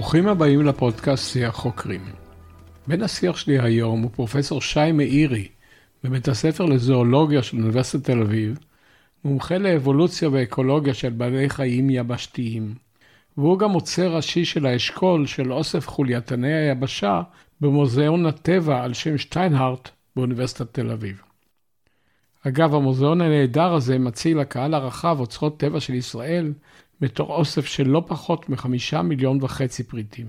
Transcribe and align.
ברוכים 0.00 0.28
הבאים 0.28 0.66
לפודקאסט 0.66 1.32
שיח 1.32 1.54
חוקרים. 1.54 2.00
בן 2.86 3.02
השיח 3.02 3.36
שלי 3.36 3.58
היום 3.58 4.02
הוא 4.02 4.10
פרופסור 4.10 4.60
שי 4.60 4.92
מאירי, 4.92 5.48
בבית 6.04 6.28
הספר 6.28 6.64
לזואולוגיה 6.64 7.42
של 7.42 7.56
אוניברסיטת 7.56 8.04
תל 8.04 8.20
אביב, 8.20 8.58
מומחה 9.24 9.58
לאבולוציה 9.58 10.28
ואקולוגיה 10.32 10.94
של 10.94 11.10
בעלי 11.10 11.50
חיים 11.50 11.90
יבשתיים, 11.90 12.74
והוא 13.36 13.58
גם 13.58 13.70
עוצר 13.70 14.16
ראשי 14.16 14.44
של 14.44 14.66
האשכול 14.66 15.26
של 15.26 15.52
אוסף 15.52 15.88
חולייתני 15.88 16.54
היבשה 16.54 17.22
במוזיאון 17.60 18.26
הטבע 18.26 18.84
על 18.84 18.94
שם 18.94 19.18
שטיינהארט 19.18 19.90
באוניברסיטת 20.16 20.74
תל 20.74 20.90
אביב. 20.90 21.22
אגב, 22.46 22.74
המוזיאון 22.74 23.20
הנהדר 23.20 23.72
הזה 23.72 23.98
מציע 23.98 24.36
לקהל 24.36 24.74
הרחב 24.74 25.16
אוצרות 25.20 25.60
טבע 25.60 25.80
של 25.80 25.94
ישראל 25.94 26.52
בתור 27.00 27.34
אוסף 27.34 27.66
של 27.66 27.88
לא 27.88 28.02
פחות 28.06 28.48
מחמישה 28.48 29.02
מיליון 29.02 29.38
וחצי 29.42 29.82
פריטים. 29.82 30.26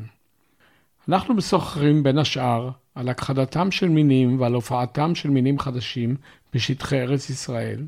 אנחנו 1.10 1.34
משוחחים 1.34 2.04
בין 2.04 2.18
השאר 2.18 2.70
על 2.96 3.10
הכחדתם 3.10 3.72
של 3.72 3.90
מינים 3.90 4.40
ועל 4.42 4.54
הופעתם 4.54 5.16
של 5.16 5.30
מינים 5.30 5.60
חדשים 5.60 6.16
בשטחי 6.54 7.02
ארץ 7.02 7.30
ישראל, 7.30 7.84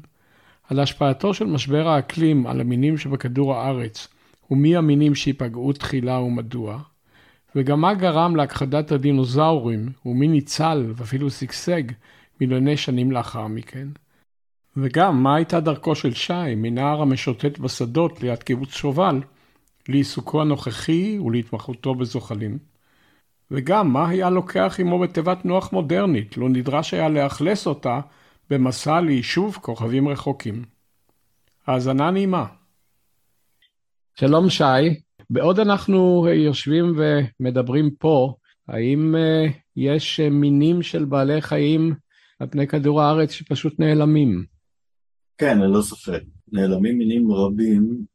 על 0.70 0.80
השפעתו 0.80 1.34
של 1.34 1.46
משבר 1.46 1.88
האקלים 1.88 2.48
על 2.48 2.62
המינים 2.62 2.98
שבכדור 2.98 3.56
הארץ 3.56 4.08
ומי 4.52 4.76
המינים 4.76 5.16
שייפגעו 5.16 5.74
תחילה 5.74 6.20
ומדוע, 6.20 6.80
וגם 7.56 7.82
מה 7.82 7.94
גרם 7.94 8.36
להכחדת 8.36 8.92
הדינוזאורים 8.92 9.92
ומי 10.06 10.28
ניצל 10.28 10.94
ואפילו 10.96 11.30
שגשג 11.30 11.84
מיליוני 12.42 12.78
שנים 12.78 13.12
לאחר 13.12 13.48
מכן. 13.48 13.88
וגם 14.78 15.24
מה 15.24 15.36
הייתה 15.36 15.60
דרכו 15.60 15.96
של 15.96 16.14
שי 16.14 16.56
מנער 16.56 17.02
המשוטט 17.02 17.60
בשדות 17.60 18.22
ליד 18.22 18.44
קיבוץ 18.44 18.70
שובל 18.70 19.22
לעיסוקו 19.90 20.42
הנוכחי 20.42 21.20
ולהתמחותו 21.20 21.96
בזוחלים. 21.96 22.58
וגם 23.52 23.94
מה 23.94 24.10
היה 24.10 24.30
לוקח 24.30 24.76
עמו 24.80 25.00
בתיבת 25.00 25.46
נוח 25.46 25.74
מודרנית, 25.74 26.38
לו 26.38 26.48
נדרש 26.48 26.94
היה 26.94 27.10
לאכלס 27.10 27.68
אותה 27.68 28.00
במסע 28.50 29.02
ליישוב 29.02 29.58
כוכבים 29.62 30.08
רחוקים. 30.08 30.66
האזנה 31.68 32.12
נעימה. 32.12 32.46
שלום 34.16 34.50
שי, 34.50 35.02
בעוד 35.30 35.60
אנחנו 35.60 36.28
יושבים 36.34 36.96
ומדברים 36.98 37.90
פה, 38.00 38.34
האם 38.68 39.16
uh, 39.16 39.52
יש 39.76 40.20
מינים 40.20 40.82
של 40.82 41.06
בעלי 41.06 41.42
חיים 41.42 41.94
על 42.40 42.48
פני 42.48 42.68
כדור 42.68 43.02
הארץ 43.02 43.32
שפשוט 43.32 43.80
נעלמים? 43.80 44.53
כן, 45.44 45.60
ללא 45.60 45.82
ספק. 45.82 46.22
נעלמים 46.52 46.98
מינים 46.98 47.32
רבים. 47.32 48.06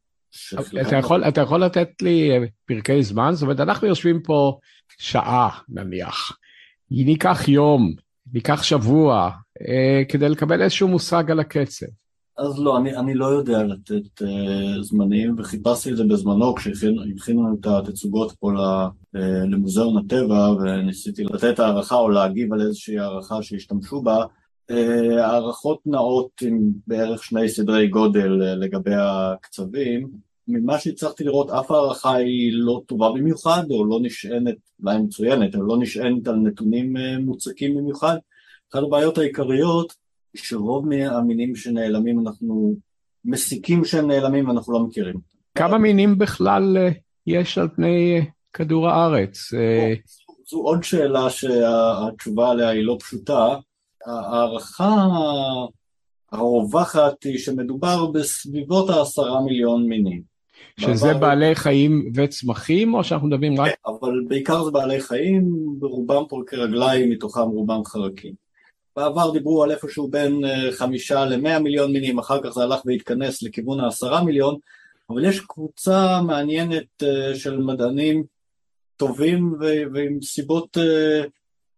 אתה 0.80 0.96
יכול, 0.96 1.24
אתה 1.24 1.40
יכול 1.40 1.64
לתת 1.64 1.88
לי 2.02 2.30
אה, 2.30 2.44
פרקי 2.66 3.02
זמן? 3.02 3.30
זאת 3.34 3.42
אומרת, 3.42 3.60
אנחנו 3.60 3.86
יושבים 3.86 4.22
פה 4.22 4.58
שעה 4.98 5.48
נניח, 5.68 6.36
ניקח 6.90 7.48
יום, 7.48 7.94
ניקח 8.32 8.62
שבוע, 8.62 9.30
אה, 9.68 10.02
כדי 10.08 10.28
לקבל 10.28 10.62
איזשהו 10.62 10.88
מושג 10.88 11.30
על 11.30 11.40
הקצב. 11.40 11.86
אז 12.38 12.58
לא, 12.58 12.78
אני, 12.78 12.96
אני 12.96 13.14
לא 13.14 13.26
יודע 13.26 13.62
לתת 13.62 14.22
uh, 14.22 14.82
זמנים, 14.82 15.34
וחיפשתי 15.38 15.90
את 15.90 15.96
זה 15.96 16.04
בזמנו 16.04 16.54
כשהכינו 16.54 17.54
את 17.60 17.66
התצוגות 17.66 18.32
פה 18.32 18.52
למוזיאון 19.50 19.96
הטבע, 19.98 20.48
וניסיתי 20.48 21.24
לתת 21.24 21.58
הערכה 21.58 21.94
או 21.94 22.08
להגיב 22.08 22.52
על 22.52 22.60
איזושהי 22.60 22.98
הערכה 22.98 23.42
שהשתמשו 23.42 24.02
בה, 24.02 24.16
אה, 24.16 24.24
הערכות 24.70 25.80
נעות 25.86 26.30
עם 26.42 26.58
בערך 26.86 27.24
שני 27.24 27.48
סדרי 27.48 27.88
גודל 27.88 28.42
אה, 28.42 28.54
לגבי 28.54 28.94
הקצבים. 28.94 30.08
ממה 30.48 30.78
שהצלחתי 30.78 31.24
לראות, 31.24 31.50
אף 31.50 31.70
הערכה 31.70 32.14
היא 32.14 32.52
לא 32.52 32.82
טובה 32.86 33.12
במיוחד, 33.12 33.62
או 33.70 33.84
לא 33.84 33.98
נשענת, 34.02 34.54
אולי 34.82 34.98
מצוינת, 34.98 35.54
או 35.54 35.62
לא 35.62 35.76
נשענת 35.78 36.28
על 36.28 36.36
נתונים 36.36 36.96
אה, 36.96 37.18
מוצקים 37.18 37.76
במיוחד. 37.76 38.16
אחת 38.72 38.82
הבעיות 38.82 39.18
העיקריות, 39.18 39.94
שרוב 40.34 40.88
מהמינים 40.88 41.56
שנעלמים 41.56 42.26
אנחנו 42.26 42.74
מסיקים 43.24 43.84
שהם 43.84 44.06
נעלמים 44.08 44.48
ואנחנו 44.48 44.72
לא 44.72 44.80
מכירים. 44.80 45.16
כמה 45.54 45.78
מינים 45.78 46.18
בכלל 46.18 46.76
יש 47.26 47.58
על 47.58 47.68
פני 47.76 48.26
כדור 48.52 48.88
הארץ? 48.88 49.38
זו 50.50 50.58
עוד 50.58 50.82
שאלה 50.82 51.30
שהתשובה 51.30 52.50
עליה 52.50 52.68
היא 52.68 52.84
לא 52.84 52.96
פשוטה. 53.00 53.56
ההערכה 54.08 55.06
הרווחת 56.32 57.22
היא 57.24 57.38
שמדובר 57.38 58.06
בסביבות 58.06 58.90
העשרה 58.90 59.40
מיליון 59.42 59.88
מינים. 59.88 60.22
שזה 60.80 61.06
בעבר... 61.06 61.20
בעלי 61.20 61.54
חיים 61.54 62.12
וצמחים, 62.14 62.94
או 62.94 63.04
שאנחנו 63.04 63.28
מדברים 63.28 63.60
רק... 63.60 63.68
כן, 63.68 63.74
אבל 63.86 64.24
בעיקר 64.28 64.64
זה 64.64 64.70
בעלי 64.70 65.00
חיים, 65.00 65.52
ברובם 65.78 66.22
פורקי 66.28 66.56
רגליים, 66.56 67.10
מתוכם 67.10 67.40
רובם 67.40 67.84
חרקים. 67.84 68.32
בעבר 68.96 69.30
דיברו 69.32 69.62
על 69.62 69.70
איפשהו 69.70 70.08
בין 70.08 70.44
אה, 70.44 70.72
חמישה 70.72 71.24
למאה 71.24 71.58
מיליון 71.58 71.92
מינים, 71.92 72.18
אחר 72.18 72.42
כך 72.42 72.50
זה 72.50 72.62
הלך 72.62 72.80
והתכנס 72.86 73.42
לכיוון 73.42 73.80
העשרה 73.80 74.24
מיליון, 74.24 74.56
אבל 75.10 75.24
יש 75.24 75.40
קבוצה 75.40 76.22
מעניינת 76.22 77.02
אה, 77.02 77.34
של 77.34 77.58
מדענים 77.58 78.24
טובים 78.96 79.54
ועם 79.94 80.22
סיבות 80.22 80.78
אה, 80.78 81.22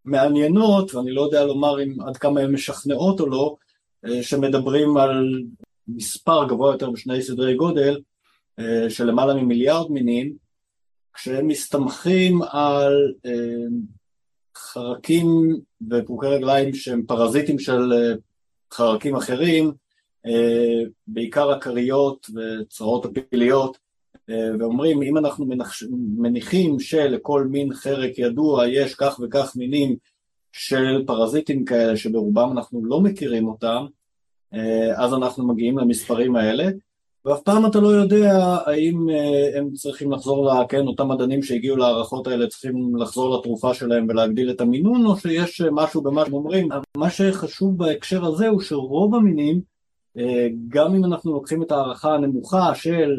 מעניינות, 0.05 0.95
ואני 0.95 1.11
לא 1.11 1.23
יודע 1.23 1.45
לומר 1.45 1.83
אם 1.83 1.97
עד 2.07 2.17
כמה 2.17 2.41
הן 2.41 2.53
משכנעות 2.53 3.21
או 3.21 3.27
לא, 3.27 3.57
אה, 4.05 4.23
שמדברים 4.23 4.97
על 4.97 5.43
מספר 5.89 6.47
גבוה 6.49 6.73
יותר 6.73 6.91
בשני 6.91 7.23
סדרי 7.23 7.55
גודל 7.55 8.01
אה, 8.59 8.91
של 8.91 9.05
למעלה 9.05 9.35
ממיליארד 9.35 9.91
מינים, 9.91 10.37
כשהם 11.15 11.47
מסתמכים 11.47 12.43
על 12.43 13.15
אה, 13.27 13.67
חרקים 14.57 15.61
ופרוקי 15.91 16.27
רגליים 16.27 16.75
שהם 16.75 17.03
פרזיטים 17.07 17.59
של 17.59 17.93
חרקים 18.73 19.17
אחרים, 19.17 19.73
בעיקר 21.07 21.51
הכריות 21.51 22.27
וצרעות 22.35 23.05
הפעיליות, 23.05 23.79
ואומרים 24.59 25.03
אם 25.03 25.19
אנחנו 25.19 25.47
מנח... 25.47 25.73
מניחים 26.17 26.81
שלכל 26.81 27.47
מין 27.51 27.75
חרק 27.75 28.19
ידוע 28.19 28.69
יש 28.69 28.95
כך 28.95 29.21
וכך 29.23 29.53
מינים 29.57 29.97
של 30.53 31.05
פרזיטים 31.07 31.65
כאלה 31.65 31.97
שברובם 31.97 32.53
אנחנו 32.53 32.85
לא 32.85 33.01
מכירים 33.01 33.49
אותם, 33.49 33.87
אז 34.97 35.15
אנחנו 35.15 35.49
מגיעים 35.49 35.79
למספרים 35.79 36.37
האלה, 36.37 36.65
ואף 37.25 37.43
פעם 37.43 37.67
אתה 37.67 37.81
לא 37.81 37.89
יודע 37.89 38.59
האם 38.67 39.07
הם 39.57 39.73
צריכים 39.73 40.13
לחזור, 40.13 40.47
לה, 40.47 40.65
כן, 40.69 40.87
אותם 40.87 41.09
מדענים 41.09 41.43
שהגיעו 41.43 41.77
להערכות 41.77 42.27
האלה 42.27 42.47
צריכים 42.47 42.97
לחזור 42.97 43.39
לתרופה 43.39 43.75
שלהם 43.75 44.07
ולהגדיל 44.09 44.51
את 44.51 44.61
המינון, 44.61 45.07
או 45.07 45.17
שיש 45.17 45.61
משהו 45.61 46.03
במה 46.03 46.25
שהם 46.25 46.35
אומרים. 46.35 46.69
מה 46.97 47.11
שחשוב 47.11 47.79
בהקשר 47.79 48.25
הזה 48.25 48.49
הוא 48.49 48.61
שרוב 48.61 49.15
המינים 49.15 49.57
אה, 49.57 49.63
גם 50.69 50.95
אם 50.95 51.05
אנחנו 51.05 51.33
לוקחים 51.33 51.63
את 51.63 51.73
ההערכה 51.73 52.15
הנמוכה 52.15 52.75
של 52.75 53.11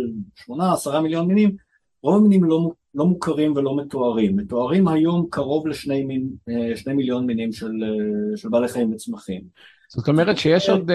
8-10 0.50 1.00
מיליון 1.04 1.28
מינים, 1.28 1.56
רוב 2.04 2.16
המינים 2.16 2.44
לא, 2.44 2.72
לא 2.96 3.06
מוכרים 3.06 3.56
ולא 3.56 3.78
מתוארים. 3.78 4.36
מתוארים 4.36 4.88
היום 4.88 5.28
קרוב 5.30 5.68
לשני 5.68 6.04
מין, 6.04 6.30
אה, 6.88 6.94
מיליון 6.94 7.26
מינים 7.26 7.52
של, 7.52 7.72
אה, 7.84 8.38
של 8.38 8.50
בעלי 8.50 8.68
חיים 8.68 8.94
וצמחים. 8.94 9.42
זאת 9.90 10.08
אומרת 10.08 10.38
שיש 10.38 10.70
עוד, 10.70 10.92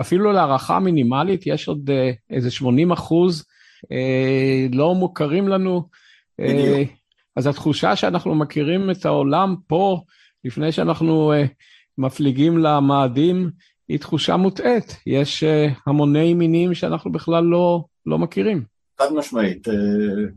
אפילו 0.00 0.32
להערכה 0.32 0.78
מינימלית, 0.78 1.46
יש 1.46 1.68
עוד 1.68 1.90
איזה 2.30 2.50
80 2.50 2.92
אחוז 2.92 3.44
לא 4.72 4.94
מוכרים 4.94 5.48
לנו. 5.48 5.82
בדיוק. 6.40 6.90
אז 7.36 7.46
התחושה 7.46 7.96
שאנחנו 7.96 8.34
מכירים 8.34 8.90
את 8.90 9.06
העולם 9.06 9.56
פה, 9.66 10.00
לפני 10.44 10.72
שאנחנו 10.72 11.32
מפליגים 11.98 12.58
למאדים, 12.58 13.50
היא 13.90 13.98
תחושה 13.98 14.36
מוטעית, 14.36 14.96
יש 15.06 15.44
uh, 15.44 15.80
המוני 15.86 16.34
מינים 16.34 16.74
שאנחנו 16.74 17.12
בכלל 17.12 17.44
לא, 17.44 17.84
לא 18.06 18.18
מכירים. 18.18 18.64
חד 18.98 19.12
משמעית, 19.12 19.68
uh, 19.68 19.72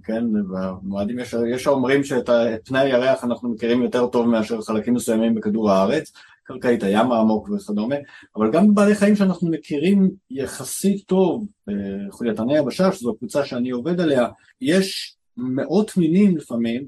כן, 0.04 0.24
במועדים 0.34 1.20
יש, 1.20 1.36
יש 1.56 1.68
האומרים 1.68 2.04
שאת 2.04 2.30
פני 2.66 2.80
הירח 2.80 3.24
אנחנו 3.24 3.50
מכירים 3.50 3.84
יותר 3.84 4.08
טוב 4.08 4.28
מאשר 4.28 4.62
חלקים 4.62 4.94
מסוימים 4.94 5.36
בכדור 5.36 5.72
הארץ, 5.72 6.12
קרקעית 6.44 6.84
הים 6.84 7.12
העמוק 7.12 7.50
וכדומה, 7.50 7.96
אבל 8.36 8.52
גם 8.52 8.72
בבעלי 8.72 8.96
חיים 8.96 9.16
שאנחנו 9.16 9.52
מכירים 9.52 10.12
יחסית 10.32 11.08
טוב, 11.08 11.48
uh, 11.70 11.74
חולייתני 12.12 12.58
יבשה, 12.58 12.92
שזו 12.92 13.12
הקבוצה 13.12 13.46
שאני 13.46 13.70
עובד 13.70 14.00
עליה, 14.02 14.28
יש 14.62 15.16
מאות 15.38 15.98
מינים 15.98 16.38
לפעמים, 16.38 16.84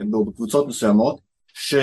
בקבוצות 0.00 0.66
מסוימות, 0.68 1.20
ש... 1.54 1.74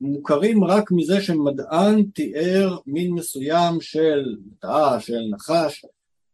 מוכרים 0.00 0.64
רק 0.64 0.90
מזה 0.90 1.20
שמדען 1.20 2.02
תיאר 2.02 2.76
מין 2.86 3.12
מסוים 3.14 3.80
של 3.80 4.36
תא, 4.58 4.98
של 5.00 5.20
נחש, 5.30 5.84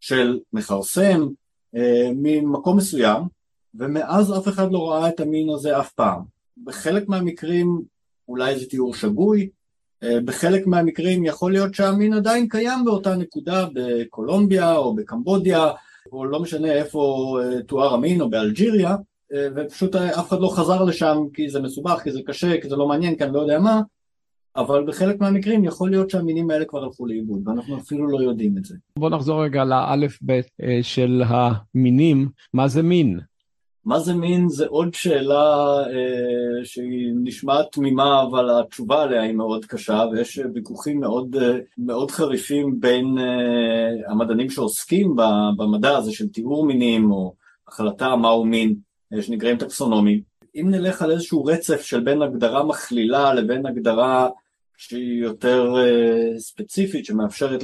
של 0.01 0.39
מכרסם, 0.53 1.29
אה, 1.77 2.11
ממקום 2.15 2.77
מסוים, 2.77 3.23
ומאז 3.75 4.39
אף 4.39 4.49
אחד 4.49 4.73
לא 4.73 4.91
ראה 4.91 5.09
את 5.09 5.21
המין 5.21 5.51
הזה 5.51 5.81
אף 5.81 5.93
פעם. 5.93 6.23
בחלק 6.65 7.09
מהמקרים 7.09 7.83
אולי 8.29 8.59
זה 8.59 8.67
תיאור 8.67 8.95
שגוי, 8.95 9.49
אה, 10.03 10.21
בחלק 10.25 10.67
מהמקרים 10.67 11.25
יכול 11.25 11.53
להיות 11.53 11.75
שהמין 11.75 12.13
עדיין 12.15 12.49
קיים 12.49 12.85
באותה 12.85 13.17
נקודה 13.17 13.67
בקולומביה 13.75 14.77
או 14.77 14.95
בקמבודיה, 14.95 15.71
או 16.13 16.25
לא 16.25 16.41
משנה 16.41 16.73
איפה 16.73 17.35
אה, 17.43 17.63
תואר 17.63 17.95
המין 17.95 18.21
או 18.21 18.31
באלג'יריה, 18.31 18.97
ופשוט 19.57 19.97
אף 19.97 20.29
אחד 20.29 20.41
לא 20.41 20.49
חזר 20.49 20.85
לשם 20.85 21.19
כי 21.35 21.49
זה 21.49 21.61
מסובך, 21.61 22.01
כי 22.05 22.13
זה 22.13 22.21
קשה, 22.27 22.61
כי 22.61 22.69
זה 22.69 22.77
לא 22.77 22.89
מעניין, 22.89 23.17
כי 23.17 23.25
אני 23.25 23.33
לא 23.33 23.41
יודע 23.41 23.59
מה, 23.59 23.81
אבל 24.57 24.85
בחלק 24.87 25.21
מהמקרים 25.21 25.65
יכול 25.65 25.91
להיות 25.91 26.11
שהמינים 26.11 26.51
האלה 26.51 26.65
כבר 26.65 26.85
הלכו 26.85 27.07
לאיבוד, 27.07 27.49
ואנחנו 27.49 27.79
אפילו 27.79 28.09
לא 28.09 28.19
יודעים 28.19 28.59
את 28.59 28.65
זה. 28.65 28.75
בוא 28.99 29.11
נחזור 29.11 29.45
רגע 29.45 29.65
לאלף 29.65 30.19
בית 30.23 30.47
של 30.83 31.23
המינים, 31.27 32.29
מה 32.55 32.69
זה 32.69 32.83
מין? 32.83 33.21
מה 33.85 33.99
זה 33.99 34.15
מין 34.15 34.49
זה 34.49 34.67
עוד 34.67 34.95
שאלה 34.95 35.77
אה, 35.79 36.65
שהיא 36.65 37.13
נשמעת 37.25 37.67
תמימה 37.73 38.23
אבל 38.23 38.61
התשובה 38.61 39.03
עליה 39.03 39.23
היא 39.23 39.35
מאוד 39.35 39.65
קשה 39.65 40.05
ויש 40.13 40.41
ויכוחים 40.55 41.01
מאוד, 41.01 41.37
אה, 41.37 41.59
מאוד 41.79 42.11
חריפים 42.11 42.81
בין 42.81 43.19
אה, 43.19 44.13
המדענים 44.13 44.51
שעוסקים 44.51 45.17
במדע 45.57 45.97
הזה 45.97 46.13
של 46.13 46.29
תיאור 46.29 46.67
מינים 46.67 47.11
או 47.13 47.35
החלטה 47.69 48.17
מהו 48.17 48.45
מין 48.45 48.69
אה, 48.69 48.75
שנקראים 49.21 49.59
טקסונומים. 49.59 50.21
אם 50.57 50.67
נלך 50.71 51.03
על 51.03 51.11
איזשהו 51.11 51.45
רצף 51.45 51.83
של 51.83 52.01
בין 52.01 52.23
הגדרה 52.23 52.65
מכלילה 52.65 53.35
לבין 53.35 53.67
הגדרה 53.67 54.29
שהיא 54.77 55.23
יותר 55.23 55.75
אה, 55.77 56.39
ספציפית 56.39 57.05
שמאפשרת 57.05 57.63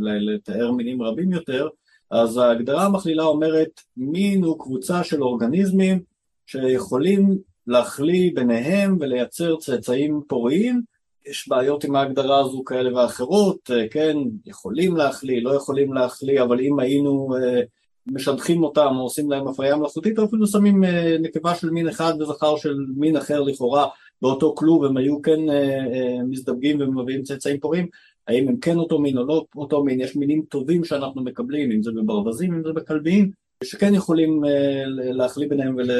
לתאר 0.00 0.72
מינים 0.72 1.02
רבים 1.02 1.32
יותר 1.32 1.68
אז 2.10 2.36
ההגדרה 2.36 2.84
המכלילה 2.84 3.22
אומרת 3.22 3.80
מין 3.96 4.44
הוא 4.44 4.58
קבוצה 4.58 5.04
של 5.04 5.22
אורגניזמים 5.22 6.02
שיכולים 6.46 7.38
להחליא 7.66 8.30
ביניהם 8.34 8.96
ולייצר 9.00 9.56
צאצאים 9.56 10.20
פוריים 10.28 10.82
יש 11.26 11.48
בעיות 11.48 11.84
עם 11.84 11.96
ההגדרה 11.96 12.40
הזו 12.40 12.64
כאלה 12.64 12.96
ואחרות, 12.96 13.70
כן, 13.90 14.16
יכולים 14.46 14.96
להחליא, 14.96 15.42
לא 15.42 15.54
יכולים 15.54 15.92
להחליא, 15.92 16.42
אבל 16.42 16.60
אם 16.60 16.78
היינו 16.78 17.36
אה, 17.36 17.60
משדכים 18.10 18.62
אותם 18.62 18.88
או 18.96 19.00
עושים 19.00 19.30
להם 19.30 19.48
הפריה 19.48 19.76
מלאכותית, 19.76 20.18
או 20.18 20.24
אפילו 20.24 20.46
שמים 20.46 20.84
אה, 20.84 21.16
נקבה 21.20 21.54
של 21.54 21.70
מין 21.70 21.88
אחד 21.88 22.12
וזכר 22.20 22.56
של 22.56 22.76
מין 22.96 23.16
אחר 23.16 23.40
לכאורה 23.40 23.86
באותו 24.22 24.54
כלוב, 24.54 24.84
הם 24.84 24.96
היו 24.96 25.22
כן 25.22 25.50
אה, 25.50 26.24
מזדווגים 26.28 26.80
ומביאים 26.80 27.22
צאצאים 27.22 27.60
פוריים, 27.60 27.86
האם 28.28 28.48
הם 28.48 28.56
כן 28.56 28.76
אותו 28.76 28.98
מין 28.98 29.18
או 29.18 29.26
לא 29.26 29.44
אותו 29.56 29.84
מין, 29.84 30.00
יש 30.00 30.16
מינים 30.16 30.42
טובים 30.48 30.84
שאנחנו 30.84 31.22
מקבלים, 31.24 31.72
אם 31.72 31.82
זה 31.82 31.90
בברווזים, 31.92 32.54
אם 32.54 32.62
זה 32.62 32.72
בכלביים, 32.72 33.30
שכן 33.64 33.94
יכולים 33.94 34.44
אה, 34.44 34.82
להחליף 34.86 35.48
ביניהם 35.48 35.76
ול... 35.76 35.90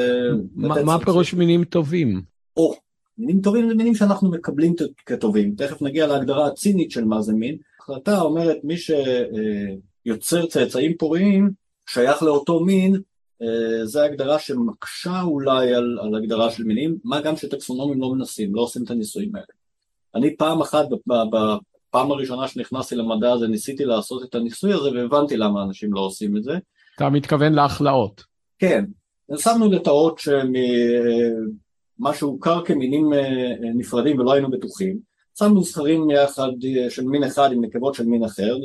מה 0.55 0.95
הפירוש 0.95 1.33
מינים 1.33 1.63
טובים? 1.63 2.21
או, 2.57 2.73
מינים 3.17 3.41
טובים 3.41 3.69
זה 3.69 3.75
מינים 3.75 3.95
שאנחנו 3.95 4.31
מקבלים 4.31 4.73
כטובים, 5.05 5.55
תכף 5.57 5.81
נגיע 5.81 6.07
להגדרה 6.07 6.47
הצינית 6.47 6.91
של 6.91 7.05
מה 7.05 7.21
זה 7.21 7.33
מין. 7.33 7.57
ההחלטה 7.79 8.21
אומרת 8.21 8.57
מי 8.63 8.75
שיוצר 8.77 10.45
צאצאים 10.45 10.93
פוריים 10.97 11.49
שייך 11.89 12.23
לאותו 12.23 12.59
מין, 12.59 13.01
אה, 13.41 13.85
זה 13.85 14.03
הגדרה 14.03 14.39
שמקשה 14.39 15.21
אולי 15.21 15.73
על, 15.73 15.99
על 16.01 16.15
הגדרה 16.15 16.51
של 16.51 16.63
מינים, 16.63 16.97
מה 17.03 17.21
גם 17.21 17.35
שטקסונומים 17.35 18.01
לא 18.01 18.13
מנסים, 18.13 18.55
לא 18.55 18.61
עושים 18.61 18.83
את 18.83 18.91
הניסויים 18.91 19.35
האלה. 19.35 19.45
אני 20.15 20.35
פעם 20.37 20.61
אחת 20.61 20.87
פעם 21.89 22.11
הראשונה 22.11 22.47
שנכנסתי 22.47 22.95
למדע 22.95 23.31
הזה 23.31 23.47
ניסיתי 23.47 23.85
לעשות 23.85 24.23
את 24.23 24.35
הניסוי 24.35 24.73
הזה 24.73 24.89
והבנתי 24.91 25.37
למה 25.37 25.63
אנשים 25.63 25.93
לא 25.93 25.99
עושים 25.99 26.37
את 26.37 26.43
זה. 26.43 26.57
אתה 26.95 27.09
מתכוון 27.09 27.53
להכלאות. 27.53 28.23
כן, 28.59 28.85
שמנו 29.37 29.71
לטאות 29.71 30.19
שמה 30.19 30.43
שהוכר 32.13 32.65
כמינים 32.65 33.13
אה, 33.13 33.53
נפרדים 33.75 34.19
ולא 34.19 34.33
היינו 34.33 34.49
בטוחים, 34.51 35.08
שמנו 35.39 35.63
זכרים 35.63 36.09
יחד 36.09 36.51
אה, 36.65 36.89
של 36.89 37.03
מין 37.03 37.23
אחד 37.23 37.51
עם 37.51 37.65
נקבות 37.65 37.95
של 37.95 38.05
מין 38.05 38.23
אחר, 38.23 38.57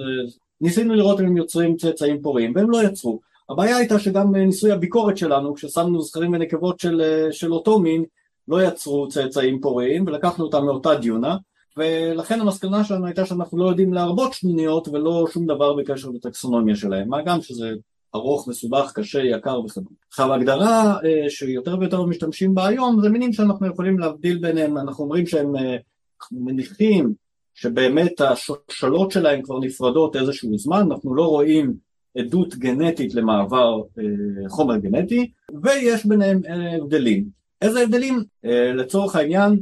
ניסינו 0.61 0.95
לראות 0.95 1.21
אם 1.21 1.27
הם 1.27 1.37
יוצרים 1.37 1.77
צאצאים 1.77 2.23
פוריים 2.23 2.53
והם 2.57 2.71
לא 2.71 2.83
יצרו. 2.83 3.21
הבעיה 3.49 3.77
הייתה 3.77 3.99
שגם 3.99 4.37
ניסוי 4.37 4.73
הביקורת 4.73 5.17
שלנו, 5.17 5.55
כששמנו 5.55 6.03
זכרים 6.03 6.33
ונקבות 6.33 6.81
של, 6.81 7.01
אה, 7.01 7.33
של 7.33 7.53
אותו 7.53 7.79
מין, 7.79 8.05
לא 8.49 8.63
יצרו 8.63 9.09
צאצאים 9.09 9.61
פוריים 9.61 10.05
ולקחנו 10.07 10.45
אותם 10.45 10.65
מאותה 10.65 10.95
דיונה 10.95 11.37
ולכן 11.77 12.41
המסקנה 12.41 12.85
שלנו 12.85 13.07
הייתה 13.07 13.27
שאנחנו 13.27 13.59
לא 13.59 13.65
יודעים 13.69 13.93
להרבות 13.93 14.33
שנוניות 14.33 14.89
ולא 14.89 15.27
שום 15.33 15.47
דבר 15.47 15.75
בקשר 15.75 16.09
לטקסונומיה 16.09 16.77
שלהם, 16.77 17.09
מה 17.09 17.23
גם 17.23 17.41
שזה 17.41 17.73
ארוך, 18.15 18.49
מסובך, 18.49 18.93
קשה, 18.95 19.23
יקר 19.23 19.61
וכדומה. 19.61 19.97
עכשיו 20.09 20.33
ההגדרה 20.33 20.97
אה, 21.05 21.31
שיותר 21.31 21.77
ויותר 21.81 22.03
משתמשים 22.03 22.55
בה 22.55 22.67
היום 22.67 23.01
זה 23.03 23.09
מינים 23.09 23.33
שאנחנו 23.33 23.67
יכולים 23.67 23.99
להבדיל 23.99 24.39
ביניהם, 24.39 24.79
אנחנו 24.79 25.05
אומרים 25.05 25.27
שהם 25.27 25.53
אה, 26.33 26.39
מניחים 26.41 27.15
שבאמת 27.55 28.21
השושלות 28.21 29.11
שלהם 29.11 29.43
כבר 29.43 29.59
נפרדות 29.59 30.17
איזשהו 30.17 30.59
זמן, 30.59 30.87
אנחנו 30.91 31.15
לא 31.15 31.27
רואים 31.27 31.75
עדות 32.19 32.55
גנטית 32.55 33.15
למעבר 33.15 33.81
אה, 33.99 34.49
חומר 34.49 34.77
גנטי 34.77 35.31
ויש 35.63 36.07
ביניהם 36.07 36.41
אה, 36.49 36.77
הבדלים. 36.77 37.25
איזה 37.63 37.81
הבדלים? 37.81 38.25
אה, 38.45 38.73
לצורך 38.73 39.17
העניין 39.17 39.59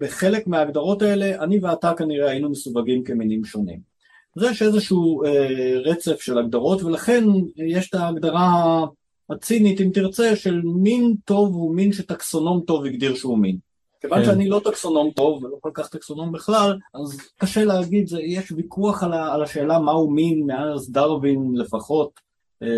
בחלק 0.00 0.46
מההגדרות 0.46 1.02
האלה 1.02 1.42
אני 1.44 1.58
ואתה 1.58 1.92
כנראה 1.96 2.30
היינו 2.30 2.50
מסווגים 2.50 3.04
כמינים 3.04 3.44
שונים. 3.44 3.92
אז 4.36 4.42
יש 4.42 4.62
איזשהו 4.62 5.24
אה, 5.24 5.78
רצף 5.84 6.20
של 6.20 6.38
הגדרות 6.38 6.82
ולכן 6.82 7.24
יש 7.56 7.88
את 7.88 7.94
ההגדרה 7.94 8.84
הצינית 9.30 9.80
אם 9.80 9.90
תרצה 9.94 10.36
של 10.36 10.60
מין 10.64 11.14
טוב 11.24 11.54
הוא 11.54 11.74
מין 11.74 11.92
שטקסונום 11.92 12.60
טוב 12.66 12.84
הגדיר 12.84 13.14
שהוא 13.14 13.38
מין. 13.38 13.58
כיוון 14.02 14.18
כן. 14.18 14.24
שאני 14.24 14.48
לא 14.48 14.60
טקסונום 14.64 15.10
טוב 15.10 15.44
ולא 15.44 15.56
כל 15.60 15.70
כך 15.74 15.88
טקסונום 15.88 16.32
בכלל 16.32 16.78
אז 16.94 17.20
קשה 17.38 17.64
להגיד, 17.64 18.06
זה, 18.06 18.20
יש 18.20 18.52
ויכוח 18.52 19.02
על, 19.02 19.12
על 19.12 19.42
השאלה 19.42 19.78
מהו 19.78 20.10
מין 20.10 20.46
מאז 20.46 20.92
דרווין 20.92 21.52
לפחות, 21.54 22.20
אה, 22.62 22.68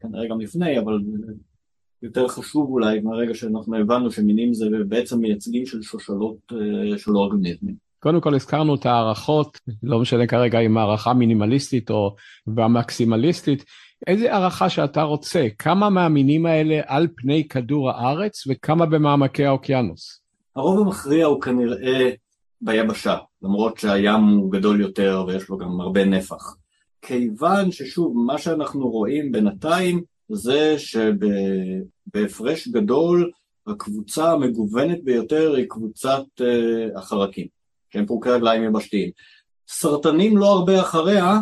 כנראה 0.00 0.28
גם 0.28 0.40
לפני 0.40 0.78
אבל 0.78 0.98
יותר 2.02 2.28
חשוב 2.28 2.70
אולי 2.70 3.00
מהרגע 3.00 3.34
שאנחנו 3.34 3.76
הבנו 3.76 4.10
שמינים 4.10 4.54
זה 4.54 4.66
בעצם 4.88 5.18
מייצגים 5.18 5.66
של 5.66 5.82
שושלות 5.82 6.36
אה, 6.52 6.98
של 6.98 7.16
אורגניזמים. 7.16 7.74
קודם 8.00 8.20
כל 8.20 8.34
הזכרנו 8.34 8.74
את 8.74 8.86
ההערכות, 8.86 9.58
לא 9.82 9.98
משנה 9.98 10.26
כרגע 10.26 10.60
אם 10.60 10.76
הערכה 10.76 11.14
מינימליסטית 11.14 11.90
או 11.90 12.14
מקסימליסטית, 12.46 13.64
איזה 14.06 14.32
הערכה 14.32 14.70
שאתה 14.70 15.02
רוצה, 15.02 15.46
כמה 15.58 15.90
מהמינים 15.90 16.46
האלה 16.46 16.80
על 16.86 17.08
פני 17.16 17.48
כדור 17.48 17.90
הארץ 17.90 18.44
וכמה 18.48 18.86
במעמקי 18.86 19.44
האוקיינוס? 19.44 20.23
הרוב 20.56 20.80
המכריע 20.80 21.26
הוא 21.26 21.40
כנראה 21.40 22.10
ביבשה, 22.60 23.16
למרות 23.42 23.78
שהים 23.78 24.24
הוא 24.24 24.52
גדול 24.52 24.80
יותר 24.80 25.24
ויש 25.28 25.48
לו 25.48 25.58
גם 25.58 25.80
הרבה 25.80 26.04
נפח. 26.04 26.56
כיוון 27.02 27.72
ששוב, 27.72 28.16
מה 28.16 28.38
שאנחנו 28.38 28.88
רואים 28.88 29.32
בינתיים 29.32 30.02
זה 30.28 30.76
שבהפרש 30.78 32.68
גדול 32.68 33.30
הקבוצה 33.66 34.32
המגוונת 34.32 35.04
ביותר 35.04 35.54
היא 35.54 35.66
קבוצת 35.68 36.22
uh, 36.40 36.98
החרקים, 36.98 37.46
שהם 37.90 38.06
פורקי 38.06 38.30
רגליים 38.30 38.64
יבשתיים. 38.64 39.10
סרטנים 39.68 40.36
לא 40.36 40.52
הרבה 40.52 40.80
אחריה, 40.80 41.40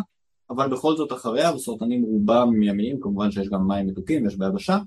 אבל 0.49 0.69
בכל 0.69 0.95
זאת 0.95 1.13
אחריה, 1.13 1.55
וסרטנים 1.55 2.03
רובם 2.03 2.63
ימיים, 2.63 2.99
כמובן 2.99 3.31
שיש 3.31 3.49
גם 3.49 3.67
מים 3.67 3.87
מתוקים, 3.87 4.27
יש 4.27 4.35
ביבשה. 4.35 4.77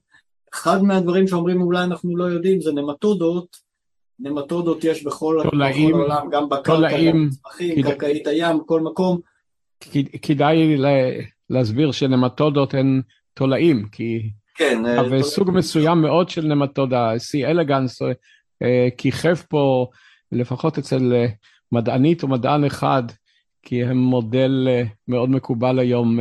אחד 0.54 0.82
מהדברים 0.82 1.28
שאומרים 1.28 1.62
אולי 1.62 1.84
אנחנו 1.84 2.16
לא 2.16 2.24
יודעים 2.24 2.60
זה 2.60 2.72
נמטודות, 2.72 3.65
נמטודות 4.20 4.84
יש 4.84 5.04
בכל, 5.04 5.40
תולעים, 5.50 5.88
בכל 5.88 6.00
העולם, 6.00 6.30
גם 6.30 6.48
בקרקע, 6.48 6.96
גם 7.12 7.28
בצמחים, 7.28 7.82
כדא... 7.82 7.90
קרקעית 7.90 8.26
הים, 8.26 8.60
כל 8.66 8.80
מקום. 8.80 9.20
כדאי 10.22 10.76
להסביר 11.50 11.92
שנמטודות 11.92 12.74
הן 12.74 13.02
תולעים, 13.34 13.88
כי... 13.92 14.30
כן. 14.54 14.82
וסוג 15.10 15.50
מסוים 15.50 16.00
מאוד 16.00 16.28
של 16.28 16.46
נמטודה, 16.46 17.12
C 17.14 17.46
אלגנס, 17.46 18.02
אה, 18.62 18.88
כיכב 18.98 19.34
פה 19.48 19.86
לפחות 20.32 20.78
אצל 20.78 21.12
אה, 21.14 21.26
מדענית 21.72 22.22
או 22.22 22.28
מדען 22.28 22.64
אחד, 22.64 23.02
כי 23.62 23.84
הם 23.84 23.96
מודל 23.96 24.66
אה, 24.68 24.82
מאוד 25.08 25.30
מקובל 25.30 25.78
היום 25.78 26.18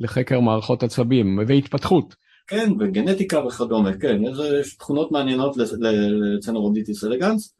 לחקר 0.00 0.40
מערכות 0.40 0.82
עצבים 0.82 1.38
והתפתחות. 1.46 2.14
כן, 2.46 2.72
וגנטיקה 2.78 3.46
וכדומה, 3.46 3.96
כן, 3.96 4.22
יש 4.60 4.76
תכונות 4.76 5.12
מעניינות 5.12 5.56
לצנרודיטיס 5.56 7.04
אלגנס, 7.04 7.54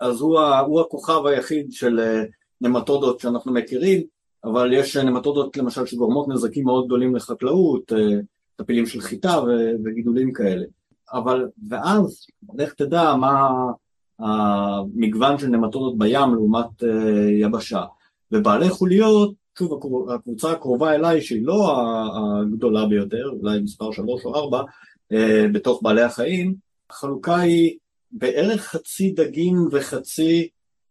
אז 0.00 0.20
הוא, 0.20 0.40
הוא 0.40 0.80
הכוכב 0.80 1.26
היחיד 1.26 1.72
של 1.72 2.00
נמטודות 2.60 3.20
שאנחנו 3.20 3.52
מכירים, 3.52 4.02
אבל 4.44 4.72
יש 4.72 4.96
נמטודות 4.96 5.56
למשל 5.56 5.86
שגורמות 5.86 6.28
נזקים 6.28 6.64
מאוד 6.64 6.86
גדולים 6.86 7.16
לחקלאות, 7.16 7.92
טפילים 8.56 8.86
של 8.86 9.00
חיטה 9.00 9.40
וגידולים 9.84 10.32
כאלה. 10.32 10.64
אבל, 11.12 11.48
ואז, 11.68 12.26
לך 12.54 12.74
תדע 12.74 13.14
מה 13.14 13.48
המגוון 14.18 15.38
של 15.38 15.46
נמטודות 15.46 15.98
בים 15.98 16.34
לעומת 16.34 16.82
אה, 16.82 17.30
יבשה. 17.30 17.82
ובעלי 18.32 18.70
חוליות, 18.70 19.32
שוב, 19.58 19.80
הקבוצה 20.10 20.52
הקרובה 20.52 20.94
אליי, 20.94 21.22
שהיא 21.22 21.46
לא 21.46 21.76
הגדולה 22.42 22.86
ביותר, 22.86 23.30
אולי 23.40 23.60
מספר 23.60 23.92
שלוש 23.92 24.24
או 24.24 24.34
ארבע, 24.34 24.62
אה, 25.12 25.46
בתוך 25.52 25.82
בעלי 25.82 26.02
החיים, 26.02 26.54
החלוקה 26.90 27.36
היא 27.36 27.76
בערך 28.10 28.62
חצי 28.62 29.10
דגים 29.10 29.68
וחצי 29.72 30.48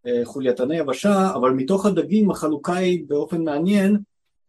אה, 0.07 0.21
חולייתני 0.25 0.77
יבשה, 0.77 1.31
אבל 1.35 1.51
מתוך 1.51 1.85
הדגים 1.85 2.31
החלוקה 2.31 2.75
היא 2.75 3.03
באופן 3.07 3.43
מעניין 3.43 3.97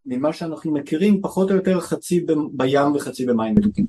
ממה 0.07 0.33
שאנחנו 0.33 0.73
מכירים 0.73 1.21
פחות 1.23 1.51
או 1.51 1.57
יותר 1.57 1.81
חצי 1.81 2.27
בים 2.53 2.95
וחצי 2.95 3.27
במים 3.27 3.55
מתוקים. 3.55 3.87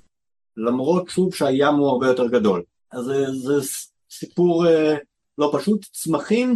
למרות 0.58 1.10
שוב 1.10 1.36
שהים 1.36 1.76
הוא 1.76 1.88
הרבה 1.88 2.08
יותר 2.08 2.28
גדול. 2.28 2.64
אז 2.92 3.06
זה, 3.06 3.26
זה 3.32 3.68
סיפור 4.12 4.68
אה, 4.68 4.96
לא 5.38 5.52
פשוט, 5.54 5.86
צמחים 5.92 6.50
אה, 6.50 6.56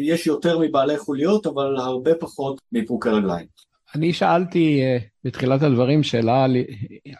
יש 0.00 0.26
יותר 0.26 0.58
מבעלי 0.58 0.98
חוליות, 0.98 1.46
אבל 1.46 1.76
הרבה 1.76 2.14
פחות 2.14 2.60
מפרוקי 2.72 3.08
רגליים. 3.08 3.46
אני 3.94 4.12
שאלתי 4.12 4.80
אה, 4.82 4.98
בתחילת 5.24 5.62
הדברים 5.62 6.02
שאלה 6.02 6.44
על 6.44 6.56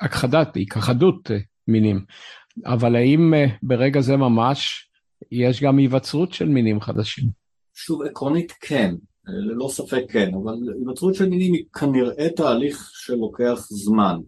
הכחדת, 0.01 0.57
הכחדות 0.57 1.31
אה, 1.31 1.39
מינים, 1.69 2.05
אבל 2.67 2.97
האם 2.97 3.35
אה, 3.35 3.47
ברגע 3.63 4.01
זה 4.01 4.17
ממש 4.17 4.89
יש 5.33 5.63
גם 5.63 5.79
היווצרות 5.79 6.33
של 6.33 6.49
מינים 6.49 6.81
חדשים? 6.81 7.25
שוב, 7.75 8.03
עקרונית 8.03 8.53
כן, 8.61 8.95
ללא 9.27 9.69
ספק 9.69 10.03
כן, 10.09 10.31
אבל 10.35 10.55
היווצרות 10.79 11.15
של 11.15 11.29
מינים 11.29 11.55
היא 11.55 11.65
כנראה 11.73 12.29
תהליך 12.37 12.91
שלוקח 12.93 13.67
זמן. 13.71 14.19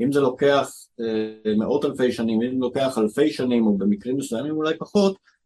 אם 0.00 0.12
זה 0.12 0.20
לוקח 0.20 0.70
אה, 1.00 1.54
מאות 1.56 1.84
אלפי 1.84 2.12
שנים, 2.12 2.42
אם 2.42 2.50
זה 2.54 2.58
לוקח 2.58 2.98
אלפי 2.98 3.30
שנים, 3.30 3.66
או 3.66 3.78
במקרים 3.78 4.16
מסוימים 4.16 4.56
אולי 4.56 4.74
פחות, 4.78 5.16
אה, 5.16 5.41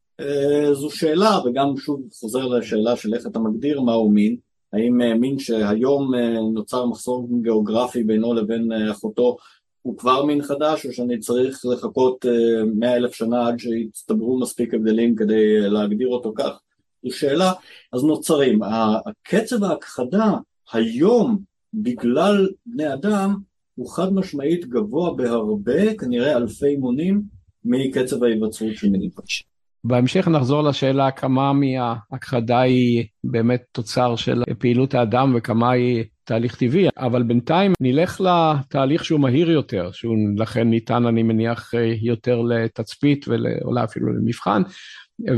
זו 0.72 0.90
שאלה, 0.90 1.38
וגם 1.44 1.76
שוב 1.76 2.02
חוזר 2.20 2.46
לשאלה 2.46 2.96
של 2.96 3.14
איך 3.14 3.26
אתה 3.26 3.38
מגדיר 3.38 3.80
מהו 3.80 4.10
מין, 4.10 4.36
האם 4.72 5.02
אה, 5.02 5.14
מין 5.14 5.38
שהיום 5.38 6.14
אה, 6.14 6.40
נוצר 6.54 6.86
מחסור 6.86 7.28
גיאוגרפי 7.42 8.02
בינו 8.02 8.34
לבין 8.34 8.72
אה, 8.72 8.90
אחותו 8.90 9.36
הוא 9.82 9.98
כבר 9.98 10.24
מין 10.24 10.42
חדש, 10.42 10.86
או 10.86 10.92
שאני 10.92 11.18
צריך 11.18 11.60
לחכות 11.72 12.26
אה, 12.26 12.64
מאה 12.74 12.96
אלף 12.96 13.14
שנה 13.14 13.48
עד 13.48 13.58
שיצטברו 13.58 14.40
מספיק 14.40 14.74
הבדלים 14.74 15.16
כדי 15.16 15.62
אה, 15.62 15.68
להגדיר 15.68 16.08
אותו 16.08 16.32
כך? 16.36 16.60
זו 17.04 17.16
שאלה, 17.16 17.52
אז 17.92 18.04
נוצרים. 18.04 18.60
הקצב 18.62 19.64
ההכחדה 19.64 20.34
היום 20.72 21.38
בגלל 21.74 22.48
בני 22.66 22.94
אדם 22.94 23.36
הוא 23.74 23.90
חד 23.90 24.12
משמעית 24.12 24.66
גבוה 24.66 25.14
בהרבה, 25.14 25.94
כנראה 25.94 26.36
אלפי 26.36 26.76
מונים, 26.76 27.22
מקצב 27.64 28.24
ההיווצרות 28.24 28.74
של 28.74 28.90
מינים 28.90 29.10
חדשים. 29.16 29.55
בהמשך 29.86 30.28
נחזור 30.28 30.62
לשאלה 30.62 31.10
כמה 31.10 31.52
מההכחדה 31.52 32.60
היא 32.60 33.04
באמת 33.24 33.64
תוצר 33.72 34.16
של 34.16 34.42
פעילות 34.58 34.94
האדם 34.94 35.34
וכמה 35.36 35.70
היא 35.70 36.04
תהליך 36.24 36.56
טבעי, 36.56 36.88
אבל 36.98 37.22
בינתיים 37.22 37.72
נלך 37.80 38.20
לתהליך 38.20 39.04
שהוא 39.04 39.20
מהיר 39.20 39.50
יותר, 39.50 39.90
שהוא 39.92 40.16
לכן 40.36 40.70
ניתן 40.70 41.06
אני 41.06 41.22
מניח 41.22 41.72
יותר 42.02 42.40
לתצפית 42.40 43.26
ואולי 43.28 43.84
אפילו 43.84 44.12
למבחן, 44.12 44.62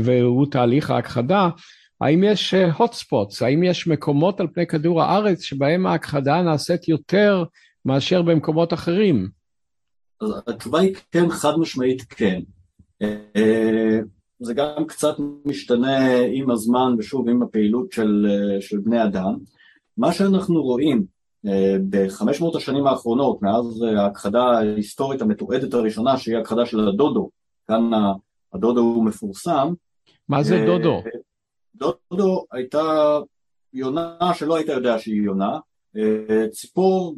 והוא 0.03 0.45
תהליך 0.51 0.91
ההכחדה. 0.91 1.49
האם 2.01 2.23
יש 2.23 2.53
hot 2.53 2.93
spots, 2.93 3.45
האם 3.45 3.63
יש 3.63 3.87
מקומות 3.87 4.39
על 4.39 4.47
פני 4.53 4.67
כדור 4.67 5.01
הארץ 5.01 5.41
שבהם 5.41 5.87
ההכחדה 5.87 6.41
נעשית 6.41 6.87
יותר 6.87 7.43
מאשר 7.85 8.21
במקומות 8.21 8.73
אחרים? 8.73 9.29
התשובה 10.47 10.79
היא 10.79 10.95
כן, 11.11 11.29
חד 11.29 11.53
משמעית 11.59 12.01
כן. 12.01 12.39
אה, 14.41 14.45
זה 14.45 14.53
גם 14.53 14.85
קצת 14.87 15.15
משתנה 15.45 16.17
עם 16.33 16.51
הזמן 16.51 16.95
ושוב 16.97 17.29
עם 17.29 17.43
הפעילות 17.43 17.91
של, 17.91 18.27
של 18.59 18.77
בני 18.77 19.03
אדם. 19.03 19.37
מה 19.97 20.13
שאנחנו 20.13 20.63
רואים 20.63 21.05
אה, 21.47 21.75
ב-500 21.89 22.57
השנים 22.57 22.87
האחרונות, 22.87 23.41
מאז 23.41 23.83
ההכחדה 23.97 24.43
ההיסטורית 24.43 25.21
המתועדת 25.21 25.73
הראשונה, 25.73 26.17
שהיא 26.17 26.37
ההכחדה 26.37 26.65
של 26.65 26.87
הדודו, 26.87 27.29
כאן 27.67 27.91
הדודו 28.53 28.81
הוא 28.81 29.05
מפורסם. 29.05 29.73
מה 30.29 30.43
זה 30.43 30.55
אה, 30.55 30.65
דודו? 30.65 31.03
דודו 31.75 32.45
הייתה 32.51 33.17
יונה 33.73 34.33
שלא 34.33 34.55
היית 34.55 34.67
יודע 34.67 34.99
שהיא 34.99 35.21
יונה, 35.21 35.59
ציפור 36.51 37.15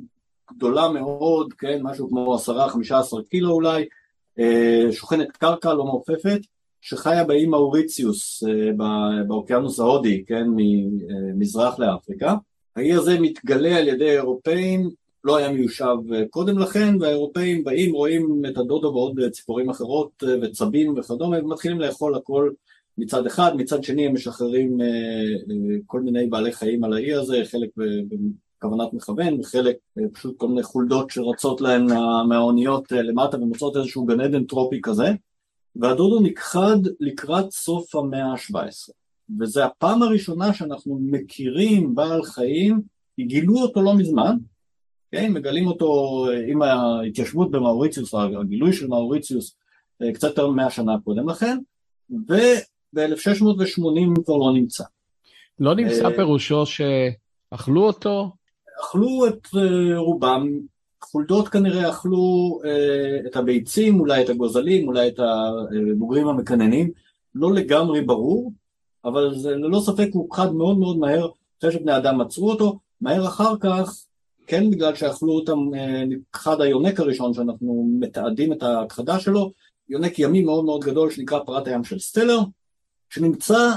גדולה 0.56 0.90
מאוד, 0.90 1.54
כן, 1.54 1.80
משהו 1.84 2.10
כמו 2.10 2.36
עשרה, 2.36 2.70
חמישה 2.70 3.00
עשר 3.00 3.22
קילו 3.22 3.52
אולי, 3.52 3.86
אה, 4.40 4.92
שוכנת 4.92 5.32
קרקע, 5.32 5.74
לא 5.74 5.86
מעופפת, 5.86 6.40
שחיה 6.82 7.24
באי 7.24 7.46
מאוריציוס 7.46 8.44
אה, 8.44 9.24
באוקיינוס 9.28 9.80
ההודי, 9.80 10.24
כן, 10.28 10.48
ממזרח 10.56 11.80
לאפריקה. 11.80 12.36
האי 12.76 12.94
הזה 12.94 13.20
מתגלה 13.20 13.78
על 13.78 13.88
ידי 13.88 14.12
אירופאים, 14.12 14.90
לא 15.24 15.38
היה 15.38 15.52
מיושב 15.52 15.96
אה, 16.14 16.24
קודם 16.30 16.58
לכן, 16.58 16.96
והאירופאים 17.00 17.64
באים, 17.64 17.94
רואים 17.94 18.42
את 18.50 18.58
הדודו 18.58 18.88
ועוד 18.88 19.30
ציפורים 19.32 19.70
אחרות 19.70 20.24
וצבים 20.42 20.98
וכדומה, 20.98 21.38
ומתחילים 21.40 21.80
לאכול 21.80 22.16
הכל 22.16 22.52
מצד 22.98 23.26
אחד, 23.26 23.52
מצד 23.56 23.84
שני 23.84 24.06
הם 24.06 24.14
משחררים 24.14 24.78
כל 25.86 26.02
מיני 26.02 26.28
בעלי 26.28 26.52
חיים 26.52 26.84
על 26.84 26.94
האי 26.94 27.14
הזה, 27.14 27.42
חלק 27.46 27.70
כוונת 28.62 28.94
מכוון, 28.94 29.40
וחלק 29.40 29.76
אה, 29.98 30.04
פשוט 30.14 30.38
כל 30.38 30.48
מיני 30.48 30.64
חולדות 30.64 31.10
שרצות 31.10 31.62
להן 31.62 31.86
מהאוניות 32.28 32.94
אה, 32.94 33.02
למטה 33.02 33.38
ומוצאות 33.38 33.78
איזשהו 33.78 34.06
גן 34.06 34.22
עדן 34.22 34.44
טרופי 34.44 34.80
כזה, 34.82 35.14
והדודו 35.76 36.20
נכחד 36.20 36.78
לקראת 37.00 37.52
סוף 37.52 37.96
המאה 37.96 38.26
ה-17. 38.26 38.92
וזו 39.40 39.64
הפעם 39.64 40.04
הראשונה 40.04 40.54
שאנחנו 40.54 41.00
מכירים 41.02 41.96
בעל 41.96 42.24
חיים, 42.24 42.82
גילו 43.20 43.58
אותו 43.58 43.82
לא 43.82 43.94
מזמן, 43.94 44.36
כן, 45.12 45.34
מגלים 45.34 45.68
אותו 45.68 46.26
אה, 46.30 46.40
עם 46.48 46.62
ההתיישבות 46.62 47.52
במאוריציוס, 47.52 48.14
הגילוי 48.14 48.74
של 48.74 48.88
מאוריציוס 48.88 49.56
קצת 50.14 50.28
יותר 50.28 50.48
מ-100 50.48 50.70
שנה 50.70 50.92
קודם 51.04 51.30
לכן, 51.30 51.58
וב-1680 52.10 53.80
הוא 54.16 54.26
כבר 54.26 54.38
לא 54.38 54.52
נמצא. 54.54 54.84
לא 55.60 55.76
נמצא 55.76 56.10
פירושו 56.16 56.64
שאכלו 56.66 57.84
אותו? 57.84 58.32
אכלו 58.82 59.28
את 59.28 59.48
רובם, 59.96 60.48
חולדות 61.12 61.48
כנראה 61.48 61.90
אכלו 61.90 62.60
uh, 62.64 63.28
את 63.28 63.36
הביצים, 63.36 64.00
אולי 64.00 64.24
את 64.24 64.30
הגוזלים, 64.30 64.88
אולי 64.88 65.08
את 65.08 65.20
הבוגרים 65.20 66.28
המקננים, 66.28 66.92
לא 67.36 67.54
לגמרי 67.54 68.02
ברור, 68.02 68.54
אבל 69.06 69.36
זה 69.36 69.56
ללא 69.56 69.80
ספק 69.80 70.10
הוכחד 70.14 70.54
מאוד 70.54 70.78
מאוד 70.78 70.98
מהר 70.98 71.30
אחרי 71.60 71.72
שבני 71.72 71.98
אדם 71.98 72.22
מצאו 72.22 72.50
אותו, 72.50 72.80
מהר 73.02 73.28
אחר 73.28 73.58
כך, 73.60 74.06
כן 74.48 74.72
בגלל 74.72 74.96
שאכלו 74.96 75.34
אותם, 75.34 75.60
נכחד 76.10 76.62
היונק 76.62 77.00
הראשון 77.00 77.34
שאנחנו 77.34 77.90
מתעדים 78.00 78.54
את 78.54 78.64
ההכחדה 78.64 79.20
שלו, 79.20 79.52
יונק 79.90 80.20
ימי 80.20 80.44
מאוד 80.44 80.66
מאוד 80.66 80.82
גדול 80.84 81.12
שנקרא 81.12 81.40
פרת 81.46 81.68
הים 81.68 81.84
של 81.84 82.00
סטלר, 82.00 82.40
שנמצא 83.10 83.72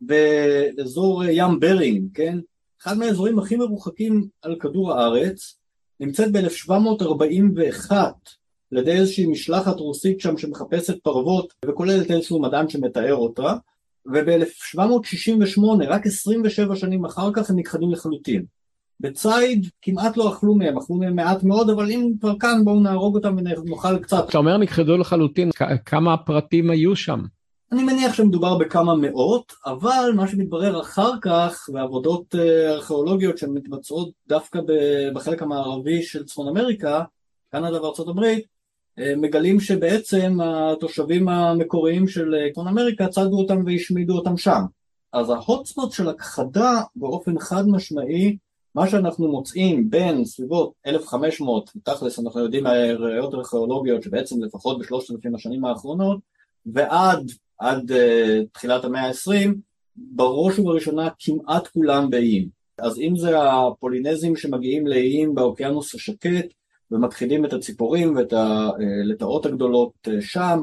באזור 0.00 1.24
ים 1.24 1.60
ברינג, 1.60 2.08
כן? 2.14 2.38
אחד 2.82 2.98
מהאזורים 2.98 3.38
הכי 3.38 3.56
מרוחקים 3.56 4.28
על 4.42 4.56
כדור 4.60 4.92
הארץ, 4.92 5.59
נמצאת 6.00 6.32
ב-1741 6.32 7.92
על 8.72 8.78
ידי 8.78 8.92
איזושהי 8.92 9.26
משלחת 9.26 9.76
רוסית 9.76 10.20
שם 10.20 10.38
שמחפשת 10.38 11.02
פרוות 11.02 11.52
וכוללת 11.64 12.10
איזשהו 12.10 12.42
מדען 12.42 12.68
שמתאר 12.68 13.14
אותה 13.14 13.54
וב-1768, 14.06 15.62
רק 15.88 16.06
27 16.06 16.76
שנים 16.76 17.04
אחר 17.04 17.30
כך 17.32 17.50
הם 17.50 17.58
נכחדים 17.58 17.90
לחלוטין. 17.90 18.44
בציד 19.00 19.66
כמעט 19.82 20.16
לא 20.16 20.32
אכלו 20.32 20.54
מהם, 20.54 20.78
אכלו 20.78 20.96
מהם 20.96 21.16
מעט 21.16 21.42
מאוד, 21.42 21.70
אבל 21.70 21.90
אם 21.90 22.12
כבר 22.20 22.38
כאן 22.38 22.64
בואו 22.64 22.80
נהרוג 22.80 23.16
אותם 23.16 23.36
ונאכל 23.38 23.98
קצת. 23.98 24.28
אתה 24.28 24.38
אומר 24.38 24.56
נכחדו 24.56 24.96
לחלוטין, 24.96 25.50
כמה 25.84 26.16
פרטים 26.16 26.70
היו 26.70 26.96
שם? 26.96 27.20
אני 27.72 27.82
מניח 27.82 28.14
שמדובר 28.14 28.58
בכמה 28.58 28.94
מאות, 28.94 29.52
אבל 29.66 30.12
מה 30.16 30.28
שמתברר 30.28 30.80
אחר 30.80 31.10
כך, 31.22 31.68
בעבודות 31.72 32.34
אה, 32.34 32.70
ארכיאולוגיות 32.70 33.38
שמתבצעות 33.38 34.10
דווקא 34.28 34.60
בחלק 35.14 35.42
המערבי 35.42 36.02
של 36.02 36.24
צפון 36.24 36.48
אמריקה, 36.48 37.02
קנדה 37.50 37.82
וארצות 37.82 38.08
הברית, 38.08 38.44
אה, 38.98 39.16
מגלים 39.16 39.60
שבעצם 39.60 40.38
התושבים 40.42 41.28
המקוריים 41.28 42.08
של 42.08 42.34
אה, 42.34 42.50
צפון 42.52 42.68
אמריקה 42.68 43.08
צדו 43.08 43.38
אותם 43.38 43.62
והשמידו 43.66 44.16
אותם 44.16 44.36
שם. 44.36 44.62
אז 45.12 45.30
ההוטספוט 45.30 45.92
של 45.92 46.08
הכחדה 46.08 46.80
באופן 46.96 47.38
חד 47.38 47.68
משמעי, 47.68 48.36
מה 48.74 48.88
שאנחנו 48.88 49.28
מוצאים 49.28 49.90
בין 49.90 50.24
סביבות 50.24 50.72
1500, 50.86 51.70
תכלס 51.82 52.18
אנחנו 52.18 52.40
יודעים 52.40 52.64
מהראיות 52.64 53.34
ארכיאולוגיות 53.34 54.02
שבעצם 54.02 54.42
לפחות 54.42 54.78
בשלושת 54.78 55.10
אלפים 55.10 55.34
השנים 55.34 55.64
האחרונות, 55.64 56.18
ועד 56.66 57.30
עד 57.60 57.90
uh, 57.90 57.94
תחילת 58.52 58.84
המאה 58.84 59.02
העשרים, 59.02 59.54
בראש 59.96 60.58
ובראשונה 60.58 61.08
כמעט 61.18 61.66
כולם 61.66 62.10
באיים. 62.10 62.48
אז 62.78 62.98
אם 62.98 63.16
זה 63.16 63.42
הפולינזים 63.42 64.36
שמגיעים 64.36 64.86
לאיים 64.86 65.34
באוקיינוס 65.34 65.94
השקט 65.94 66.46
ומכחידים 66.90 67.44
את 67.44 67.52
הציפורים 67.52 68.16
ואת 68.16 68.32
הלטאות 68.32 69.46
אה, 69.46 69.50
הגדולות 69.50 69.92
uh, 70.08 70.10
שם, 70.20 70.62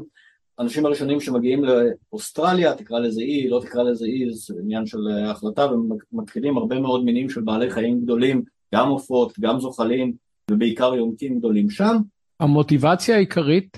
האנשים 0.58 0.86
הראשונים 0.86 1.20
שמגיעים 1.20 1.64
לאוסטרליה, 1.64 2.74
תקרא 2.74 3.00
לזה 3.00 3.22
אי, 3.22 3.48
לא 3.50 3.62
תקרא 3.66 3.84
לזה 3.84 4.06
אי, 4.06 4.34
זה 4.34 4.54
עניין 4.64 4.86
של 4.86 4.98
החלטה, 5.26 5.68
ומכחידים 6.14 6.58
הרבה 6.58 6.80
מאוד 6.80 7.06
מינים 7.06 7.30
של 7.30 7.42
בעלי 7.42 7.70
חיים 7.70 8.02
גדולים, 8.02 8.44
גם 8.76 8.90
עופות, 8.90 9.34
גם 9.40 9.60
זוחלים, 9.60 10.14
ובעיקר 10.52 10.96
יונקים 10.96 11.40
גדולים 11.40 11.70
שם. 11.70 11.98
המוטיבציה 12.40 13.16
העיקרית 13.16 13.78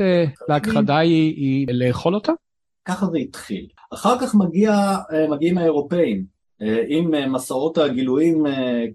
להכחדה 0.49 0.97
היא, 0.97 1.35
היא 1.35 1.67
לאכול 1.73 2.15
אותה? 2.15 2.33
ככה 2.85 3.05
זה 3.05 3.17
התחיל. 3.17 3.67
אחר 3.93 4.19
כך 4.19 4.35
מגיע, 4.35 4.71
אה, 5.13 5.27
מגיעים 5.27 5.57
האירופאים, 5.57 6.39
עם 6.87 7.33
מסעות 7.33 7.77
הגילויים, 7.77 8.43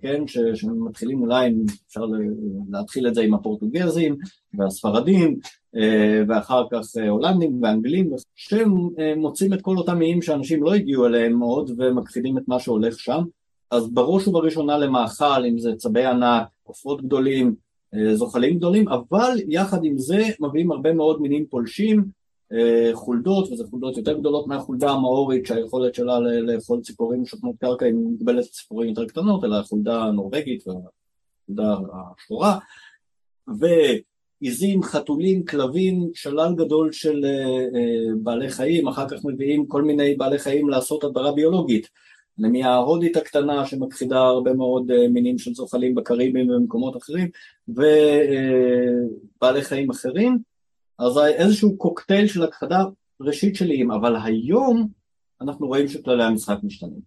כן, 0.02 0.22
שמתחילים 0.54 1.20
אולי, 1.20 1.54
אפשר 1.88 2.04
להתחיל 2.70 3.08
את 3.08 3.14
זה 3.14 3.22
עם 3.22 3.34
הפורטוגזים 3.34 4.16
והספרדים, 4.54 5.38
ואחר 6.28 6.64
כך 6.70 6.80
הולנדים 7.08 7.62
ואנגלים, 7.62 8.10
שהם 8.34 8.70
מוצאים 9.16 9.52
את 9.52 9.62
כל 9.62 9.76
אותם 9.76 10.02
איים 10.02 10.22
שאנשים 10.22 10.62
לא 10.62 10.74
הגיעו 10.74 11.06
אליהם 11.06 11.40
עוד 11.40 11.70
ומכחידים 11.78 12.38
את 12.38 12.42
מה 12.48 12.60
שהולך 12.60 12.98
שם, 13.00 13.22
אז 13.70 13.90
בראש 13.90 14.28
ובראשונה 14.28 14.78
למאכל, 14.78 15.44
אם 15.48 15.58
זה 15.58 15.70
צבי 15.76 16.04
ענק, 16.04 16.46
עופות 16.62 17.02
גדולים, 17.02 17.54
זוחלים 18.14 18.56
גדולים, 18.56 18.88
אבל 18.88 19.38
יחד 19.48 19.84
עם 19.84 19.98
זה 19.98 20.22
מביאים 20.40 20.72
הרבה 20.72 20.92
מאוד 20.92 21.22
מינים 21.22 21.46
פולשים, 21.50 22.04
חולדות, 22.92 23.52
וזה 23.52 23.64
חולדות 23.70 23.96
יותר 23.96 24.18
גדולות 24.18 24.46
מהחולדה 24.46 24.90
המאורית 24.90 25.46
שהיכולת 25.46 25.94
שלה 25.94 26.18
לאכול 26.20 26.80
ציפורים 26.80 27.26
שוכנות 27.26 27.54
קרקע 27.60 27.86
היא 27.86 27.94
מגבלת 27.94 28.44
ציפורים 28.44 28.88
יותר 28.88 29.06
קטנות, 29.06 29.44
אלא 29.44 29.56
החולדה 29.56 30.02
הנורבגית 30.02 30.64
והחולדה 30.66 31.76
השחורה, 32.16 32.58
ועיזים, 34.40 34.82
חתולים, 34.82 35.44
כלבים, 35.44 36.10
שלל 36.14 36.54
גדול 36.56 36.92
של 36.92 37.24
בעלי 38.22 38.48
חיים, 38.48 38.88
אחר 38.88 39.08
כך 39.08 39.24
מביאים 39.24 39.66
כל 39.66 39.82
מיני 39.82 40.14
בעלי 40.14 40.38
חיים 40.38 40.68
לעשות 40.68 41.04
הדברה 41.04 41.32
ביולוגית. 41.32 41.88
למייה 42.38 42.70
ההודית 42.70 43.16
הקטנה 43.16 43.66
שמכחידה 43.66 44.18
הרבה 44.18 44.54
מאוד 44.54 45.06
מינים 45.08 45.38
של 45.38 45.54
זוחלים 45.54 45.94
בקריבים 45.94 46.50
ובמקומות 46.50 46.96
אחרים 46.96 47.28
ובעלי 47.68 49.62
חיים 49.62 49.90
אחרים 49.90 50.38
אז 50.98 51.18
איזשהו 51.18 51.76
קוקטייל 51.76 52.26
של 52.26 52.42
הכחדה 52.42 52.84
ראשית 53.20 53.56
של 53.56 53.70
איים, 53.70 53.90
אבל 53.90 54.16
היום 54.24 54.88
אנחנו 55.40 55.66
רואים 55.66 55.88
שכללי 55.88 56.24
המשחק 56.24 56.56
משתנים. 56.62 57.00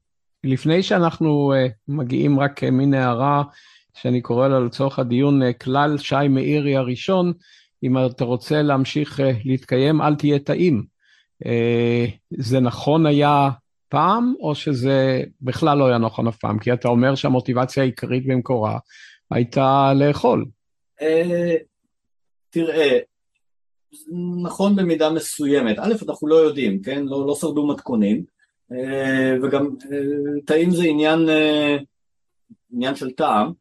לפני 0.44 0.84
שאנחנו 0.84 1.54
מגיעים 1.88 2.40
רק 2.40 2.64
מין 2.64 2.94
הערה 2.94 3.44
שאני 3.94 4.22
קורא 4.22 4.48
לה 4.48 4.60
לצורך 4.60 5.00
הדיון 5.00 5.54
כלל 5.54 5.98
שי 5.98 6.28
מאירי 6.30 6.76
הראשון, 6.76 7.34
אם 7.84 8.06
אתה 8.06 8.26
רוצה 8.26 8.62
להמשיך 8.62 9.20
להתקיים 9.46 10.02
אל 10.02 10.16
תהיה 10.16 10.40
טעים. 10.40 10.86
זה 12.30 12.60
נכון 12.60 13.06
היה 13.06 13.50
פעם, 13.90 14.34
או 14.40 14.56
שזה 14.56 15.24
בכלל 15.42 15.78
לא 15.78 15.88
היה 15.88 15.98
נכון 15.98 16.28
אף 16.28 16.38
פעם? 16.38 16.60
כי 16.60 16.74
אתה 16.74 16.88
אומר 16.88 17.16
שהמוטיבציה 17.16 17.84
העיקרית 17.84 18.28
במקורה 18.28 18.80
הייתה 19.32 19.94
לאכול. 19.96 20.46
תראה, 22.50 22.98
נכון 24.44 24.76
במידה 24.76 25.10
מסוימת, 25.10 25.80
א', 25.80 25.94
אנחנו 26.08 26.28
לא 26.28 26.36
יודעים, 26.36 26.82
כן? 26.82 27.06
לא, 27.06 27.28
לא 27.28 27.36
שרדו 27.36 27.68
מתכונים, 27.68 28.24
וגם 29.44 29.70
טעים 30.46 30.72
זה 30.72 30.84
עניין, 30.84 31.20
עניין 32.74 32.96
של 32.96 33.12
טעם. 33.12 33.52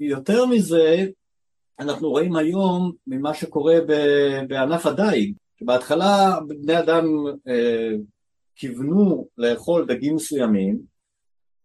יותר 0.00 0.46
מזה, 0.46 1.06
אנחנו 1.78 2.10
רואים 2.10 2.36
היום 2.36 2.92
ממה 3.06 3.34
שקורה 3.34 3.78
בענף 4.48 4.86
הדייג, 4.86 5.34
שבהתחלה 5.60 6.38
בני 6.46 6.78
אדם 6.78 7.06
כיוונו 8.56 9.26
לאכול 9.38 9.86
דגים 9.86 10.14
מסוימים, 10.14 10.91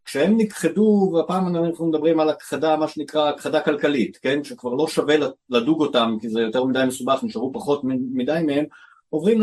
כשהם 0.07 0.37
נכחדו, 0.37 1.11
והפעם 1.13 1.55
אנחנו 1.55 1.85
מדברים 1.85 2.19
על 2.19 2.29
הכחדה, 2.29 2.77
מה 2.77 2.87
שנקרא 2.87 3.29
הכחדה 3.29 3.59
כלכלית, 3.59 4.17
כן? 4.21 4.43
שכבר 4.43 4.73
לא 4.73 4.87
שווה 4.87 5.15
לדוג 5.49 5.81
אותם 5.81 6.17
כי 6.21 6.29
זה 6.29 6.41
יותר 6.41 6.63
מדי 6.63 6.83
מסובך, 6.87 7.23
נשארו 7.23 7.53
פחות 7.53 7.81
מדי 8.13 8.39
מהם, 8.45 8.65
עוברים 9.09 9.41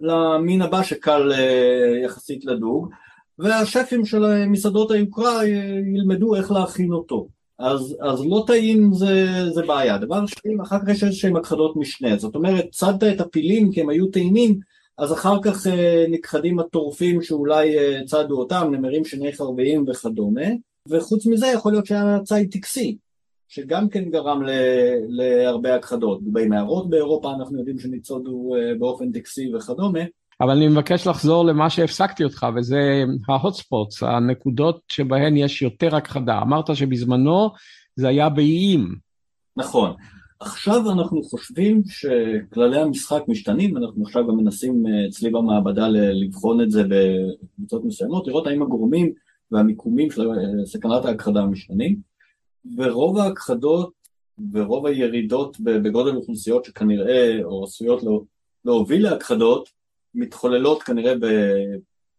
למין 0.00 0.62
הבא 0.62 0.82
שקל 0.82 1.32
יחסית 2.04 2.44
לדוג, 2.44 2.88
והשפים 3.38 4.04
של 4.04 4.46
מסעדות 4.46 4.90
היוקרה 4.90 5.46
ילמדו 5.94 6.34
איך 6.34 6.52
להכין 6.52 6.92
אותו. 6.92 7.28
אז, 7.58 7.96
אז 8.00 8.26
לא 8.26 8.44
טעים 8.46 8.92
זה, 8.92 9.26
זה 9.54 9.62
בעיה. 9.62 9.98
דבר 9.98 10.26
שני, 10.26 10.54
אחר 10.62 10.78
כך 10.78 10.88
יש 10.88 11.04
איזשהם 11.04 11.36
הכחדות 11.36 11.76
משנה, 11.76 12.16
זאת 12.16 12.34
אומרת, 12.34 12.66
צדת 12.72 13.02
את 13.02 13.20
הפילים 13.20 13.72
כי 13.72 13.80
הם 13.80 13.88
היו 13.88 14.06
טעימים, 14.06 14.58
אז 14.98 15.12
אחר 15.12 15.42
כך 15.42 15.66
נכחדים 16.10 16.58
הטורפים 16.58 17.22
שאולי 17.22 17.74
צדו 18.06 18.38
אותם, 18.38 18.68
נמרים 18.72 19.04
שני 19.04 19.32
חרביים 19.32 19.84
וכדומה, 19.88 20.46
וחוץ 20.88 21.26
מזה 21.26 21.46
יכול 21.46 21.72
להיות 21.72 21.86
שהיה 21.86 22.18
ציד 22.24 22.52
טקסי, 22.52 22.96
שגם 23.48 23.88
כן 23.88 24.10
גרם 24.10 24.42
להרבה 25.08 25.74
הכחדות. 25.74 26.20
במערות 26.22 26.90
באירופה 26.90 27.32
אנחנו 27.34 27.58
יודעים 27.58 27.78
שניצודו 27.78 28.54
באופן 28.78 29.12
טקסי 29.12 29.54
וכדומה. 29.54 30.00
אבל 30.40 30.50
אני 30.50 30.68
מבקש 30.68 31.06
לחזור 31.06 31.44
למה 31.44 31.70
שהפסקתי 31.70 32.24
אותך, 32.24 32.46
וזה 32.56 33.04
ההוטספוטס, 33.28 34.02
הנקודות 34.02 34.80
שבהן 34.88 35.36
יש 35.36 35.62
יותר 35.62 35.96
הכחדה. 35.96 36.38
אמרת 36.42 36.76
שבזמנו 36.76 37.50
זה 37.96 38.08
היה 38.08 38.28
באיים. 38.28 38.94
נכון. 39.56 39.94
עכשיו 40.42 40.90
אנחנו 40.90 41.22
חושבים 41.22 41.82
שכללי 41.86 42.80
המשחק 42.80 43.22
משתנים, 43.28 43.76
אנחנו 43.76 44.02
עכשיו 44.04 44.26
גם 44.28 44.36
מנסים 44.36 44.84
אצלי 45.08 45.30
במעבדה 45.30 45.88
לבחון 45.88 46.60
את 46.60 46.70
זה 46.70 46.82
בקבוצות 46.88 47.84
מסוימות, 47.84 48.26
לראות 48.26 48.46
האם 48.46 48.62
הגורמים 48.62 49.12
והמיקומים 49.50 50.10
של 50.10 50.28
סכנת 50.64 51.04
ההכחדה 51.04 51.46
משתנים, 51.46 51.96
ורוב 52.76 53.18
ההכחדות 53.18 53.92
ורוב 54.52 54.86
הירידות 54.86 55.60
בגודל 55.60 56.16
אוכלוסיות 56.16 56.64
שכנראה, 56.64 57.38
או 57.44 57.64
עשויות 57.64 58.02
להוביל 58.64 59.02
להכחדות, 59.02 59.68
מתחוללות 60.14 60.82
כנראה 60.82 61.14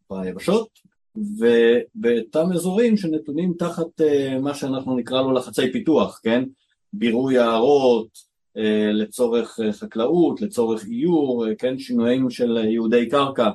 ביבשות, 0.09 0.67
ובאותם 1.15 2.51
אזורים 2.53 2.97
שנתונים 2.97 3.53
תחת 3.59 4.01
מה 4.41 4.53
שאנחנו 4.53 4.97
נקרא 4.97 5.21
לו 5.21 5.31
לחצי 5.31 5.71
פיתוח, 5.71 6.19
כן? 6.23 6.43
בירוי 6.93 7.33
יערות 7.35 8.33
לצורך 8.93 9.59
חקלאות, 9.71 10.41
לצורך 10.41 10.85
איור, 10.85 11.45
כן, 11.57 11.79
שינויים 11.79 12.29
של 12.29 12.57
ייעודי 12.57 13.09
קרקע, 13.09 13.49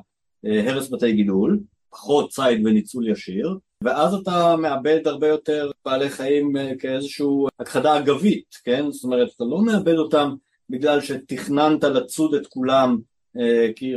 הרס 0.44 0.90
בתי 0.90 1.12
גידול, 1.12 1.60
פחות 1.90 2.30
ציד 2.30 2.66
וניצול 2.66 3.08
ישיר, 3.08 3.58
ואז 3.84 4.14
אתה 4.14 4.56
מאבד 4.56 5.00
הרבה 5.06 5.28
יותר 5.28 5.70
בעלי 5.84 6.08
חיים 6.08 6.52
כאיזושהי 6.78 7.26
הכחדה 7.60 7.98
אגבית, 7.98 8.54
כן, 8.64 8.90
זאת 8.90 9.04
אומרת 9.04 9.28
אתה 9.36 9.44
לא 9.44 9.62
מאבד 9.62 9.94
אותם 9.94 10.34
בגלל 10.70 11.00
שתכננת 11.00 11.84
לצוד 11.84 12.34
את 12.34 12.46
כולם 12.46 12.98
כי 13.76 13.92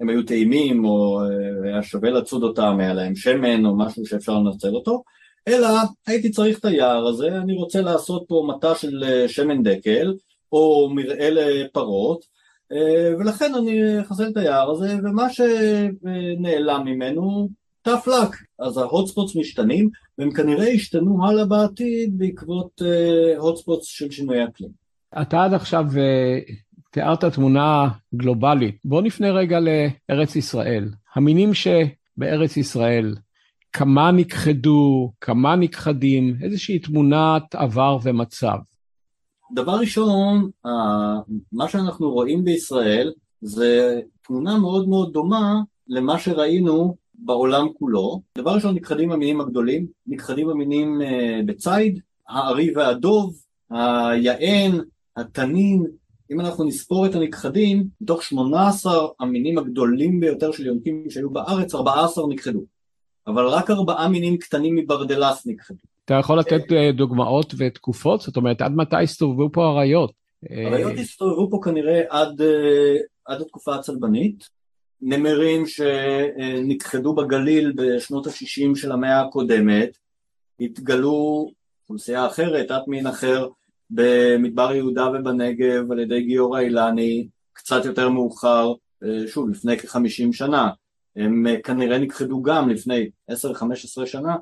הם 0.00 0.08
היו 0.08 0.22
טעימים 0.22 0.84
או 0.84 1.20
היה 1.64 1.82
שווה 1.82 2.10
לצוד 2.10 2.42
אותם, 2.42 2.76
היה 2.80 2.94
להם 2.94 3.16
שמן 3.16 3.66
או 3.66 3.76
משהו 3.76 4.06
שאפשר 4.06 4.32
לנצל 4.32 4.74
אותו, 4.74 5.02
אלא 5.48 5.68
הייתי 6.06 6.30
צריך 6.30 6.58
את 6.58 6.64
היער 6.64 7.06
הזה, 7.06 7.28
אני 7.28 7.56
רוצה 7.56 7.80
לעשות 7.80 8.24
פה 8.28 8.48
מטע 8.48 8.74
של 8.74 9.04
שמן 9.26 9.62
דקל 9.62 10.14
או 10.52 10.90
מרעה 10.94 11.30
לפרות 11.30 12.24
ולכן 13.18 13.54
אני 13.54 14.00
אחסל 14.00 14.28
את 14.28 14.36
היער 14.36 14.70
הזה 14.70 14.94
ומה 15.04 15.26
שנעלם 15.30 16.82
ממנו 16.84 17.48
tough 17.88 18.06
luck, 18.06 18.36
אז 18.58 18.78
ההוטספוטס 18.78 19.36
משתנים 19.36 19.88
והם 20.18 20.30
כנראה 20.30 20.68
ישתנו 20.68 21.26
הלאה 21.26 21.44
בעתיד 21.44 22.18
בעקבות 22.18 22.82
הוטספוטס 23.36 23.86
של 23.86 24.10
שינוי 24.10 24.44
אקלים. 24.44 24.70
אתה 25.22 25.44
עד 25.44 25.54
עכשיו 25.54 25.84
תיארת 26.90 27.24
תמונה 27.24 27.88
גלובלית, 28.14 28.78
בוא 28.84 29.02
נפנה 29.02 29.32
רגע 29.32 29.58
לארץ 29.60 30.36
ישראל, 30.36 30.88
המינים 31.14 31.50
שבארץ 31.54 32.56
ישראל 32.56 33.14
כמה 33.72 34.10
נכחדו, 34.12 35.12
כמה 35.20 35.56
נכחדים, 35.56 36.36
איזושהי 36.42 36.78
תמונת 36.78 37.54
עבר 37.54 37.98
ומצב. 38.02 38.56
דבר 39.54 39.72
ראשון, 39.72 40.50
מה 41.52 41.68
שאנחנו 41.68 42.10
רואים 42.10 42.44
בישראל 42.44 43.12
זה 43.40 44.00
תמונה 44.22 44.58
מאוד 44.58 44.88
מאוד 44.88 45.12
דומה 45.12 45.60
למה 45.88 46.18
שראינו 46.18 46.96
בעולם 47.14 47.66
כולו. 47.78 48.20
דבר 48.38 48.54
ראשון, 48.54 48.74
נכחדים 48.74 49.12
המינים 49.12 49.40
הגדולים, 49.40 49.86
נכחדים 50.06 50.48
המינים 50.48 51.00
בציד, 51.46 52.00
הארי 52.28 52.72
והדוב, 52.76 53.34
היען, 53.70 54.80
התנין, 55.16 55.86
אם 56.30 56.40
אנחנו 56.40 56.64
נספור 56.64 57.06
את 57.06 57.14
הנכחדים, 57.14 57.86
מתוך 58.00 58.22
18 58.22 59.08
המינים 59.20 59.58
הגדולים 59.58 60.20
ביותר 60.20 60.52
של 60.52 60.66
יונקים 60.66 61.10
שהיו 61.10 61.30
בארץ, 61.30 61.74
14 61.74 62.24
נכחדו. 62.28 62.60
אבל 63.26 63.46
רק 63.46 63.70
ארבעה 63.70 64.08
מינים 64.08 64.36
קטנים 64.36 64.76
מברדלס 64.76 65.46
נכחדו. 65.46 65.78
אתה 66.04 66.14
יכול 66.14 66.38
לתת 66.38 66.62
דוגמאות 66.96 67.54
ותקופות? 67.58 68.20
זאת 68.20 68.36
אומרת, 68.36 68.62
עד 68.62 68.72
מתי 68.72 69.02
הסתובבו 69.02 69.48
פה 69.52 69.70
אריות? 69.70 70.12
אריות 70.50 70.98
הסתובבו 70.98 71.50
פה 71.50 71.60
כנראה 71.64 72.02
עד, 72.08 72.40
עד 73.26 73.40
התקופה 73.40 73.74
הצלבנית. 73.74 74.60
נמרים 75.02 75.66
שנכחדו 75.66 77.14
בגליל 77.14 77.72
בשנות 77.76 78.26
ה-60 78.26 78.76
של 78.76 78.92
המאה 78.92 79.20
הקודמת, 79.20 79.98
התגלו 80.60 81.50
אוכלוסייה 81.82 82.26
אחרת, 82.26 82.68
תת 82.68 82.88
מין 82.88 83.06
אחר, 83.06 83.48
במדבר 83.90 84.72
יהודה 84.74 85.08
ובנגב 85.08 85.92
על 85.92 85.98
ידי 85.98 86.22
גיורא 86.22 86.60
אילני, 86.60 87.26
קצת 87.52 87.84
יותר 87.84 88.08
מאוחר, 88.08 88.72
שוב, 89.26 89.50
לפני 89.50 89.78
כ-50 89.78 90.32
שנה. 90.32 90.70
הם 91.16 91.46
כנראה 91.64 91.98
נכחדו 91.98 92.42
גם 92.42 92.68
לפני 92.68 93.10
10-15 93.30 93.34
שנה, 94.06 94.36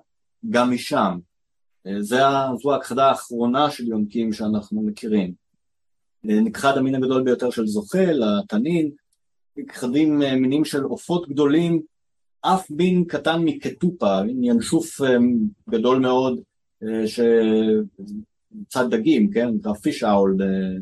גם 0.50 0.70
משם. 0.70 1.18
זה, 2.00 2.20
זו 2.62 2.72
ההכחדה 2.72 3.07
האחרונה 3.07 3.70
של 3.70 3.88
יונקים 3.88 4.33
שאנחנו 4.33 4.83
מכירים. 4.83 5.33
נכחד 6.24 6.78
המין 6.78 6.94
הגדול 6.94 7.22
ביותר 7.22 7.50
של 7.50 7.66
זוחל, 7.66 8.22
התנין, 8.38 8.90
נכחדים 9.57 10.18
מינים 10.18 10.64
של 10.64 10.83
עופות 10.83 11.28
גדולים, 11.28 11.83
אף 12.40 12.70
מין 12.70 13.04
קטן 13.04 13.42
מקטופה, 13.44 14.20
ינשוף 14.42 15.00
גדול 15.68 15.98
מאוד 15.98 16.40
שצד 17.07 18.90
דגים, 18.90 19.31
כן, 19.31 19.48
נקרא 19.48 19.74
פיש 19.74 20.04
אאול 20.04 20.37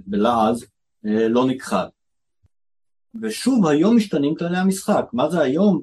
בלעז, 0.07 0.65
לא 1.05 1.47
נכחד. 1.47 1.89
ושוב 3.23 3.67
היום 3.67 3.97
משתנים 3.97 4.35
כללי 4.35 4.57
המשחק, 4.57 5.07
מה 5.13 5.31
זה 5.31 5.41
היום? 5.41 5.81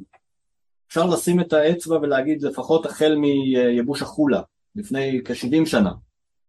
אפשר 0.87 1.05
לשים 1.05 1.39
את 1.39 1.53
האצבע 1.53 1.97
ולהגיד 2.01 2.43
לפחות 2.43 2.85
החל 2.85 3.15
מיבוש 3.15 4.01
החולה, 4.01 4.41
לפני 4.75 5.21
כ-70 5.25 5.65
שנה. 5.65 5.91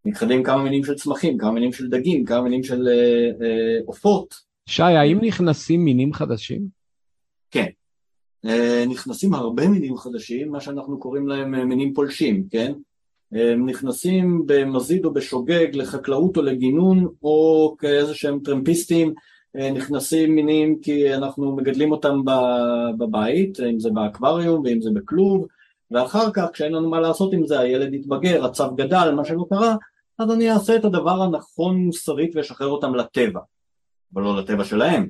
נכחדים 0.05 0.43
כמה 0.43 0.63
מינים 0.63 0.85
של 0.85 0.95
צמחים, 0.95 1.39
כמה 1.39 1.51
מינים 1.51 1.73
של 1.73 1.89
דגים, 1.89 2.25
כמה 2.25 2.43
מינים 2.43 2.63
של 2.63 2.89
אה, 2.89 3.47
אה, 3.47 3.79
עופות. 3.87 4.35
אה, 4.35 4.39
שי, 4.73 4.83
האם 4.83 5.19
נכנסים 5.21 5.85
מינים 5.85 6.13
חדשים? 6.13 6.67
כן. 7.51 7.67
אה, 8.47 8.85
נכנסים 8.89 9.35
הרבה 9.35 9.69
מינים 9.69 9.97
חדשים, 9.97 10.53
מה 10.53 10.61
שאנחנו 10.61 10.99
קוראים 10.99 11.29
להם 11.29 11.55
אה, 11.55 11.65
מינים 11.65 11.95
פולשים, 11.95 12.45
כן? 12.51 12.73
הם 13.33 13.69
נכנסים 13.69 14.43
במזיד 14.47 15.05
או 15.05 15.13
בשוגג 15.13 15.67
לחקלאות 15.73 16.37
או 16.37 16.43
לגינון 16.43 17.09
או 17.23 17.77
כאיזה 17.79 18.15
שהם 18.15 18.39
טרמפיסטים 18.45 19.09
אה, 19.09 19.15
נכנסים 19.55 20.35
מינים 20.35 20.79
כי 20.79 21.15
אנחנו 21.15 21.57
מגדלים 21.57 21.93
אותם 21.93 22.21
בבית, 22.99 23.61
אם 23.61 23.81
זה 23.81 23.91
באקווריום 23.91 24.63
ואם 24.65 24.81
זה 24.81 24.91
בכלוב, 24.95 25.47
ואחר 25.91 26.31
כך 26.33 26.47
כשאין 26.53 26.73
לנו 26.73 26.91
מה 26.91 27.01
לעשות 27.01 27.33
עם 27.33 27.47
זה, 27.47 27.61
הילד 27.61 27.95
יתבגר, 27.95 28.45
הצו 28.45 28.75
גדל, 28.75 29.13
מה 29.17 29.25
שלא 29.25 29.47
קרה, 29.49 29.77
אז 30.19 30.31
אני 30.31 30.51
אעשה 30.51 30.77
את 30.77 30.85
הדבר 30.85 31.23
הנכון 31.23 31.77
מוסרית 31.77 32.37
ואשחרר 32.37 32.69
אותם 32.69 32.95
לטבע, 32.95 33.41
אבל 34.15 34.23
לא 34.23 34.37
לטבע 34.37 34.65
שלהם, 34.65 35.09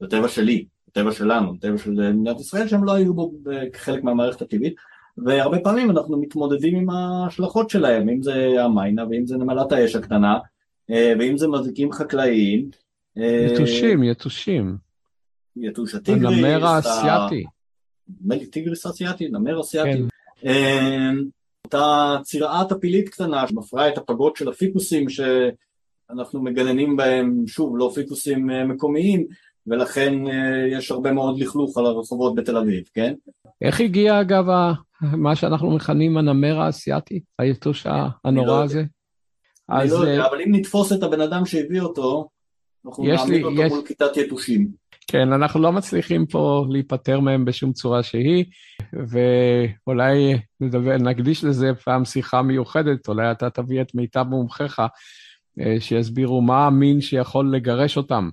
לטבע 0.00 0.28
שלי, 0.28 0.66
לטבע 0.88 1.12
שלנו, 1.12 1.54
לטבע 1.54 1.78
של 1.78 1.90
מדינת 1.90 2.40
ישראל 2.40 2.68
שהם 2.68 2.84
לא 2.84 2.92
היו 2.92 3.14
בו 3.14 3.32
כחלק 3.72 4.04
מהמערכת 4.04 4.42
הטבעית, 4.42 4.74
והרבה 5.18 5.58
פעמים 5.58 5.90
אנחנו 5.90 6.20
מתמודדים 6.20 6.76
עם 6.76 6.90
ההשלכות 6.90 7.70
שלהם, 7.70 8.08
אם 8.08 8.22
זה 8.22 8.64
המיינה 8.64 9.04
ואם 9.10 9.26
זה 9.26 9.36
נמלת 9.36 9.72
האש 9.72 9.96
הקטנה, 9.96 10.38
אה, 10.90 11.12
ואם 11.18 11.38
זה 11.38 11.48
מזיקים 11.48 11.92
חקלאיים, 11.92 12.70
יתושים, 13.16 14.02
יתושים. 14.02 14.76
יתוש 15.56 15.94
הטיגריס. 15.94 16.38
הנמר 16.38 16.66
האסייתי. 16.66 17.44
נדמה 18.08 18.34
לי 18.34 18.46
טיגריס 18.46 18.86
אסייתי, 18.86 19.28
נמר 19.28 19.60
אסייתי. 19.60 20.02
כן. 20.40 20.48
אמ, 20.48 21.24
אותה 21.64 22.16
צירעה 22.22 22.64
טפילית 22.68 23.08
קטנה 23.08 23.48
שמפריעה 23.48 23.88
את 23.88 23.98
הפגות 23.98 24.36
של 24.36 24.48
הפיקוסים 24.48 25.06
שאנחנו 25.08 26.42
מגננים 26.42 26.96
בהם, 26.96 27.44
שוב, 27.46 27.78
לא 27.78 27.90
פיקוסים 27.94 28.50
אה, 28.50 28.64
מקומיים, 28.64 29.26
ולכן 29.66 30.26
אה, 30.26 30.78
יש 30.78 30.90
הרבה 30.90 31.12
מאוד 31.12 31.38
לכלוך 31.38 31.78
על 31.78 31.86
הרחובות 31.86 32.34
בתל 32.34 32.56
אביב, 32.56 32.84
כן? 32.94 33.14
איך 33.62 33.80
הגיע 33.80 34.20
אגב 34.20 34.44
מה 35.02 35.36
שאנחנו 35.36 35.70
מכנים 35.70 36.16
הנמר 36.16 36.60
האסייתי, 36.60 37.20
היתוש 37.38 37.86
הנורא 38.24 38.46
לא 38.46 38.62
הזה? 38.62 38.82
אני 39.70 39.90
לא 39.90 39.94
יודע, 39.94 40.22
אה, 40.22 40.28
אבל 40.28 40.40
אם 40.40 40.54
נתפוס 40.54 40.92
את 40.92 41.02
הבן 41.02 41.20
אדם 41.20 41.46
שהביא 41.46 41.80
אותו, 41.80 42.28
אנחנו 42.86 43.04
נעמיד 43.04 43.44
אותו 43.44 43.62
יש... 43.62 43.72
מול 43.72 43.86
כיתת 43.86 44.16
יתושים. 44.16 44.82
כן, 45.06 45.32
אנחנו 45.32 45.60
לא 45.60 45.72
מצליחים 45.72 46.26
פה 46.26 46.66
להיפטר 46.70 47.20
מהם 47.20 47.44
בשום 47.44 47.72
צורה 47.72 48.02
שהיא, 48.02 48.44
ואולי 48.92 50.38
נדבר, 50.60 50.96
נקדיש 50.96 51.44
לזה 51.44 51.70
פעם 51.84 52.04
שיחה 52.04 52.42
מיוחדת, 52.42 53.08
אולי 53.08 53.30
אתה 53.30 53.50
תביא 53.50 53.80
את 53.80 53.94
מיטב 53.94 54.22
מומחיך, 54.28 54.82
אה, 55.60 55.76
שיסבירו 55.80 56.40
מה 56.40 56.66
המין 56.66 57.00
שיכול 57.00 57.54
לגרש 57.54 57.96
אותם. 57.96 58.30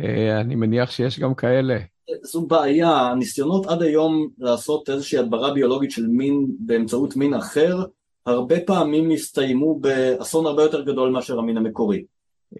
אה, 0.00 0.40
אני 0.40 0.54
מניח 0.54 0.90
שיש 0.90 1.20
גם 1.20 1.34
כאלה. 1.34 1.78
זו 2.22 2.46
בעיה, 2.46 2.90
הניסיונות 2.90 3.66
עד 3.66 3.82
היום 3.82 4.28
לעשות 4.38 4.90
איזושהי 4.90 5.18
הדברה 5.18 5.54
ביולוגית 5.54 5.90
של 5.90 6.06
מין 6.06 6.46
באמצעות 6.58 7.16
מין 7.16 7.34
אחר, 7.34 7.84
הרבה 8.26 8.60
פעמים 8.60 9.10
הסתיימו 9.10 9.78
באסון 9.80 10.46
הרבה 10.46 10.62
יותר 10.62 10.82
גדול 10.82 11.10
מאשר 11.10 11.38
המין 11.38 11.56
המקורי. 11.56 12.04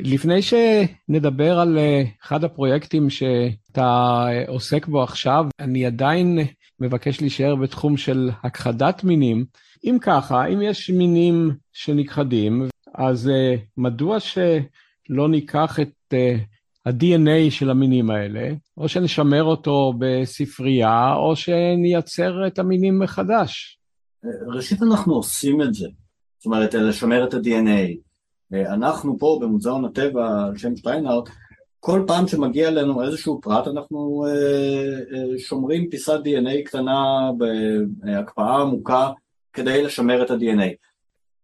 לפני 0.00 0.40
שנדבר 0.42 1.59
על 1.59 1.78
אה, 1.78 2.02
אחד 2.24 2.44
הפרויקטים 2.44 3.11
שאתה 3.11 4.24
אה, 4.28 4.44
עוסק 4.46 4.87
בו 4.87 5.02
עכשיו, 5.02 5.46
אני 5.61 5.87
עדיין 5.87 6.38
מבקש 6.80 7.20
להישאר 7.20 7.57
בתחום 7.57 7.96
של 7.96 8.30
הכחדת 8.42 9.04
מינים. 9.04 9.44
אם 9.85 9.96
ככה, 10.00 10.46
אם 10.46 10.62
יש 10.62 10.90
מינים 10.90 11.50
שנכחדים, 11.72 12.68
אז 12.94 13.28
אה, 13.28 13.54
מדוע 13.76 14.20
שלא 14.20 15.28
ניקח 15.28 15.80
את 15.80 16.14
ה-DNA 16.87 17.50
של 17.50 17.70
המינים 17.70 18.11
האלה, 18.11 18.50
או 18.76 18.88
שנשמר 18.88 19.42
אותו 19.42 19.92
בספרייה, 19.98 21.14
או 21.14 21.37
שנייצר 21.37 22.46
את 22.46 22.59
המינים 22.59 22.98
מחדש? 22.98 23.78
ראשית 24.54 24.83
אנחנו 24.83 25.14
עושים 25.14 25.62
את 25.62 25.74
זה, 25.74 25.88
זאת 26.38 26.46
אומרת 26.46 26.74
לשמר 26.74 27.24
את 27.24 27.35
ה-DNA. 27.35 28.13
אנחנו 28.52 29.18
פה 29.18 29.38
במוזיאון 29.42 29.85
הטבע 29.85 30.44
על 30.44 30.59
שם 30.59 30.76
שטיינארט, 30.76 31.28
כל 31.80 32.04
פעם 32.07 32.28
שמגיע 32.28 32.68
אלינו 32.68 33.02
איזשהו 33.02 33.40
פרט 33.40 33.68
אנחנו 33.68 34.26
אה, 34.26 34.33
אה, 34.33 35.38
שומרים 35.38 35.90
פיסת 35.90 36.18
DNA 36.24 36.64
קטנה 36.64 37.30
בהקפאה 37.38 38.57
עמוקה 38.57 39.11
כדי 39.52 39.83
לשמר 39.83 40.22
את 40.22 40.30
ה-DNA. 40.30 40.74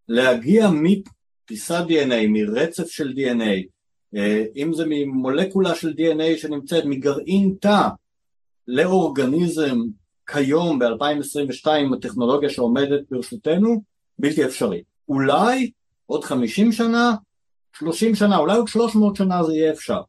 להגיע 0.08 0.68
מפיסת 0.70 1.84
DNA, 1.88 2.28
מרצף 2.28 2.90
של 2.90 3.12
DNA, 3.16 3.66
אה, 4.16 4.44
אם 4.56 4.72
זה 4.74 4.84
ממולקולה 4.88 5.74
של 5.74 5.94
DNA 5.98 6.38
שנמצאת 6.38 6.84
מגרעין 6.84 7.54
תא 7.60 7.88
לאורגניזם 8.68 9.78
כיום 10.26 10.78
ב-2022 10.78 11.70
עם 11.70 11.92
הטכנולוגיה 11.92 12.50
שעומדת 12.50 13.00
ברשותנו, 13.10 13.82
בלתי 14.18 14.44
אפשרי. 14.44 14.82
אולי 15.08 15.70
עוד 16.10 16.24
50 16.24 16.72
שנה, 16.72 17.14
30 17.78 18.14
שנה, 18.14 18.38
אולי 18.38 18.56
עוד 18.56 18.68
300 18.68 19.16
שנה 19.16 19.42
זה 19.42 19.54
יהיה 19.54 19.72
אפשר. 19.72 20.00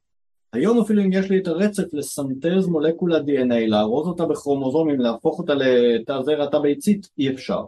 היום 0.53 0.81
אפילו 0.81 1.03
אם 1.03 1.13
יש 1.13 1.29
לי 1.29 1.37
את 1.37 1.47
הרצף 1.47 1.83
לסנטז 1.93 2.67
מולקולה 2.67 3.17
DNA, 3.17 3.67
לארוז 3.67 4.07
אותה 4.07 4.25
בכרומוזומים, 4.25 4.99
להפוך 4.99 5.39
אותה 5.39 5.53
לתא 5.53 6.21
זרע 6.21 6.45
תא 6.45 6.59
ביצית, 6.59 7.07
אי 7.17 7.29
אפשר. 7.29 7.61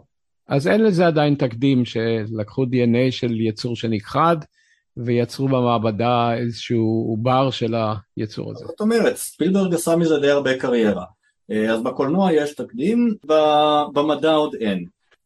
אז 0.48 0.68
אין 0.68 0.84
לזה 0.84 1.06
עדיין 1.06 1.34
תקדים 1.34 1.84
שלקחו 1.84 2.64
DNA 2.64 3.10
של 3.10 3.40
יצור 3.40 3.76
שנכחד 3.76 4.36
ויצרו 4.96 5.48
במעבדה 5.48 6.34
איזשהו 6.34 7.06
עובר 7.08 7.50
של 7.50 7.74
היצור 8.16 8.50
הזה. 8.50 8.64
זאת 8.66 8.80
אומרת, 8.80 9.16
ספילברג 9.16 9.74
עשה 9.74 9.96
מזה 9.96 10.18
די 10.18 10.30
הרבה 10.30 10.58
קריירה. 10.58 11.04
אה, 11.50 11.72
אז 11.72 11.82
בקולנוע 11.82 12.32
יש 12.32 12.54
תקדים, 12.54 13.14
במדע 13.92 14.32
עוד 14.32 14.54
אין. 14.54 14.84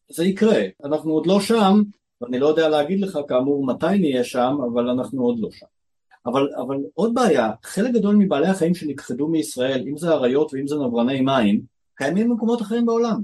זה 0.09 0.25
יקרה, 0.25 0.62
אנחנו 0.85 1.12
עוד 1.12 1.27
לא 1.27 1.40
שם, 1.40 1.83
ואני 2.21 2.39
לא 2.39 2.47
יודע 2.47 2.69
להגיד 2.69 3.01
לך 3.01 3.19
כאמור 3.29 3.67
מתי 3.67 3.99
נהיה 3.99 4.25
שם, 4.25 4.57
אבל 4.73 4.89
אנחנו 4.89 5.23
עוד 5.23 5.39
לא 5.41 5.49
שם. 5.51 5.67
אבל, 6.27 6.49
אבל 6.57 6.77
עוד 6.95 7.15
בעיה, 7.15 7.51
חלק 7.63 7.95
גדול 7.95 8.17
מבעלי 8.17 8.47
החיים 8.47 8.75
שנכחדו 8.75 9.29
מישראל, 9.29 9.85
אם 9.89 9.97
זה 9.97 10.11
אריות 10.11 10.55
ואם 10.55 10.67
זה 10.67 10.77
נברני 10.77 11.21
מים, 11.21 11.61
קיימים 11.95 12.31
במקומות 12.31 12.63
אחרים 12.63 12.87
בעולם. 12.87 13.21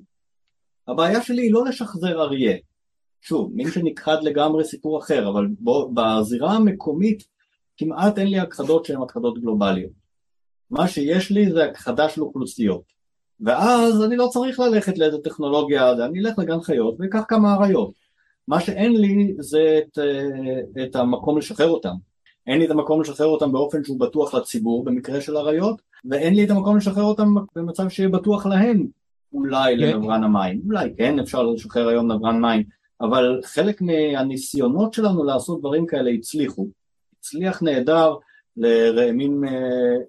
הבעיה 0.89 1.23
שלי 1.23 1.43
היא 1.43 1.53
לא 1.53 1.65
לשחזר 1.65 2.23
אריה. 2.23 2.57
שוב, 3.21 3.51
מין 3.55 3.71
שנכחד 3.71 4.23
לגמרי 4.23 4.65
סיפור 4.65 4.99
אחר, 4.99 5.29
אבל 5.29 5.47
בו, 5.59 5.93
בזירה 5.95 6.53
המקומית 6.53 7.25
כמעט 7.77 8.19
אין 8.19 8.27
לי 8.27 8.39
הכחדות 8.39 8.85
שהן 8.85 9.03
הכחדות 9.03 9.39
גלובליות. 9.39 9.93
מה 10.71 10.89
שיש 10.89 11.31
לי 11.31 11.53
זה 11.53 11.65
הכחדה 11.65 12.09
של 12.09 12.23
אוכלוסיות. 12.23 12.83
ואז 13.41 14.05
אני 14.05 14.17
לא 14.17 14.29
צריך 14.33 14.61
ללכת 14.61 14.99
לאיזה 14.99 15.19
טכנולוגיה, 15.19 15.93
אני 15.93 16.21
אלך 16.21 16.39
לגן 16.39 16.61
חיות 16.61 16.95
ואקח 16.99 17.23
כמה 17.29 17.55
אריות. 17.55 18.04
מה 18.49 18.61
שאין 18.61 18.93
לי 18.97 19.35
זה 19.39 19.79
את, 19.79 19.99
אה, 19.99 20.85
את 20.85 20.97
המקום 20.97 21.39
לשחרר 21.39 21.69
אותם. 21.69 21.95
אין 22.47 22.59
לי 22.59 22.67
את 22.67 22.71
המקום 22.71 23.01
לשחרר 23.01 23.27
אותם 23.27 23.53
באופן 23.53 23.85
שהוא 23.85 24.01
בטוח 24.01 24.35
לציבור 24.35 24.85
במקרה 24.85 25.21
של 25.21 25.37
אריות, 25.37 25.83
ואין 26.11 26.35
לי 26.35 26.45
את 26.45 26.51
המקום 26.51 26.77
לשחרר 26.77 27.05
אותם 27.05 27.35
במצב 27.57 27.89
שיהיה 27.89 28.09
בטוח 28.09 28.47
להם, 28.47 28.87
אולי 29.33 29.77
כן. 29.79 29.83
לנברן 29.83 30.25
המים. 30.25 30.61
אולי 30.67 30.91
כן 30.97 31.19
אפשר 31.19 31.43
לשחרר 31.43 31.89
היום 31.89 32.13
נברן 32.13 32.41
מים, 32.41 32.63
אבל 33.01 33.41
חלק 33.45 33.83
מהניסיונות 33.83 34.95
שלנו 34.95 35.25
לעשות 35.25 35.61
דברים 35.61 35.87
כאלה 35.87 36.11
הצליחו. 36.11 36.69
הצליח 37.19 37.63
נהדר 37.63 38.15
לרעמים 38.57 39.45
אה, 39.45 39.51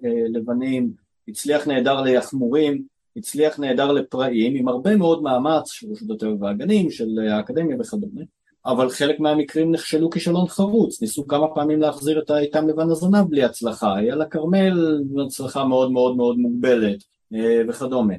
אה, 0.04 0.24
לבנים, 0.28 0.90
הצליח 1.28 1.68
נהדר 1.68 2.02
ליחמורים, 2.02 2.82
הצליח 3.16 3.58
נהדר 3.58 3.92
לפראים 3.92 4.54
עם 4.54 4.68
הרבה 4.68 4.96
מאוד 4.96 5.22
מאמץ 5.22 5.70
של 5.70 5.86
רשות 5.90 6.10
הטבע 6.10 6.34
והגנים, 6.40 6.90
של 6.90 7.06
האקדמיה 7.30 7.76
וכדומה, 7.80 8.20
אבל 8.66 8.90
חלק 8.90 9.20
מהמקרים 9.20 9.72
נכשלו 9.72 10.10
כישלון 10.10 10.48
חרוץ, 10.48 11.02
ניסו 11.02 11.26
כמה 11.26 11.46
פעמים 11.54 11.80
להחזיר 11.80 12.22
את 12.22 12.30
האיתם 12.30 12.68
לבן 12.68 12.90
הזנב 12.90 13.30
בלי 13.30 13.44
הצלחה, 13.44 13.96
היה 13.96 14.16
לכרמל 14.16 15.00
הצלחה 15.26 15.64
מאוד 15.64 15.92
מאוד 15.92 16.16
מאוד 16.16 16.38
מוגבלת 16.38 17.04
אה, 17.34 17.62
וכדומה. 17.68 18.14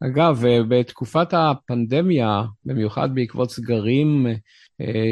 אגב, 0.00 0.42
בתקופת 0.68 1.28
הפנדמיה, 1.32 2.42
במיוחד 2.64 3.14
בעקבות 3.14 3.50
סגרים 3.50 4.26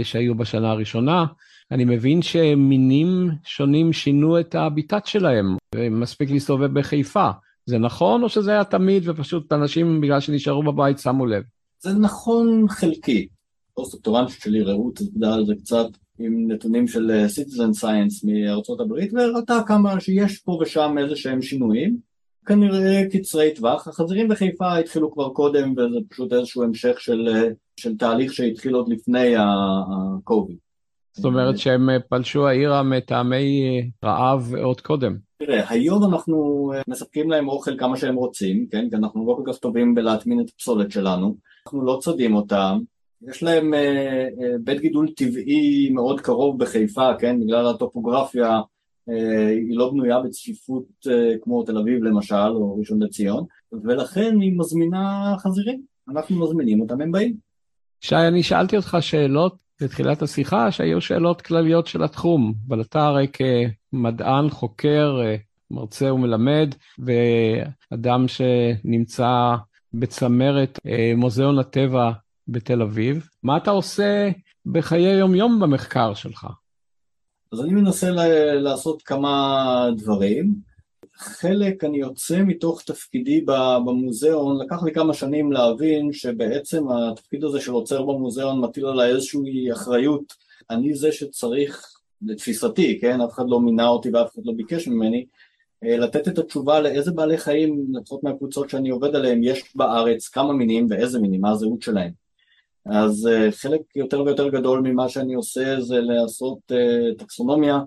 שהיו 0.03 0.35
בשנה 0.35 0.70
הראשונה, 0.70 1.24
אני 1.70 1.85
מבין 1.85 2.22
שמינים 2.22 3.31
שונים 3.44 3.92
שינו 3.92 4.40
את 4.40 4.55
הביטת 4.55 5.07
שלהם, 5.07 5.57
מספיק 5.90 6.31
להסתובב 6.31 6.79
בחיפה. 6.79 7.31
זה 7.66 7.79
נכון 7.79 8.22
או 8.22 8.29
שזה 8.29 8.50
היה 8.50 8.64
תמיד 8.64 9.09
ופשוט 9.09 9.53
אנשים 9.53 10.00
בגלל 10.00 10.20
שנשארו 10.20 10.62
בבית 10.62 10.98
שמו 10.98 11.27
לב? 11.27 11.42
זה 11.81 11.92
נכון 11.92 12.66
חלקי. 12.68 13.29
פוסט-דוקטורנטית 13.74 14.40
שלי 14.40 14.62
רעות 14.62 15.00
עבדה 15.00 15.35
על 15.35 15.46
זה 15.46 15.55
קצת 15.55 15.87
עם 16.18 16.53
נתונים 16.53 16.88
של 16.88 17.11
אה, 17.11 17.27
Citizen 17.27 17.83
Science 17.83 18.27
מארצות 18.27 18.81
הברית 18.81 19.12
והראתה 19.12 19.61
כמה 19.66 20.00
שיש 20.00 20.38
פה 20.38 20.59
ושם 20.62 20.94
איזה 20.98 21.16
שהם 21.16 21.42
שינויים 21.42 21.96
כנראה 22.46 23.03
קצרי 23.12 23.55
טווח, 23.55 23.88
החזירים 23.88 24.29
בחיפה 24.29 24.79
התחילו 24.79 25.12
כבר 25.12 25.29
קודם 25.29 25.72
וזה 25.72 25.98
פשוט 26.09 26.33
איזשהו 26.33 26.62
המשך 26.62 27.00
של, 27.00 27.29
אה, 27.29 27.48
של 27.81 27.96
תהליך 27.96 28.33
שהתחיל 28.33 28.74
עוד 28.74 28.88
לפני 28.88 29.37
ה-COVID. 29.37 30.55
זאת 31.12 31.24
אומרת 31.24 31.59
שהם 31.59 31.90
אה, 31.90 32.00
פלשו 32.00 32.48
העירה 32.48 32.83
מטעמי 32.83 33.83
רעב 34.05 34.55
עוד 34.55 34.81
קודם. 34.81 35.16
תראה, 35.46 35.70
היום 35.70 36.04
אנחנו 36.04 36.70
מספקים 36.88 37.30
להם 37.30 37.48
אוכל 37.48 37.78
כמה 37.78 37.96
שהם 37.96 38.14
רוצים, 38.14 38.66
כן? 38.70 38.90
כי 38.90 38.96
אנחנו 38.96 39.26
לא 39.26 39.35
כל 39.35 39.52
כך 39.52 39.59
טובים 39.59 39.94
בלהטמין 39.94 40.40
את 40.40 40.46
הפסולת 40.54 40.90
שלנו, 40.90 41.37
אנחנו 41.66 41.85
לא 41.85 41.98
צדים 42.02 42.35
אותם, 42.35 42.78
יש 43.28 43.42
להם 43.42 43.74
אה, 43.74 44.28
אה, 44.40 44.59
בית 44.64 44.80
גידול 44.80 45.09
טבעי 45.16 45.90
מאוד 45.90 46.20
קרוב 46.20 46.59
בחיפה, 46.59 47.11
כן, 47.18 47.40
בגלל 47.40 47.66
הטופוגרפיה 47.66 48.61
אה, 49.09 49.48
היא 49.48 49.78
לא 49.78 49.90
בנויה 49.90 50.20
בצפיפות 50.20 50.85
כמו 51.42 51.62
תל 51.62 51.78
אביב 51.78 52.02
למשל, 52.02 52.35
או 52.35 52.76
ראשון 52.78 53.02
לציון, 53.02 53.44
ולכן 53.85 54.40
היא 54.40 54.59
מזמינה 54.59 55.35
חזירים, 55.38 55.83
אנחנו 56.09 56.44
מזמינים 56.44 56.80
אותם, 56.80 57.00
הם 57.00 57.12
באים. 57.12 57.37
שי, 58.00 58.16
אני 58.16 58.42
שאלתי 58.42 58.76
אותך 58.76 58.96
שאלות 59.00 59.63
בתחילת 59.82 60.22
השיחה 60.22 60.70
שהיו 60.70 61.00
שאלות 61.00 61.42
כלליות 61.42 61.87
של 61.87 62.02
התחום, 62.02 62.54
אבל 62.68 62.80
אתה 62.80 63.06
הרי 63.06 63.26
כמדען, 63.92 64.50
חוקר, 64.50 65.20
מרצה 65.70 66.12
ומלמד, 66.12 66.74
ואדם 66.98 68.28
שנמצא 68.28 69.54
בצמרת 69.94 70.78
מוזיאון 71.16 71.58
הטבע 71.58 72.10
בתל 72.48 72.82
אביב. 72.82 73.28
מה 73.42 73.56
אתה 73.56 73.70
עושה 73.70 74.30
בחיי 74.66 75.18
יום-יום 75.18 75.60
במחקר 75.60 76.14
שלך? 76.14 76.46
אז 77.52 77.60
אני 77.60 77.72
מנסה 77.72 78.10
לעשות 78.54 79.02
כמה 79.02 79.88
דברים. 79.96 80.73
חלק 81.16 81.85
אני 81.85 81.98
יוצא 81.98 82.42
מתוך 82.42 82.83
תפקידי 82.83 83.40
במוזיאון, 83.85 84.62
לקח 84.62 84.83
לי 84.83 84.92
כמה 84.92 85.14
שנים 85.14 85.53
להבין 85.53 86.12
שבעצם 86.12 86.85
התפקיד 86.88 87.44
הזה 87.44 87.61
של 87.61 87.72
עוצר 87.72 88.03
במוזיאון 88.03 88.61
מטיל 88.61 88.87
עליי 88.87 89.11
איזושהי 89.11 89.72
אחריות. 89.72 90.33
אני 90.70 90.94
זה 90.94 91.12
שצריך, 91.12 91.87
לתפיסתי, 92.22 92.98
כן, 93.00 93.20
אף 93.20 93.33
אחד 93.33 93.44
לא 93.48 93.61
מינה 93.61 93.88
אותי 93.88 94.11
ואף 94.11 94.35
אחד 94.35 94.42
לא 94.44 94.53
ביקש 94.57 94.88
ממני, 94.88 95.27
אה, 95.85 95.96
לתת 95.96 96.29
את 96.29 96.38
התשובה 96.38 96.81
לאיזה 96.81 97.12
בעלי 97.12 97.38
חיים, 97.38 97.87
לפחות 97.92 98.24
מהקבוצות 98.24 98.70
שאני 98.70 98.90
עובד 98.90 99.16
עליהם, 99.16 99.42
יש 99.42 99.77
בארץ, 99.77 100.29
כמה 100.29 100.53
מינים 100.53 100.87
ואיזה 100.90 101.20
מינים, 101.20 101.40
מה 101.40 101.50
הזהות 101.50 101.83
שלהם. 101.83 102.24
אז 102.87 103.29
uh, 103.33 103.53
חלק 103.53 103.81
יותר 103.96 104.22
ויותר 104.22 104.48
גדול 104.48 104.81
ממה 104.81 105.09
שאני 105.09 105.35
עושה 105.35 105.81
זה 105.81 106.00
לעשות 106.00 106.59
uh, 106.72 107.18
טקסונומיה, 107.18 107.79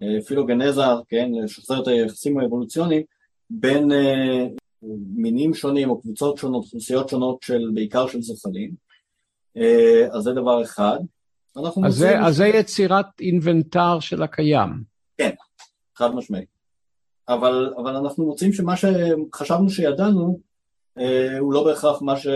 uh, 0.00 0.26
פילוגנזה, 0.26 0.82
כן, 1.08 1.30
לשחזר 1.44 1.82
את 1.82 1.88
היחסים 1.88 2.38
האבולוציוניים 2.38 3.02
בין 3.50 3.90
uh, 3.90 4.84
מינים 5.16 5.54
שונים 5.54 5.90
או 5.90 6.00
קבוצות 6.00 6.38
שונות, 6.38 6.64
אוכלוסיות 6.64 7.08
שונות 7.08 7.42
של, 7.42 7.70
בעיקר 7.74 8.06
של 8.06 8.22
זוחלים, 8.22 8.70
uh, 9.58 10.16
אז 10.16 10.22
זה 10.22 10.32
דבר 10.32 10.62
אחד. 10.62 10.98
אז 11.86 11.94
זה, 11.94 12.20
אז 12.20 12.36
זה 12.36 12.46
יצירת 12.46 13.06
אינבנטר 13.20 14.00
של 14.00 14.22
הקיים. 14.22 14.70
כן, 15.18 15.30
חד 15.96 16.14
משמעית. 16.14 16.48
אבל, 17.28 17.74
אבל 17.76 17.96
אנחנו 17.96 18.24
מוצאים 18.24 18.52
שמה 18.52 18.74
שחשבנו 18.76 19.70
שידענו 19.70 20.40
uh, 20.98 21.02
הוא 21.40 21.52
לא 21.52 21.64
בהכרח 21.64 22.02
מה, 22.02 22.16
ש, 22.16 22.26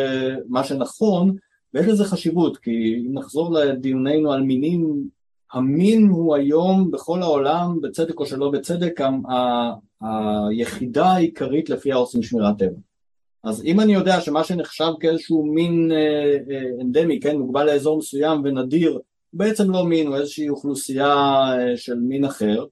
מה 0.49 0.65
שנכון, 0.65 1.37
ויש 1.75 1.87
לזה 1.87 2.05
חשיבות, 2.05 2.57
כי 2.57 3.05
אם 3.07 3.19
נחזור 3.19 3.53
לדיוננו 3.53 4.33
על 4.33 4.43
מינים, 4.43 5.09
המין 5.53 6.09
הוא 6.09 6.37
היום 6.37 6.91
בכל 6.91 7.23
העולם, 7.23 7.81
בצדק 7.81 8.21
או 8.21 8.27
שלא 8.27 8.51
בצדק, 8.51 9.01
היחידה 10.01 11.07
העיקרית 11.07 11.71
לפי 11.71 11.93
עושים 11.93 12.23
שמירת 12.23 12.59
טבע. 12.59 12.79
אז 13.45 13.65
אם 13.65 13.81
אני 13.81 13.95
יודע 13.95 14.21
שמה 14.21 14.45
שנחשב 14.45 14.93
כאיזשהו 15.01 15.47
מין 15.47 15.93
אה, 15.93 16.37
אה, 16.51 16.63
אנדמי, 16.81 17.21
כן, 17.21 17.39
מוגבל 17.39 17.67
לאזור 17.67 17.99
מסוים 17.99 18.41
ונדיר, 18.45 18.99
בעצם 19.33 19.71
לא 19.71 19.85
מין, 19.85 20.07
הוא 20.07 20.17
איזושהי 20.17 20.49
אוכלוסייה 20.49 21.15
אה, 21.59 21.77
של 21.77 21.95
מין 21.95 22.25
אחר, 22.25 22.65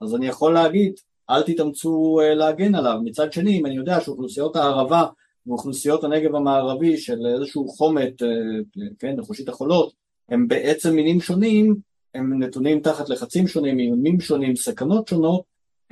אז 0.00 0.14
אני 0.14 0.26
יכול 0.26 0.54
להגיד, 0.54 0.92
אל 1.30 1.42
תתאמצו 1.42 2.20
להגן 2.36 2.74
עליו. 2.74 2.98
מצד 3.04 3.32
שני, 3.32 3.60
אם 3.60 3.66
אני 3.66 3.74
יודע 3.74 4.00
שאוכלוסיות 4.00 4.56
הערבה 4.56 5.04
ואוכלוסיות 5.46 6.04
הנגב 6.04 6.34
המערבי 6.34 6.96
של 6.96 7.18
איזשהו 7.34 7.68
חומת, 7.68 8.22
כן, 8.98 9.16
נחושית 9.16 9.48
החולות, 9.48 9.92
הם 10.28 10.48
בעצם 10.48 10.94
מינים 10.94 11.20
שונים, 11.20 11.76
הם 12.14 12.42
נתונים 12.42 12.80
תחת 12.80 13.08
לחצים 13.08 13.48
שונים, 13.48 13.78
איומים 13.78 14.20
שונים, 14.20 14.56
סכנות 14.56 15.08
שונות, 15.08 15.42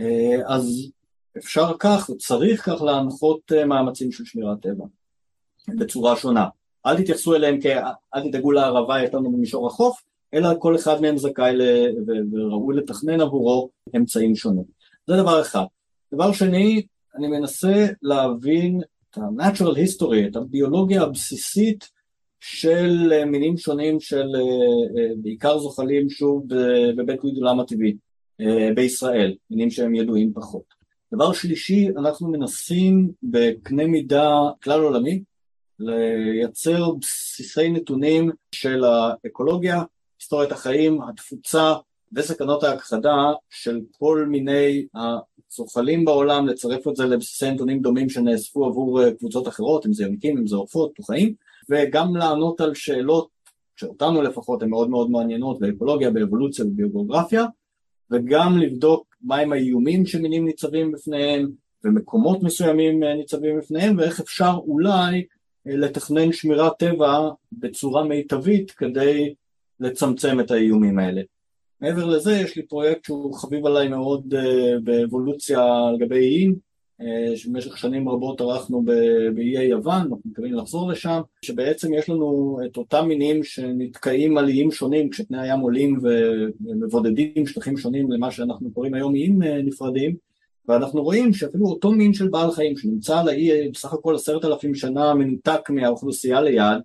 אה, 0.01 0.37
אז 0.47 0.91
אפשר 1.39 1.73
כך, 1.79 2.11
צריך 2.19 2.71
כך 2.71 2.83
להנחות 2.83 3.53
אה, 3.53 3.65
מאמצים 3.65 4.13
של 4.13 4.25
שמירת 4.25 4.61
טבע 4.63 4.85
בצורה 5.69 6.17
שונה. 6.17 6.47
אל 6.87 7.03
תתייחסו 7.03 7.35
אליהם 7.35 7.59
כ... 7.63 7.67
אל 8.15 8.29
תדאגו 8.29 8.53
לערבה 8.53 9.03
יש 9.03 9.15
לנו 9.15 9.33
במישור 9.33 9.67
החוף, 9.67 10.03
אלא 10.35 10.49
כל 10.59 10.77
אחד 10.77 11.01
מהם 11.01 11.19
זכאי 11.19 11.57
ל... 11.57 11.63
וראוי 12.33 12.77
לתכנן 12.77 13.21
עבורו 13.21 13.71
אמצעים 13.97 14.37
שונים. 14.37 14.65
זה 15.07 15.17
דבר 15.17 15.41
אחד. 15.41 15.65
דבר 16.15 16.33
שני, 16.33 16.87
אני 17.17 17.27
מנסה 17.27 17.87
להבין 18.03 18.81
את 19.11 19.19
ה-natural 19.19 19.77
history, 19.77 20.29
את 20.31 20.37
הביולוגיה 20.37 21.03
הבסיסית 21.03 21.91
של 22.41 23.13
אה, 23.13 23.25
מינים 23.25 23.57
שונים 23.57 24.01
של 24.01 24.27
אה, 24.35 24.41
אה, 25.03 25.09
בעיקר 25.17 25.59
זוחלים 25.59 26.11
שוב 26.11 26.45
בבית 26.97 27.23
גידולם 27.25 27.61
הטבעי 27.61 27.97
בישראל, 28.75 29.35
מינים 29.51 29.71
שהם 29.71 29.95
ידועים 29.95 30.33
פחות. 30.35 30.63
דבר 31.15 31.33
שלישי, 31.33 31.89
אנחנו 31.89 32.31
מנסים 32.31 33.11
בקנה 33.23 33.87
מידה 33.87 34.41
כלל 34.63 34.81
עולמי 34.81 35.23
לייצר 35.79 36.91
בסיסי 36.91 37.69
נתונים 37.69 38.31
של 38.53 38.85
האקולוגיה, 38.85 39.83
היסטוריית 40.21 40.53
החיים, 40.53 41.03
התפוצה 41.03 41.75
וסכנות 42.13 42.63
ההכחדה 42.63 43.33
של 43.51 43.81
כל 43.99 44.27
מיני 44.29 44.87
זוחלים 45.51 46.05
בעולם, 46.05 46.47
לצרף 46.47 46.89
את 46.89 46.97
זה 46.97 47.05
לבסיסי 47.05 47.51
נתונים 47.51 47.83
דומים 47.83 48.09
שנאספו 48.09 48.67
עבור 48.67 49.11
קבוצות 49.19 49.49
אחרות, 49.49 49.87
אם 49.87 49.93
זה 49.93 50.05
יונקים, 50.05 50.39
אם 50.39 50.47
זה 50.47 50.57
עופות, 50.57 50.95
תוחאים, 50.95 51.35
וגם 51.71 52.17
לענות 52.17 52.61
על 52.61 52.75
שאלות 52.75 53.29
שאותנו 53.77 54.23
לפחות 54.23 54.63
הן 54.63 54.71
מאוד 54.71 54.91
מאוד 54.91 55.11
מעניינות 55.11 55.61
באקולוגיה, 55.61 56.11
באבולוציה 56.11 56.65
ובביוגרפיה, 56.65 57.45
וגם 58.11 58.59
לבדוק 58.59 59.07
מהם 59.23 59.53
האיומים 59.53 60.07
שמינים 60.07 60.45
ניצבים 60.45 60.93
בפניהם, 60.93 61.51
ומקומות 61.85 62.43
מסוימים 62.43 63.03
אה, 63.03 63.15
ניצבים 63.15 63.59
בפניהם, 63.59 63.99
ואיך 63.99 64.21
אפשר 64.21 64.53
אולי 64.67 65.25
אה, 65.67 65.77
לתכנן 65.77 66.33
שמירת 66.33 66.73
טבע 66.79 67.29
בצורה 67.53 68.05
מיטבית 68.05 68.71
כדי 68.71 69.35
לצמצם 69.81 70.41
את 70.41 70.51
האיומים 70.51 70.99
האלה. 70.99 71.23
מעבר 71.81 72.05
לזה 72.05 72.33
יש 72.33 72.57
לי 72.57 72.63
פרויקט 72.63 73.05
שהוא 73.05 73.35
חביב 73.35 73.67
עליי 73.67 73.89
מאוד 73.89 74.35
uh, 74.35 74.81
באבולוציה 74.85 75.61
לגבי 75.95 76.19
איים, 76.19 76.55
שבמשך 77.37 77.79
שנים 77.79 78.09
רבות 78.09 78.41
ערכנו 78.41 78.85
באיי 79.35 79.67
יוון, 79.67 80.01
אנחנו 80.01 80.21
מתכוונים 80.25 80.55
לחזור 80.55 80.91
לשם, 80.91 81.21
שבעצם 81.43 81.95
יש 81.95 82.09
לנו 82.09 82.59
את 82.67 82.77
אותם 82.77 83.05
מינים 83.09 83.45
שנתקעים 83.45 84.39
על 84.39 84.49
איים 84.49 84.71
שונים 84.71 85.11
כשפני 85.11 85.41
הים 85.41 85.61
עולים 85.61 86.01
ומבודדים 86.03 87.47
שטחים 87.47 87.77
שונים 87.77 88.13
למה 88.13 88.31
שאנחנו 88.31 88.71
קוראים 88.71 88.95
היום 88.95 89.15
איים 89.15 89.43
uh, 89.43 89.47
נפרדים, 89.65 90.17
ואנחנו 90.69 91.03
רואים 91.03 91.33
שאפילו 91.33 91.67
אותו 91.67 91.93
מין 91.93 92.15
של 92.15 92.29
בעל 92.29 92.51
חיים 92.51 92.77
שנמצא 92.77 93.21
על 93.21 93.29
האי 93.29 93.69
בסך 93.69 93.93
הכל 93.93 94.15
עשרת 94.15 94.45
אלפים 94.45 94.75
שנה 94.75 95.15
מנותק 95.15 95.71
מהאוכלוסייה 95.71 96.41
ליד, 96.41 96.81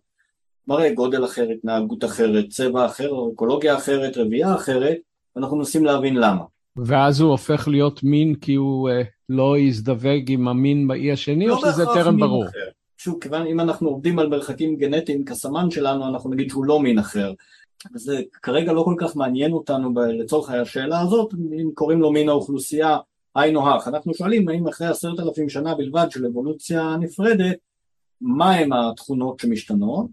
מראה 0.67 0.93
גודל 0.93 1.25
אחר, 1.25 1.49
התנהגות 1.49 2.04
אחרת, 2.04 2.49
צבע 2.49 2.86
אחר, 2.86 3.12
אקולוגיה 3.34 3.78
אחרת, 3.78 4.17
רבייה 4.17 4.56
אחרת, 4.56 4.97
ואנחנו 5.36 5.58
מנסים 5.58 5.86
להבין 5.86 6.15
למה. 6.15 6.43
ואז 6.75 7.21
הוא 7.21 7.32
הופך 7.32 7.67
להיות 7.67 8.04
מין 8.04 8.36
כי 8.36 8.56
הוא 8.56 8.89
אה, 8.89 9.01
לא 9.29 9.57
יזדווג 9.57 10.23
עם 10.31 10.47
המין 10.47 10.88
באי 10.88 11.11
השני, 11.11 11.47
לא 11.47 11.55
או 11.55 11.59
שזה 11.59 11.85
טרם 11.85 12.19
ברור? 12.19 12.45
אחר. 12.45 12.69
שוב, 12.97 13.17
כיוון 13.21 13.47
אם 13.47 13.59
אנחנו 13.59 13.89
עובדים 13.89 14.19
על 14.19 14.29
מרחקים 14.29 14.75
גנטיים 14.75 15.25
כסמן 15.25 15.71
שלנו, 15.71 16.07
אנחנו 16.07 16.29
נגיד 16.29 16.49
שהוא 16.49 16.65
לא 16.65 16.79
מין 16.79 16.99
אחר. 16.99 17.33
זה 17.93 18.21
כרגע 18.43 18.73
לא 18.73 18.81
כל 18.83 18.95
כך 18.97 19.15
מעניין 19.15 19.51
אותנו 19.51 19.93
ב- 19.93 19.99
לצורך 19.99 20.49
השאלה 20.49 21.01
הזאת, 21.01 21.33
אם 21.33 21.69
קוראים 21.73 21.99
לו 22.01 22.11
מין 22.11 22.29
האוכלוסייה, 22.29 22.97
היינו 23.35 23.69
הך. 23.69 23.88
אנחנו 23.88 24.13
שואלים 24.13 24.49
האם 24.49 24.67
אחרי 24.67 24.88
עשרת 24.88 25.19
אלפים 25.19 25.49
שנה 25.49 25.75
בלבד 25.75 26.07
של 26.09 26.25
אבולוציה 26.25 26.97
נפרדת, 26.99 27.57
מהם 28.21 28.73
התכונות 28.73 29.39
שמשתנות, 29.39 30.07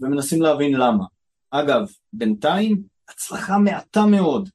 ומנסים 0.00 0.42
להבין 0.42 0.74
למה. 0.74 1.04
אגב, 1.50 1.86
בינתיים 2.12 2.82
הצלחה 3.08 3.58
מעטה 3.58 4.06
מאוד. 4.06 4.48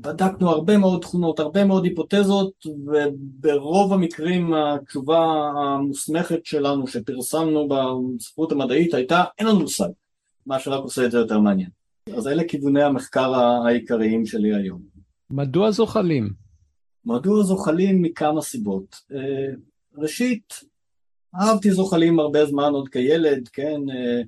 בדקנו 0.00 0.50
הרבה 0.50 0.78
מאוד 0.78 1.00
תכונות, 1.00 1.40
הרבה 1.40 1.64
מאוד 1.64 1.84
היפותזות, 1.84 2.66
וברוב 2.86 3.92
המקרים 3.92 4.54
התשובה 4.54 5.50
המוסמכת 5.56 6.46
שלנו 6.46 6.86
שפרסמנו 6.86 7.68
בספרות 7.68 8.52
המדעית 8.52 8.94
הייתה 8.94 9.24
אין 9.38 9.46
לנו 9.46 9.60
מושג, 9.60 9.88
מה 10.46 10.58
שרק 10.58 10.84
עושה 10.84 11.06
את 11.06 11.10
זה 11.10 11.18
יותר 11.18 11.38
מעניין. 11.38 11.70
אז 12.16 12.28
אלה 12.28 12.42
כיווני 12.48 12.82
המחקר 12.82 13.34
העיקריים 13.34 14.26
שלי 14.26 14.54
היום. 14.54 14.80
מדוע 15.30 15.70
זוחלים? 15.70 16.30
מדוע 17.04 17.42
זוחלים 17.42 18.02
מכמה 18.02 18.42
סיבות. 18.42 18.96
אה, 19.12 19.54
ראשית, 19.96 20.54
אהבתי 21.34 21.70
זוחלים 21.70 22.18
הרבה 22.18 22.46
זמן 22.46 22.72
עוד 22.72 22.88
כילד, 22.88 23.48
כן, 23.48 23.80
אה, 23.90 24.22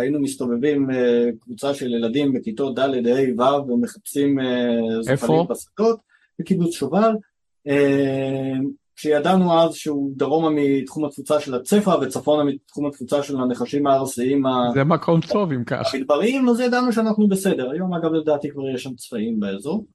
היינו 0.00 0.20
מסתובבים 0.20 0.90
אה, 0.90 1.24
קבוצה 1.40 1.74
של 1.74 1.94
ילדים 1.94 2.32
בכיתות 2.32 2.78
ד', 2.78 3.06
ה', 3.06 3.42
ו' 3.42 3.70
ומחפשים 3.70 4.38
זוחלים 5.00 5.46
בשדות, 5.50 5.98
בקיבוץ 6.38 6.74
שובל, 6.74 7.12
כשידענו 8.98 9.60
אז 9.60 9.74
שהוא 9.74 10.12
דרומה 10.16 10.48
מתחום 10.50 11.04
התפוצה 11.04 11.40
של 11.40 11.54
הצפע 11.54 11.96
וצפונה 12.00 12.44
מתחום 12.44 12.86
התפוצה 12.86 13.22
של 13.22 13.36
הנחשים 13.36 13.86
הארסיים 13.86 14.42
זה 14.74 14.84
מקום 14.84 15.20
טוב 15.20 15.52
אם 15.52 15.64
כך. 15.64 15.94
המדבריים, 15.94 16.48
אז 16.48 16.60
ידענו 16.60 16.92
שאנחנו 16.92 17.28
בסדר. 17.28 17.70
היום 17.70 17.94
אגב 17.94 18.12
לדעתי 18.12 18.50
כבר 18.50 18.68
יש 18.74 18.82
שם 18.82 18.94
צבעים 18.94 19.40
באזור. 19.40 19.86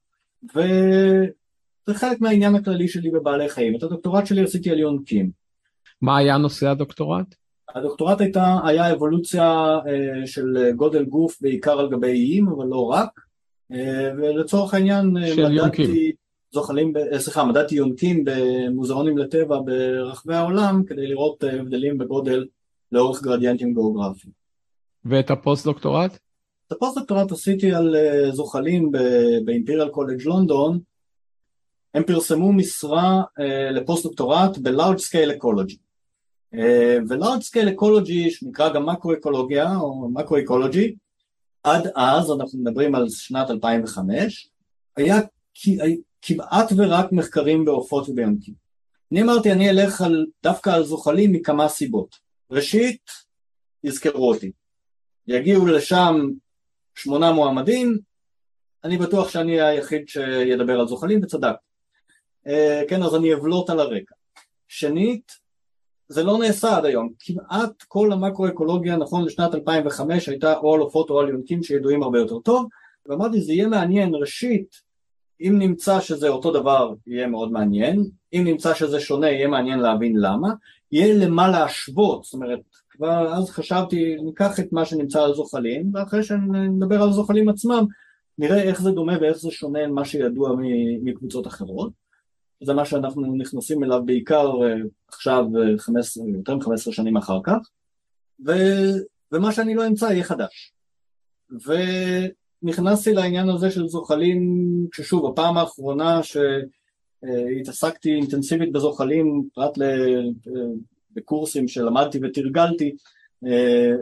וזה 0.54 1.94
חלק 1.94 2.20
מהעניין 2.20 2.54
הכללי 2.54 2.88
שלי 2.88 3.10
בבעלי 3.10 3.48
חיים. 3.48 3.76
את 3.76 3.82
הדוקטורט 3.82 4.26
שלי 4.26 4.42
עשיתי 4.42 4.70
על 4.70 4.78
יונקים. 4.78 5.30
מה 6.02 6.18
היה 6.18 6.36
נושא 6.36 6.68
הדוקטורט? 6.68 7.34
הדוקטורט 7.74 8.20
הייתה, 8.20 8.58
היה 8.64 8.92
אבולוציה 8.92 9.78
אה, 9.86 10.26
של 10.26 10.70
גודל 10.76 11.04
גוף 11.04 11.38
בעיקר 11.40 11.80
על 11.80 11.90
גבי 11.90 12.10
איים, 12.10 12.48
אבל 12.48 12.66
לא 12.66 12.86
רק, 12.86 13.20
אה, 13.72 14.10
ולצורך 14.16 14.74
העניין 14.74 15.16
אה, 15.16 15.48
מדדתי 15.48 16.12
זוחלים, 16.52 16.92
סליחה, 17.18 17.44
מדדתי 17.44 17.74
יונקים 17.74 18.24
במוזיאונים 18.24 19.18
לטבע 19.18 19.58
ברחבי 19.64 20.34
העולם 20.34 20.82
כדי 20.86 21.06
לראות 21.06 21.44
הבדלים 21.44 21.98
בגודל 21.98 22.46
לאורך 22.92 23.22
גרדיאנטים 23.22 23.74
גיאוגרפיים. 23.74 24.32
ואת 25.04 25.30
הפוסט 25.30 25.66
דוקטורט? 25.66 26.18
את 26.66 26.72
הפוסט 26.72 26.98
דוקטורט 26.98 27.32
עשיתי 27.32 27.72
על 27.72 27.96
זוחלים 28.32 28.90
באימפריאל 29.44 29.88
קולג' 29.88 30.22
לונדון, 30.22 30.78
הם 31.94 32.02
פרסמו 32.02 32.52
משרה 32.52 33.22
לפוסט 33.72 34.04
דוקטורט 34.04 34.58
ב-large 34.58 35.00
scale 35.00 35.40
ecology. 35.40 35.83
ו-large 37.08 37.42
scale 37.42 37.78
ecology 37.78 38.30
שנקרא 38.30 38.72
גם 38.72 38.88
מקרו-אקולוגיה 38.88 39.76
או 39.76 40.08
מקרו-אקולוגי 40.12 40.94
עד 41.64 41.90
אז, 41.96 42.30
אנחנו 42.30 42.58
מדברים 42.58 42.94
על 42.94 43.08
שנת 43.08 43.50
2005, 43.50 44.50
היה 44.96 45.20
כמעט 46.22 46.72
ורק 46.76 47.12
מחקרים 47.12 47.64
בעופות 47.64 48.08
וביונקים. 48.08 48.54
אני 49.12 49.22
אמרתי 49.22 49.52
אני 49.52 49.70
אלך 49.70 50.00
על, 50.00 50.26
דווקא 50.42 50.70
על 50.70 50.84
זוחלים 50.84 51.32
מכמה 51.32 51.68
סיבות. 51.68 52.16
ראשית, 52.50 53.02
יזכרו 53.84 54.28
אותי. 54.28 54.52
יגיעו 55.26 55.66
לשם 55.66 56.14
שמונה 56.94 57.32
מועמדים, 57.32 57.98
אני 58.84 58.98
בטוח 58.98 59.28
שאני 59.28 59.60
היחיד 59.60 60.08
שידבר 60.08 60.80
על 60.80 60.88
זוחלים 60.88 61.20
וצדק. 61.22 61.56
אה, 62.46 62.82
כן, 62.88 63.02
אז 63.02 63.14
אני 63.14 63.34
אבלוט 63.34 63.70
על 63.70 63.80
הרקע. 63.80 64.14
שנית, 64.68 65.32
זה 66.08 66.22
לא 66.22 66.38
נעשה 66.38 66.76
עד 66.76 66.84
היום, 66.84 67.08
כמעט 67.20 67.82
כל 67.88 68.12
המקרו-אקולוגיה 68.12 68.96
נכון 68.96 69.24
לשנת 69.24 69.54
2005 69.54 70.28
הייתה 70.28 70.56
או 70.56 70.74
על 70.74 70.80
עופות 70.80 71.10
או 71.10 71.20
על 71.20 71.28
יונקים 71.28 71.62
שידועים 71.62 72.02
הרבה 72.02 72.18
יותר 72.18 72.38
טוב, 72.38 72.66
ואמרתי 73.06 73.40
זה 73.40 73.52
יהיה 73.52 73.68
מעניין 73.68 74.14
ראשית 74.14 74.80
אם 75.40 75.58
נמצא 75.58 76.00
שזה 76.00 76.28
אותו 76.28 76.52
דבר 76.52 76.94
יהיה 77.06 77.26
מאוד 77.26 77.52
מעניין, 77.52 78.04
אם 78.32 78.42
נמצא 78.44 78.74
שזה 78.74 79.00
שונה 79.00 79.30
יהיה 79.30 79.48
מעניין 79.48 79.78
להבין 79.78 80.16
למה, 80.16 80.52
יהיה 80.92 81.26
למה 81.26 81.48
להשוות, 81.48 82.24
זאת 82.24 82.34
אומרת 82.34 82.60
כבר 82.90 83.34
אז 83.34 83.50
חשבתי 83.50 84.16
ניקח 84.22 84.60
את 84.60 84.72
מה 84.72 84.84
שנמצא 84.84 85.22
על 85.22 85.34
זוחלים 85.34 85.90
ואחרי 85.94 86.22
שנדבר 86.22 87.02
על 87.02 87.12
זוחלים 87.12 87.48
עצמם 87.48 87.84
נראה 88.38 88.62
איך 88.62 88.82
זה 88.82 88.90
דומה 88.90 89.12
ואיך 89.20 89.36
זה 89.36 89.50
שונה 89.50 89.86
ממה 89.86 90.04
שידוע 90.04 90.56
מקבוצות 91.02 91.46
אחרות 91.46 92.03
זה 92.62 92.74
מה 92.74 92.84
שאנחנו 92.84 93.34
נכנסים 93.36 93.84
אליו 93.84 94.02
בעיקר 94.04 94.50
אה, 94.62 94.74
עכשיו 95.08 95.44
15, 95.78 96.24
אה, 96.24 96.30
יותר 96.30 96.56
מ-15 96.56 96.92
שנים 96.92 97.16
אחר 97.16 97.38
כך. 97.44 97.70
ו, 98.46 98.52
ומה 99.32 99.52
שאני 99.52 99.74
לא 99.74 99.86
אמצא 99.86 100.04
יהיה 100.04 100.24
חדש. 100.24 100.72
ונכנסתי 102.62 103.12
לעניין 103.12 103.48
הזה 103.48 103.70
של 103.70 103.88
זוחלים 103.88 104.40
כששוב 104.92 105.26
הפעם 105.26 105.56
האחרונה 105.56 106.20
שהתעסקתי 106.22 108.14
אינטנסיבית 108.14 108.72
בזוחלים 108.72 109.48
פרט 109.54 109.78
בקורסים 111.10 111.68
שלמדתי 111.68 112.18
ותרגלתי 112.22 112.94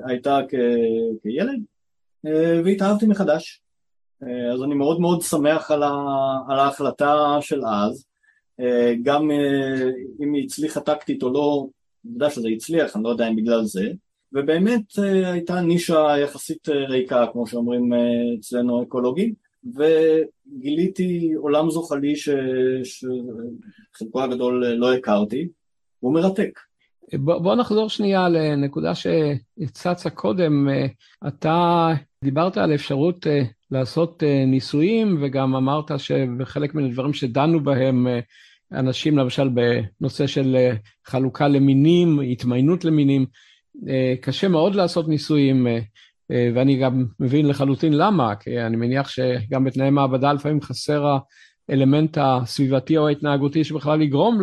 הייתה 0.06 0.38
כ, 0.48 0.54
כילד 1.22 1.60
והתאהבתי 2.64 3.06
מחדש. 3.06 3.62
אז 4.22 4.62
אני 4.64 4.74
מאוד 4.74 5.00
מאוד 5.00 5.22
שמח 5.22 5.70
על, 5.70 5.82
ה, 5.82 5.92
על 6.48 6.58
ההחלטה 6.58 7.38
של 7.40 7.66
אז. 7.66 8.04
אה, 8.06 8.11
גם 9.02 9.30
אה, 9.30 9.90
אם 10.20 10.34
היא 10.34 10.44
הצליחה 10.44 10.80
טקטית 10.80 11.22
או 11.22 11.32
לא, 11.32 11.66
עובדה 12.06 12.30
שזה 12.30 12.48
הצליח, 12.48 12.96
אני 12.96 13.04
לא 13.04 13.08
יודע 13.08 13.28
אם 13.28 13.36
בגלל 13.36 13.64
זה, 13.64 13.92
ובאמת 14.32 14.98
אה, 14.98 15.32
הייתה 15.32 15.60
נישה 15.60 16.18
יחסית 16.22 16.68
ריקה, 16.68 17.26
כמו 17.32 17.46
שאומרים 17.46 17.90
אצלנו 18.38 18.82
אקולוגים, 18.82 19.34
וגיליתי 19.74 21.32
עולם 21.36 21.70
זוחלי 21.70 22.14
שחלקו 22.84 24.22
הגדול 24.22 24.66
לא 24.66 24.94
הכרתי, 24.94 25.48
הוא 26.00 26.14
מרתק. 26.14 26.58
בוא, 27.14 27.38
בוא 27.38 27.54
נחזור 27.54 27.88
שנייה 27.88 28.28
לנקודה 28.28 28.92
שהצצה 28.94 30.10
קודם. 30.10 30.68
אתה 31.28 31.88
דיברת 32.24 32.56
על 32.56 32.74
אפשרות 32.74 33.26
לעשות 33.70 34.22
ניסויים, 34.46 35.18
וגם 35.22 35.56
אמרת 35.56 35.90
שבחלק 35.98 36.74
מן 36.74 36.84
הדברים 36.84 37.12
שדנו 37.12 37.60
בהם 37.60 38.06
אנשים 38.74 39.18
למשל 39.18 39.48
בנושא 39.48 40.26
של 40.26 40.56
אה, 40.56 40.72
חלוקה 41.06 41.48
למינים, 41.48 42.20
התמיינות 42.20 42.84
למינים, 42.84 43.26
אה, 43.88 44.14
קשה 44.20 44.48
מאוד 44.48 44.74
לעשות 44.74 45.08
ניסויים, 45.08 45.66
אה, 45.66 46.50
ואני 46.54 46.76
גם 46.76 47.06
מבין 47.20 47.48
לחלוטין 47.48 47.92
למה, 47.92 48.34
כי 48.34 48.60
אני 48.60 48.76
מניח 48.76 49.08
שגם 49.08 49.64
בתנאי 49.64 49.90
מעבדה 49.90 50.32
לפעמים 50.32 50.60
חסר 50.60 51.16
האלמנט 51.68 52.18
הסביבתי 52.20 52.96
או 52.96 53.08
ההתנהגותי 53.08 53.64
שבכלל 53.64 54.02
יגרום 54.02 54.38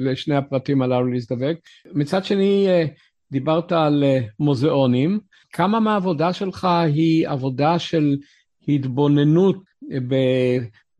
לשני 0.00 0.36
הפרטים 0.36 0.82
הללו 0.82 1.06
להזדווג. 1.06 1.54
מצד 1.92 2.24
שני, 2.24 2.66
דיברת 3.32 3.72
על 3.72 4.04
מוזיאונים, 4.40 5.20
כמה 5.52 5.80
מהעבודה 5.80 6.32
שלך 6.32 6.64
היא 6.64 7.28
עבודה 7.28 7.78
של 7.78 8.16
התבוננות 8.68 9.56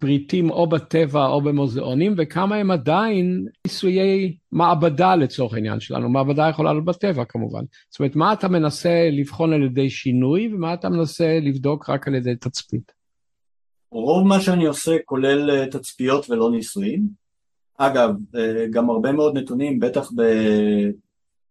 פריטים 0.05 0.51
או 0.51 0.67
בטבע 0.67 1.27
או 1.27 1.41
במוזיאונים, 1.41 2.15
וכמה 2.19 2.57
הם 2.57 2.71
עדיין 2.71 3.47
ניסויי 3.67 4.37
מעבדה 4.53 5.17
לצורך 5.17 5.55
העניין 5.55 5.81
שלנו. 5.81 6.09
מעבדה 6.09 6.49
יכולה 6.49 6.73
להיות 6.73 6.85
בטבע 6.85 7.25
כמובן. 7.25 7.65
זאת 7.91 8.01
אומרת, 8.01 8.17
מה 8.17 8.33
אתה 8.33 8.49
מנסה 8.49 9.09
לבחון 9.13 9.53
על 9.53 9.63
ידי 9.63 9.91
שינוי, 9.91 10.55
ומה 10.55 10.75
אתה 10.75 10.89
מנסה 10.89 11.39
לבדוק 11.43 11.91
רק 11.91 12.09
על 12.09 12.15
ידי 12.15 12.37
תצפית? 12.37 12.93
רוב 13.91 14.27
מה 14.27 14.41
שאני 14.41 14.67
עושה 14.67 14.97
כולל 15.05 15.51
אה, 15.51 15.67
תצפיות 15.67 16.31
ולא 16.31 16.51
ניסויים. 16.51 17.09
אגב, 17.79 18.11
אה, 18.37 18.67
גם 18.71 18.91
הרבה 18.91 19.13
מאוד 19.13 19.39
נתונים, 19.39 19.81
בטח 19.81 20.11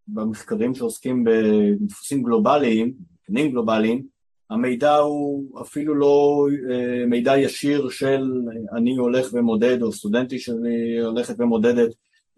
במחקרים 0.08 0.76
שעוסקים 0.76 1.24
בדפוסים 1.24 2.24
גלובליים, 2.24 2.94
נתונים 3.24 3.52
גלובליים, 3.52 4.13
המידע 4.54 4.96
הוא 4.96 5.62
אפילו 5.62 5.96
לא 5.96 6.48
אה, 6.72 7.06
מידע 7.06 7.38
ישיר 7.38 7.90
של 7.90 8.32
אני 8.78 8.96
הולך 8.96 9.30
ומודד 9.34 9.82
או 9.82 9.92
סטודנטי 9.92 10.40
שלי 10.40 11.00
הולכת 11.06 11.36
ומודדת 11.40 11.90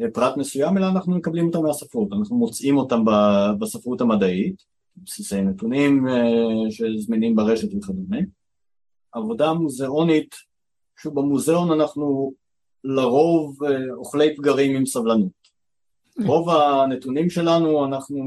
אה, 0.01 0.05
פרט 0.13 0.37
מסוים, 0.37 0.77
אלא 0.77 0.85
אנחנו 0.89 1.15
מקבלים 1.15 1.47
אותם 1.47 1.63
מהספרות, 1.63 2.13
אנחנו 2.13 2.37
מוצאים 2.37 2.77
אותם 2.77 3.03
בספרות 3.59 4.01
המדעית, 4.01 4.63
בסיסי 4.97 5.41
נתונים 5.41 6.07
אה, 6.07 6.71
שזמינים 6.71 7.35
ברשת 7.35 7.67
וכדומה. 7.75 8.17
עבודה 9.11 9.53
מוזיאונית, 9.53 10.35
שוב 10.97 11.15
במוזיאון 11.15 11.71
אנחנו 11.71 12.33
לרוב 12.83 13.57
אוכלי 13.91 14.35
פגרים 14.35 14.75
עם 14.75 14.85
סבלנות. 14.85 15.45
רוב 16.25 16.49
הנתונים 16.49 17.29
שלנו 17.29 17.85
אנחנו 17.85 18.17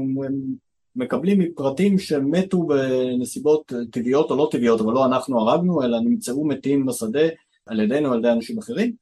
מקבלים 0.99 1.39
מפרטים 1.39 1.99
שמתו 1.99 2.63
בנסיבות 2.63 3.73
טבעיות 3.91 4.31
או 4.31 4.35
לא 4.35 4.47
טבעיות, 4.51 4.81
אבל 4.81 4.93
לא 4.93 5.05
אנחנו 5.05 5.39
הרגנו, 5.39 5.83
אלא 5.83 5.99
נמצאו 5.99 6.45
מתים 6.45 6.85
בשדה 6.85 7.27
על 7.65 7.79
ידינו, 7.79 8.13
על 8.13 8.19
ידי 8.19 8.31
אנשים 8.31 8.57
אחרים, 8.57 8.93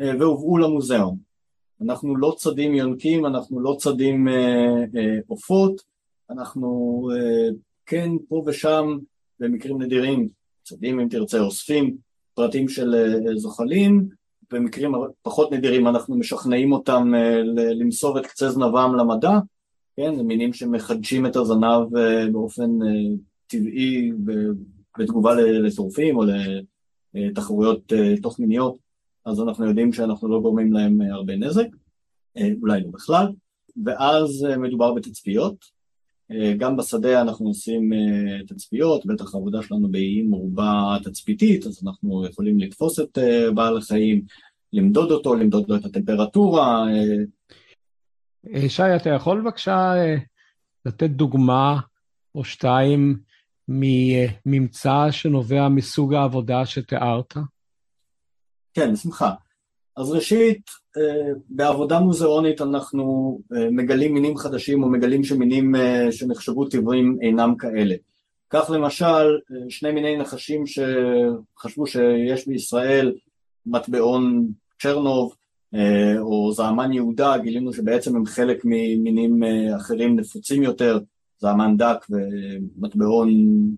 אה, 0.00 0.12
והובאו 0.18 0.58
למוזיאון. 0.58 1.16
אנחנו 1.80 2.16
לא 2.16 2.34
צדים 2.38 2.74
יונקים, 2.74 3.26
אנחנו 3.26 3.60
לא 3.60 3.76
צדים 3.78 4.28
עופות, 5.26 5.82
אנחנו 6.30 7.08
כן 7.86 8.10
פה 8.28 8.42
ושם 8.46 8.98
במקרים 9.40 9.82
נדירים, 9.82 10.28
צדים 10.64 11.00
אם 11.00 11.08
תרצה, 11.08 11.40
אוספים 11.40 11.96
פרטים 12.34 12.68
של 12.68 12.94
זוחלים, 13.36 14.08
במקרים 14.52 14.92
פחות 15.22 15.52
נדירים 15.52 15.88
אנחנו 15.88 16.16
משכנעים 16.16 16.72
אותם 16.72 17.12
למסור 17.54 18.18
את 18.18 18.26
קצה 18.26 18.50
זנבם 18.50 18.94
למדע, 18.98 19.38
כן, 19.96 20.16
זה 20.16 20.22
מינים 20.22 20.52
שמחדשים 20.52 21.26
את 21.26 21.36
הזנב 21.36 21.88
באופן 22.32 22.70
טבעי 23.46 24.12
בתגובה 24.98 25.34
לטורפים 25.34 26.16
או 26.16 26.22
לתחרויות 27.14 27.92
תוך 28.22 28.40
מיניות, 28.40 28.76
אז 29.24 29.40
אנחנו 29.40 29.66
יודעים 29.66 29.92
שאנחנו 29.92 30.28
לא 30.28 30.40
גורמים 30.40 30.72
להם 30.72 31.00
הרבה 31.00 31.36
נזק, 31.36 31.66
אולי 32.60 32.80
לא 32.80 32.88
בכלל, 32.92 33.26
ואז 33.84 34.46
מדובר 34.58 34.92
בתצפיות, 34.92 35.82
גם 36.58 36.76
בשדה 36.76 37.20
אנחנו 37.20 37.48
עושים 37.48 37.90
תצפיות, 38.46 39.06
בטח 39.06 39.34
העבודה 39.34 39.62
שלנו 39.62 39.88
באיים 39.88 40.30
מרובה 40.30 40.96
תצפיתית, 41.04 41.66
אז 41.66 41.82
אנחנו 41.86 42.26
יכולים 42.26 42.58
לתפוס 42.58 43.00
את 43.00 43.18
בעל 43.54 43.78
החיים, 43.78 44.22
למדוד 44.72 45.10
אותו, 45.10 45.34
למדוד 45.34 45.68
לו 45.68 45.76
את 45.76 45.84
הטמפרטורה. 45.84 46.86
שי, 48.68 48.96
אתה 48.96 49.10
יכול 49.10 49.40
בבקשה 49.40 49.92
לתת 50.86 51.10
דוגמה 51.10 51.80
או 52.34 52.44
שתיים 52.44 53.18
מממצא 53.68 55.10
שנובע 55.10 55.68
מסוג 55.68 56.14
העבודה 56.14 56.66
שתיארת? 56.66 57.34
כן, 58.74 58.92
בשמחה. 58.92 59.30
אז 59.96 60.10
ראשית, 60.10 60.60
בעבודה 61.48 62.00
מוזיאונית 62.00 62.60
אנחנו 62.60 63.38
מגלים 63.50 64.14
מינים 64.14 64.36
חדשים 64.36 64.82
או 64.82 64.88
מגלים 64.88 65.24
שמינים 65.24 65.74
שנחשבו 66.10 66.64
טבעיים 66.64 67.18
אינם 67.22 67.56
כאלה. 67.56 67.94
כך 68.50 68.70
למשל, 68.70 69.38
שני 69.68 69.92
מיני 69.92 70.16
נחשים 70.16 70.64
שחשבו 70.66 71.86
שיש 71.86 72.48
בישראל 72.48 73.14
מטבעון 73.66 74.48
צ'רנוב 74.82 75.34
או 76.18 76.52
זעמן 76.52 76.92
יהודה, 76.92 77.38
גילינו 77.38 77.72
שבעצם 77.72 78.16
הם 78.16 78.26
חלק 78.26 78.62
ממינים 78.64 79.40
אחרים 79.76 80.20
נפוצים 80.20 80.62
יותר, 80.62 80.98
זעמן 81.38 81.76
דק 81.76 82.06
ומטבעון... 82.10 83.28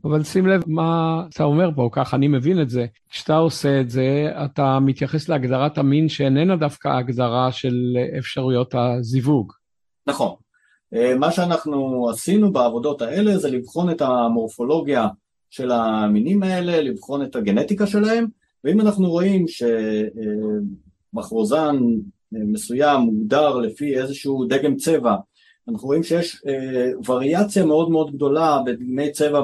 אבל 0.05 0.23
שים 0.23 0.47
לב 0.47 0.63
מה 0.67 1.23
אתה 1.35 1.45
אומר 1.45 1.71
פה, 1.77 1.89
כך 1.93 2.15
אני 2.15 2.29
מבין 2.29 2.63
את 2.63 2.71
זה. 2.71 2.87
כשאתה 3.11 3.37
עושה 3.37 3.81
את 3.81 3.91
זה, 3.91 4.29
אתה 4.45 4.79
מתייחס 4.81 5.29
להגדרת 5.29 5.79
המין 5.79 6.09
שאיננה 6.09 6.57
דווקא 6.57 6.89
הגדרה 6.89 7.53
של 7.53 7.97
אפשרויות 8.19 8.75
הזיווג. 8.75 9.53
נכון. 10.07 10.35
מה 11.19 11.31
שאנחנו 11.31 12.09
עשינו 12.11 12.53
בעבודות 12.53 13.03
האלה 13.03 13.39
זה 13.39 13.51
לבחון 13.51 13.91
את 13.91 14.03
המורפולוגיה 14.03 15.09
של 15.51 15.71
המינים 15.71 16.43
האלה, 16.43 16.81
לבחון 16.81 17.23
את 17.23 17.37
הגנטיקה 17.37 17.87
שלהם, 17.87 18.27
ואם 18.65 18.81
אנחנו 18.81 19.11
רואים 19.11 19.45
שמחרוזן 21.15 21.77
מסוים 22.33 23.01
מוגדר 23.01 23.59
לפי 23.59 23.97
איזשהו 23.97 24.45
דגם 24.45 24.77
צבע, 24.77 25.17
אנחנו 25.69 25.87
רואים 25.87 26.03
שיש 26.03 26.43
אה, 26.47 26.91
וריאציה 27.07 27.65
מאוד 27.65 27.91
מאוד 27.91 28.15
גדולה 28.15 28.59
בדגמי 28.67 29.13
צבע 29.13 29.41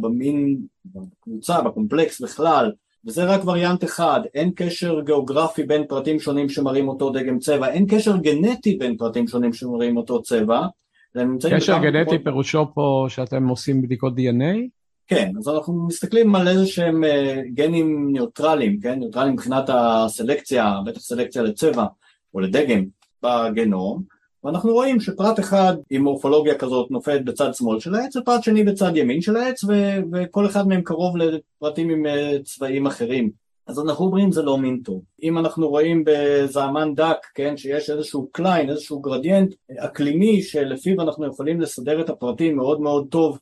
במין, 0.00 0.58
בקבוצה, 0.84 1.60
בקומפלקס 1.60 2.20
בכלל, 2.20 2.72
וזה 3.06 3.24
רק 3.24 3.44
וריאנט 3.44 3.84
אחד, 3.84 4.20
אין 4.34 4.50
קשר 4.56 5.00
גיאוגרפי 5.00 5.62
בין 5.62 5.84
פרטים 5.88 6.20
שונים 6.20 6.48
שמראים 6.48 6.88
אותו 6.88 7.10
דגם 7.10 7.38
צבע, 7.38 7.68
אין 7.68 7.86
קשר 7.88 8.16
גנטי 8.16 8.76
בין 8.76 8.96
פרטים 8.96 9.28
שונים 9.28 9.52
שמראים 9.52 9.96
אותו 9.96 10.22
צבע. 10.22 10.66
קשר 11.50 11.78
גנטי 11.78 12.10
פחות... 12.10 12.24
פירושו 12.24 12.66
פה 12.74 13.06
שאתם 13.08 13.48
עושים 13.48 13.82
בדיקות 13.82 14.12
DNA? 14.12 14.79
כן, 15.10 15.32
אז 15.38 15.48
אנחנו 15.48 15.86
מסתכלים 15.86 16.34
על 16.34 16.48
איזה 16.48 16.66
שהם 16.66 17.04
גנים 17.54 18.12
ניוטרליים, 18.12 18.80
כן, 18.80 18.98
ניוטרליים 18.98 19.32
מבחינת 19.32 19.64
הסלקציה, 19.68 20.74
בטח 20.86 21.00
סלקציה 21.00 21.42
לצבע 21.42 21.84
או 22.34 22.40
לדגם 22.40 22.84
בגנום, 23.22 24.02
ואנחנו 24.44 24.72
רואים 24.72 25.00
שפרט 25.00 25.40
אחד 25.40 25.74
עם 25.90 26.02
מורפולוגיה 26.02 26.58
כזאת 26.58 26.90
נופלת 26.90 27.24
בצד 27.24 27.54
שמאל 27.54 27.80
של 27.80 27.94
העץ 27.94 28.16
ופרט 28.16 28.42
שני 28.42 28.64
בצד 28.64 28.96
ימין 28.96 29.20
של 29.20 29.36
העץ 29.36 29.64
ו- 29.64 29.98
וכל 30.12 30.46
אחד 30.46 30.68
מהם 30.68 30.82
קרוב 30.82 31.16
לפרטים 31.16 31.90
עם 31.90 32.04
צבעים 32.44 32.86
אחרים. 32.86 33.30
אז 33.66 33.80
אנחנו 33.80 34.04
אומרים 34.04 34.32
זה 34.32 34.42
לא 34.42 34.58
מין 34.58 34.80
טוב. 34.84 35.02
אם 35.22 35.38
אנחנו 35.38 35.68
רואים 35.68 36.04
בזמן, 36.06 37.26
כן, 37.34 37.56
שיש 37.56 37.90
איזשהו 37.90 38.28
cline, 38.32 38.70
איזשהו 38.70 39.00
גרדיאנט 39.00 39.54
אקלימי 39.78 40.42
שלפיו 40.42 41.00
אנחנו 41.00 41.26
יכולים 41.26 41.60
לסדר 41.60 42.00
את 42.00 42.10
הפרטים 42.10 42.56
מאוד 42.56 42.80
מאוד 42.80 43.06
טוב 43.10 43.38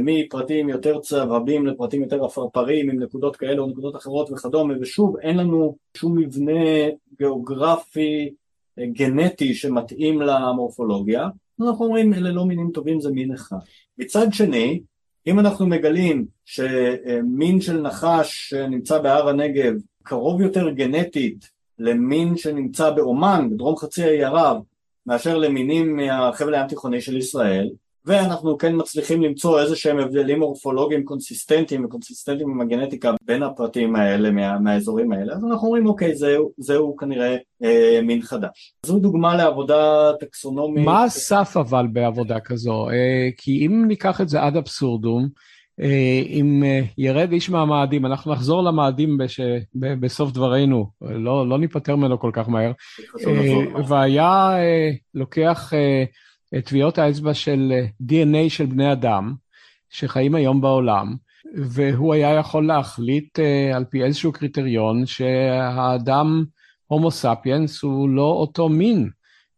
מפרטים 0.00 0.68
יותר 0.68 1.00
צהובים 1.00 1.66
לפרטים 1.66 2.02
יותר 2.02 2.24
עפרפרים 2.24 2.90
עם 2.90 3.02
נקודות 3.02 3.36
כאלה 3.36 3.60
או 3.60 3.66
נקודות 3.66 3.96
אחרות 3.96 4.30
וכדומה 4.32 4.74
ושוב 4.80 5.16
אין 5.16 5.36
לנו 5.36 5.76
שום 5.96 6.18
מבנה 6.18 6.88
גיאוגרפי 7.18 8.30
גנטי 8.80 9.54
שמתאים 9.54 10.20
למורפולוגיה, 10.22 11.28
אנחנו 11.60 11.84
אומרים 11.84 12.14
אלה 12.14 12.30
לא 12.30 12.44
מינים 12.44 12.70
טובים 12.70 13.00
זה 13.00 13.10
מין 13.10 13.32
אחד. 13.32 13.56
מצד 13.98 14.26
שני, 14.32 14.80
אם 15.26 15.38
אנחנו 15.38 15.66
מגלים 15.66 16.26
שמין 16.44 17.60
של 17.60 17.80
נחש 17.80 18.48
שנמצא 18.50 18.98
בהר 18.98 19.28
הנגב 19.28 19.74
קרוב 20.02 20.40
יותר 20.40 20.70
גנטית 20.70 21.50
למין 21.78 22.36
שנמצא 22.36 22.90
באומן, 22.90 23.48
בדרום 23.50 23.76
חצי 23.76 24.04
האי 24.04 24.24
ערב, 24.24 24.56
מאשר 25.06 25.38
למינים 25.38 25.96
מהחבל 25.96 26.54
הים 26.54 26.66
תיכוני 26.66 27.00
של 27.00 27.16
ישראל, 27.16 27.70
ואנחנו 28.06 28.58
כן 28.58 28.72
מצליחים 28.76 29.22
למצוא 29.22 29.60
איזה 29.60 29.76
שהם 29.76 29.98
הבדלים 29.98 30.38
מורפולוגיים 30.38 31.04
קונסיסטנטיים 31.04 31.84
וקונסיסטנטיים 31.84 32.50
עם 32.50 32.60
הגנטיקה 32.60 33.14
בין 33.22 33.42
הפרטים 33.42 33.96
האלה 33.96 34.30
מה, 34.30 34.58
מהאזורים 34.58 35.12
האלה 35.12 35.32
אז 35.32 35.44
אנחנו 35.44 35.66
אומרים 35.66 35.86
אוקיי 35.86 36.16
זהו, 36.16 36.52
זהו 36.58 36.96
כנראה 36.96 37.36
אה, 37.64 38.00
מין 38.02 38.22
חדש. 38.22 38.74
זו 38.86 38.98
דוגמה 38.98 39.36
לעבודה 39.36 40.12
טקסונומית. 40.20 40.84
מה 40.84 41.04
הסף 41.04 41.56
אבל 41.56 41.86
בעבודה 41.92 42.40
כזו? 42.40 42.88
אה, 42.90 43.28
כי 43.36 43.66
אם 43.66 43.84
ניקח 43.88 44.20
את 44.20 44.28
זה 44.28 44.42
עד 44.42 44.56
אבסורדום 44.56 45.28
אה, 45.80 46.22
אם 46.26 46.62
אה, 46.64 46.80
ירד 46.98 47.32
איש 47.32 47.50
מהמאדים, 47.50 48.06
אנחנו 48.06 48.32
נחזור 48.32 48.62
למאדים 48.62 49.18
בש... 49.18 49.40
ב... 49.74 49.94
בסוף 50.00 50.32
דברינו, 50.32 50.86
לא, 51.00 51.48
לא 51.48 51.58
ניפטר 51.58 51.96
ממנו 51.96 52.20
כל 52.20 52.30
כך 52.32 52.48
מהר, 52.48 52.72
אה, 53.26 53.82
והיה 53.88 54.50
אה, 54.58 54.90
לוקח 55.14 55.72
אה, 55.74 56.04
טביעות 56.60 56.98
האצבע 56.98 57.34
של 57.34 57.72
אה, 57.72 57.86
DNA 58.02 58.50
של 58.50 58.66
בני 58.66 58.92
אדם 58.92 59.34
שחיים 59.90 60.34
היום 60.34 60.60
בעולם, 60.60 61.16
והוא 61.54 62.14
היה 62.14 62.34
יכול 62.34 62.66
להחליט 62.66 63.38
uh, 63.38 63.76
על 63.76 63.84
פי 63.84 64.04
איזשהו 64.04 64.32
קריטריון 64.32 65.06
שהאדם 65.06 66.44
הומו 66.86 67.10
ספיאנס 67.10 67.82
הוא 67.82 68.08
לא 68.08 68.22
אותו 68.22 68.68
מין. 68.68 69.10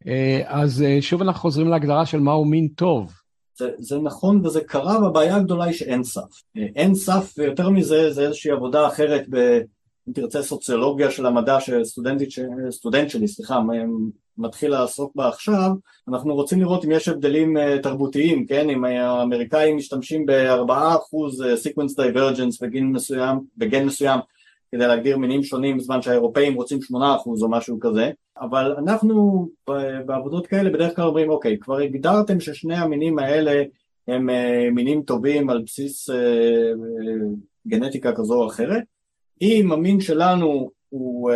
Uh, 0.03 0.07
אז 0.47 0.85
שוב 1.01 1.23
אנחנו 1.23 1.41
חוזרים 1.41 1.69
להגדרה 1.69 2.07
של 2.07 2.21
מהו 2.21 2.45
מין 2.45 2.69
טוב. 2.69 3.13
זה, 3.59 3.71
זה 3.79 3.99
נכון 3.99 4.47
וזה 4.47 4.61
קרה 4.61 5.03
והבעיה 5.03 5.37
הגדולה 5.37 5.65
היא 5.65 5.75
שאין 5.75 6.05
סף. 6.05 6.43
אין 6.57 6.95
סף 6.95 7.35
ויותר 7.39 7.71
מזה 7.71 8.13
זה 8.13 8.23
איזושהי 8.27 8.51
עבודה 8.51 8.87
אחרת 8.87 9.25
ב... 9.31 9.61
אם 10.09 10.13
תרצה 10.13 10.43
סוציולוגיה 10.43 11.11
של 11.11 11.27
המדע 11.27 11.59
שסטודנט 11.61 13.11
שלי, 13.11 13.29
סליחה, 13.29 13.61
מתחיל 14.39 14.71
לעסוק 14.71 15.13
בה 15.17 15.29
עכשיו, 15.29 15.71
אנחנו 16.09 16.35
רוצים 16.35 16.61
לראות 16.61 16.85
אם 16.85 16.91
יש 16.91 17.09
הבדלים 17.09 17.57
uh, 17.57 17.61
תרבותיים, 17.83 18.47
כן, 18.47 18.71
אם 18.71 18.85
האמריקאים 18.85 19.77
משתמשים 19.77 20.27
ב-4% 20.27 20.71
sequence 21.65 21.99
divergence 22.01 22.59
בגין 22.61 22.93
מסוים, 22.93 23.41
בגן 23.57 23.85
מסוים 23.85 24.21
כדי 24.73 24.87
להגדיר 24.87 25.19
מינים 25.19 25.43
שונים 25.43 25.79
בזמן 25.79 26.03
שהאירופאים 26.03 26.55
רוצים 26.55 26.79
8% 26.93 26.95
או 27.27 27.49
משהו 27.51 27.81
כזה, 27.81 28.11
אבל 28.41 28.75
אנחנו 28.79 29.49
בעבודות 30.07 30.47
כאלה 30.47 30.71
בדרך 30.71 30.97
כלל 30.97 31.05
אומרים 31.05 31.31
אוקיי, 31.31 31.59
כבר 31.59 31.79
הגדרתם 31.79 32.41
ששני 32.41 32.77
המינים 32.77 33.19
האלה 33.19 33.63
הם 34.09 34.31
uh, 34.31 34.71
מינים 34.75 35.03
טובים 35.03 35.51
על 35.51 35.63
בסיס 35.63 36.11
גנטיקה 37.67 38.13
כזו 38.13 38.35
או 38.35 38.47
אחרת, 38.47 38.83
אם 39.43 39.73
המין 39.73 40.01
שלנו 40.01 40.76
הוא 40.99 41.31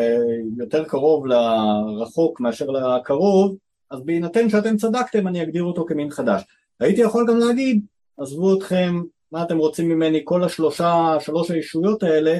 יותר 0.59 0.85
קרוב 0.85 1.27
לרחוק 1.27 2.41
מאשר 2.41 2.67
לקרוב, 2.71 3.57
אז 3.91 4.01
בהינתן 4.05 4.49
שאתם 4.49 4.77
צדקתם 4.77 5.29
אני 5.29 5.43
אגדיר 5.43 5.63
אותו 5.63 5.85
כמין 5.89 6.11
חדש. 6.11 6.43
הייתי 6.81 7.01
יכול 7.01 7.27
גם 7.29 7.39
להגיד, 7.39 7.85
עזבו 8.19 8.59
אתכם, 8.59 9.03
מה 9.33 9.43
אתם 9.43 9.59
רוצים 9.59 9.89
ממני, 9.89 10.21
כל 10.25 10.45
השלושה, 10.45 11.17
שלוש 11.21 11.51
הישויות 11.51 12.03
האלה 12.03 12.39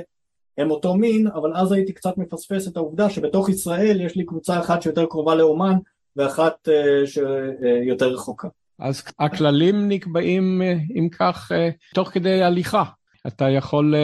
הם 0.59 0.71
אותו 0.71 0.95
מין, 0.95 1.27
אבל 1.27 1.57
אז 1.57 1.73
הייתי 1.73 1.93
קצת 1.93 2.19
מפספס 2.19 2.69
את 2.69 2.77
העובדה 2.77 3.11
שבתוך 3.11 3.49
ישראל 3.49 4.01
יש 4.01 4.17
לי 4.17 4.25
קבוצה 4.25 4.59
אחת 4.59 4.83
שיותר 4.83 5.07
קרובה 5.07 5.35
לאומן 5.35 5.75
ואחת 6.17 6.69
שיותר 7.07 8.09
רחוקה. 8.09 8.49
אז 8.79 9.03
הכללים 9.19 9.89
נקבעים 9.89 10.63
אם 10.97 11.09
כך 11.19 11.53
תוך 11.95 12.09
כדי 12.09 12.43
הליכה. 12.43 12.85
אתה 13.27 13.49
יכול... 13.49 13.95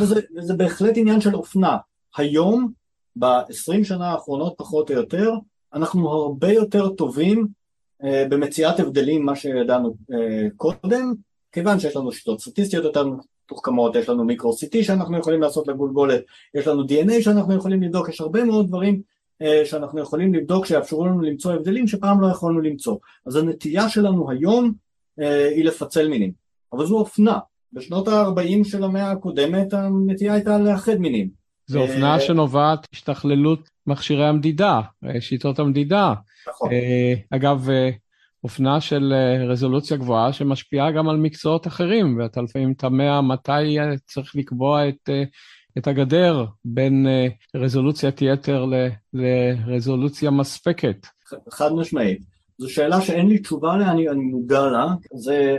וזה, 0.00 0.20
וזה 0.36 0.54
בהחלט 0.54 0.92
עניין 0.96 1.20
של 1.20 1.34
אופנה. 1.34 1.76
היום, 2.16 2.72
ב-20 3.16 3.84
שנה 3.84 4.10
האחרונות 4.10 4.54
פחות 4.56 4.90
או 4.90 4.94
יותר, 4.94 5.32
אנחנו 5.74 6.10
הרבה 6.10 6.52
יותר 6.52 6.88
טובים 6.88 7.46
אה, 8.04 8.24
במציאת 8.28 8.80
הבדלים 8.80 9.22
ממה 9.22 9.36
שידענו 9.36 9.94
אה, 10.12 10.48
קודם, 10.56 11.14
כיוון 11.52 11.80
שיש 11.80 11.96
לנו 11.96 12.12
שיטות 12.12 12.40
סטטיסטיות 12.40 12.84
יותר 12.84 13.06
מתוחכמות, 13.44 13.96
יש 13.96 14.08
לנו 14.08 14.24
מיקרו-CT 14.24 14.82
שאנחנו 14.82 15.18
יכולים 15.18 15.40
לעשות 15.40 15.68
לגולגולת, 15.68 16.22
יש 16.54 16.66
לנו 16.66 16.82
DNA 16.82 17.22
שאנחנו 17.22 17.54
יכולים 17.54 17.82
לבדוק, 17.82 18.08
יש 18.08 18.20
הרבה 18.20 18.44
מאוד 18.44 18.66
דברים 18.68 19.02
אה, 19.42 19.62
שאנחנו 19.64 20.00
יכולים 20.00 20.34
לבדוק 20.34 20.66
שיאפשרו 20.66 21.06
לנו 21.06 21.20
למצוא 21.20 21.52
הבדלים 21.52 21.86
שפעם 21.86 22.20
לא 22.20 22.26
יכולנו 22.26 22.60
למצוא. 22.60 22.96
אז 23.26 23.36
הנטייה 23.36 23.88
שלנו 23.88 24.30
היום 24.30 24.72
היא 25.54 25.64
לפצל 25.64 26.08
מינים, 26.08 26.32
אבל 26.72 26.86
זו 26.86 26.98
אופנה. 26.98 27.38
בשנות 27.72 28.08
ה-40 28.08 28.64
של 28.64 28.84
המאה 28.84 29.10
הקודמת 29.10 29.72
הנטייה 29.72 30.34
הייתה 30.34 30.58
לאחד 30.58 30.96
מינים. 30.96 31.41
זו 31.72 31.80
אופנה 31.80 32.20
שנובעת 32.20 32.86
השתכללות 32.92 33.68
מכשירי 33.86 34.26
המדידה, 34.26 34.80
שיטות 35.20 35.58
המדידה. 35.58 36.14
נכון. 36.48 36.70
אגב, 37.30 37.68
אופנה 38.44 38.80
של 38.80 39.14
רזולוציה 39.48 39.96
גבוהה 39.96 40.32
שמשפיעה 40.32 40.92
גם 40.92 41.08
על 41.08 41.16
מקצועות 41.16 41.66
אחרים, 41.66 42.18
ואתה 42.18 42.42
לפעמים 42.42 42.74
תמה 42.74 43.22
מתי 43.22 43.76
צריך 44.06 44.36
לקבוע 44.36 44.88
את, 44.88 45.10
את 45.78 45.86
הגדר 45.86 46.44
בין 46.64 47.06
רזולוציית 47.54 48.22
יתר 48.22 48.66
לרזולוציה 49.12 50.30
מספקת. 50.30 51.06
חד 51.50 51.72
משמעית. 51.72 52.22
זו 52.58 52.70
שאלה 52.70 53.00
שאין 53.00 53.28
לי 53.28 53.38
תשובה 53.38 53.72
עליה, 53.72 53.90
אני, 53.90 54.08
אני 54.08 54.20
מודע 54.20 54.66
לה. 54.66 54.86
זה 55.14 55.58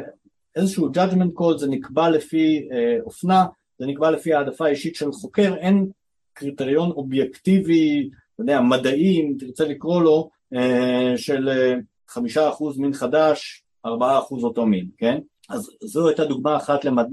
איזשהו 0.55 0.91
judgment 0.93 1.39
call, 1.39 1.57
זה 1.57 1.67
נקבע 1.67 2.09
לפי 2.09 2.67
אה, 2.71 2.97
אופנה, 3.03 3.45
זה 3.79 3.85
נקבע 3.85 4.11
לפי 4.11 4.33
העדפה 4.33 4.67
אישית 4.67 4.95
של 4.95 5.11
חוקר, 5.11 5.55
אין 5.55 5.87
קריטריון 6.33 6.91
אובייקטיבי, 6.91 8.09
אתה 8.33 8.41
יודע, 8.41 8.61
מדעי, 8.61 9.21
אם 9.21 9.33
תרצה 9.39 9.65
לקרוא 9.65 10.01
לו, 10.01 10.29
אה, 10.53 11.13
של 11.17 11.49
אה, 11.49 11.73
חמישה 12.07 12.49
אחוז 12.49 12.77
מין 12.77 12.93
חדש, 12.93 13.63
ארבעה 13.85 14.19
אחוז 14.19 14.43
אותו 14.43 14.65
מין, 14.65 14.87
כן? 14.97 15.19
אז 15.49 15.69
זו 15.83 16.07
הייתה 16.07 16.25
דוגמה 16.25 16.57
אחת 16.57 16.85
למד... 16.85 17.05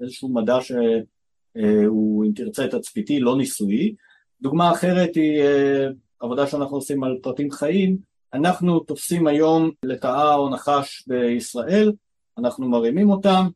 לאיזשהו 0.00 0.28
מדע 0.28 0.58
שהוא, 0.60 2.24
אם 2.24 2.32
תרצה, 2.34 2.68
תצפיתי, 2.68 3.20
לא 3.20 3.36
ניסויי. 3.36 3.94
דוגמה 4.42 4.72
אחרת 4.72 5.14
היא 5.14 5.42
עבודה 6.20 6.46
שאנחנו 6.46 6.76
עושים 6.76 7.04
על 7.04 7.18
פרטים 7.22 7.50
חיים. 7.50 7.96
אנחנו 8.34 8.80
תופסים 8.80 9.26
היום 9.26 9.70
לטאה 9.82 10.34
או 10.34 10.48
נחש 10.48 11.04
בישראל, 11.06 11.92
אנחנו 12.38 12.68
מרימים 12.68 13.10
אותם, 13.10 13.46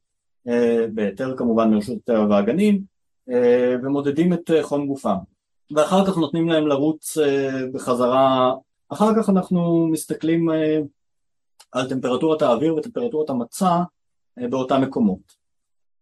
בהיתר 0.94 1.36
כמובן 1.36 1.70
מרשות 1.70 1.96
הטבע 1.96 2.26
והגנים, 2.30 2.74
אה, 2.74 2.80
ומודדים 3.82 4.32
את 4.32 4.50
אה, 4.50 4.62
חום 4.62 4.86
גופם. 4.86 5.16
ואחר 5.76 6.06
כך 6.06 6.16
נותנים 6.16 6.48
להם 6.48 6.66
לרוץ 6.66 7.18
אה, 7.18 7.66
בחזרה. 7.72 8.54
אחר 8.88 9.10
כך 9.16 9.28
אנחנו 9.28 9.88
מסתכלים 9.92 10.48
על 11.72 11.88
טמפרטורת 11.88 12.42
האוויר 12.42 12.74
וטמפרטורת 12.74 13.30
המצע 13.30 13.82
באותם 14.36 14.82
מקומות. 14.82 15.38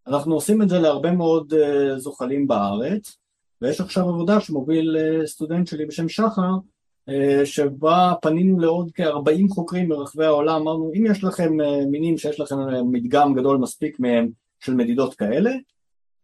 אנחנו 0.07 0.35
עושים 0.35 0.63
את 0.63 0.69
זה 0.69 0.79
להרבה 0.79 1.11
מאוד 1.11 1.53
זוחלים 1.97 2.47
בארץ 2.47 3.17
ויש 3.63 3.81
עכשיו 3.81 4.09
עבודה 4.09 4.41
שמוביל 4.41 4.97
סטודנט 5.27 5.67
שלי 5.67 5.87
בשם 5.87 6.09
שחר 6.09 6.53
שבה 7.45 8.13
פנינו 8.23 8.61
לעוד 8.61 8.91
כ-40 8.95 9.49
חוקרים 9.49 9.89
ברחבי 9.89 10.25
העולם, 10.25 10.61
אמרנו 10.61 10.93
אם 10.95 11.07
יש 11.07 11.25
לכם 11.25 11.57
מינים 11.91 12.19
שיש 12.19 12.41
לכם 12.41 12.57
מדגם 12.93 13.35
גדול 13.35 13.57
מספיק 13.57 14.01
מהם 14.01 14.29
של 14.61 14.75
מדידות 14.75 15.15
כאלה, 15.15 15.51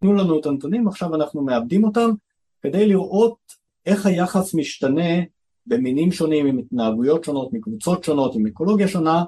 תנו 0.03 0.15
לנו 0.15 0.41
את 0.41 0.47
הנתונים, 0.47 0.89
עכשיו 0.89 1.15
אנחנו 1.15 1.43
מאבדים 1.43 1.85
אותם 1.85 2.11
כדי 2.63 2.87
לראות 2.87 3.37
איך 3.87 4.07
היחס 4.07 4.55
משתנה 4.55 5.23
במינים 5.67 6.13
שונים, 6.13 6.47
עם 6.47 6.59
התנהגויות 6.59 7.25
שונות, 7.25 7.53
מקבוצות 7.53 8.05
שונות, 8.05 8.35
עם 8.35 8.47
אקולוגיה 8.47 8.89
שונה, 8.89 9.25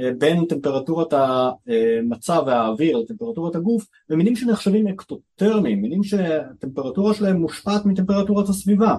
אה, 0.00 0.10
בין 0.18 0.44
טמפרטורת 0.44 1.12
המצב 1.12 2.42
והאוויר 2.46 2.96
לטמפרטורת 2.96 3.56
הגוף, 3.56 3.86
ומינים 4.10 4.36
שנחשבים 4.36 4.88
אקטוטרמיים, 4.88 5.82
מינים 5.82 6.02
שהטמפרטורה 6.02 7.14
שלהם 7.14 7.36
מושפעת 7.36 7.86
מטמפרטורת 7.86 8.48
הסביבה. 8.48 8.96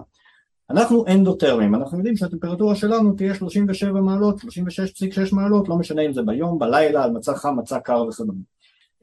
אנחנו 0.69 1.07
אנדוטרמים, 1.07 1.75
אנחנו 1.75 1.97
יודעים 1.97 2.17
שהטמפרטורה 2.17 2.75
שלנו 2.75 3.13
תהיה 3.13 3.35
37 3.35 4.01
מעלות, 4.01 4.39
36.6 4.39 5.35
מעלות, 5.35 5.69
לא 5.69 5.75
משנה 5.77 6.01
אם 6.01 6.13
זה 6.13 6.21
ביום, 6.21 6.59
בלילה, 6.59 7.03
על 7.03 7.11
מצע 7.11 7.35
חם, 7.35 7.59
מצע 7.59 7.79
קר 7.79 8.03
וכדומה. 8.09 8.41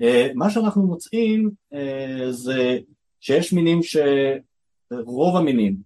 אה, 0.03 0.29
מה 0.35 0.51
שאנחנו 0.51 0.83
מוצאים 0.83 1.51
אה, 1.75 2.27
זה 2.31 2.79
שיש 3.21 3.53
מינים 3.53 3.81
שרוב 3.83 5.37
המינים 5.37 5.77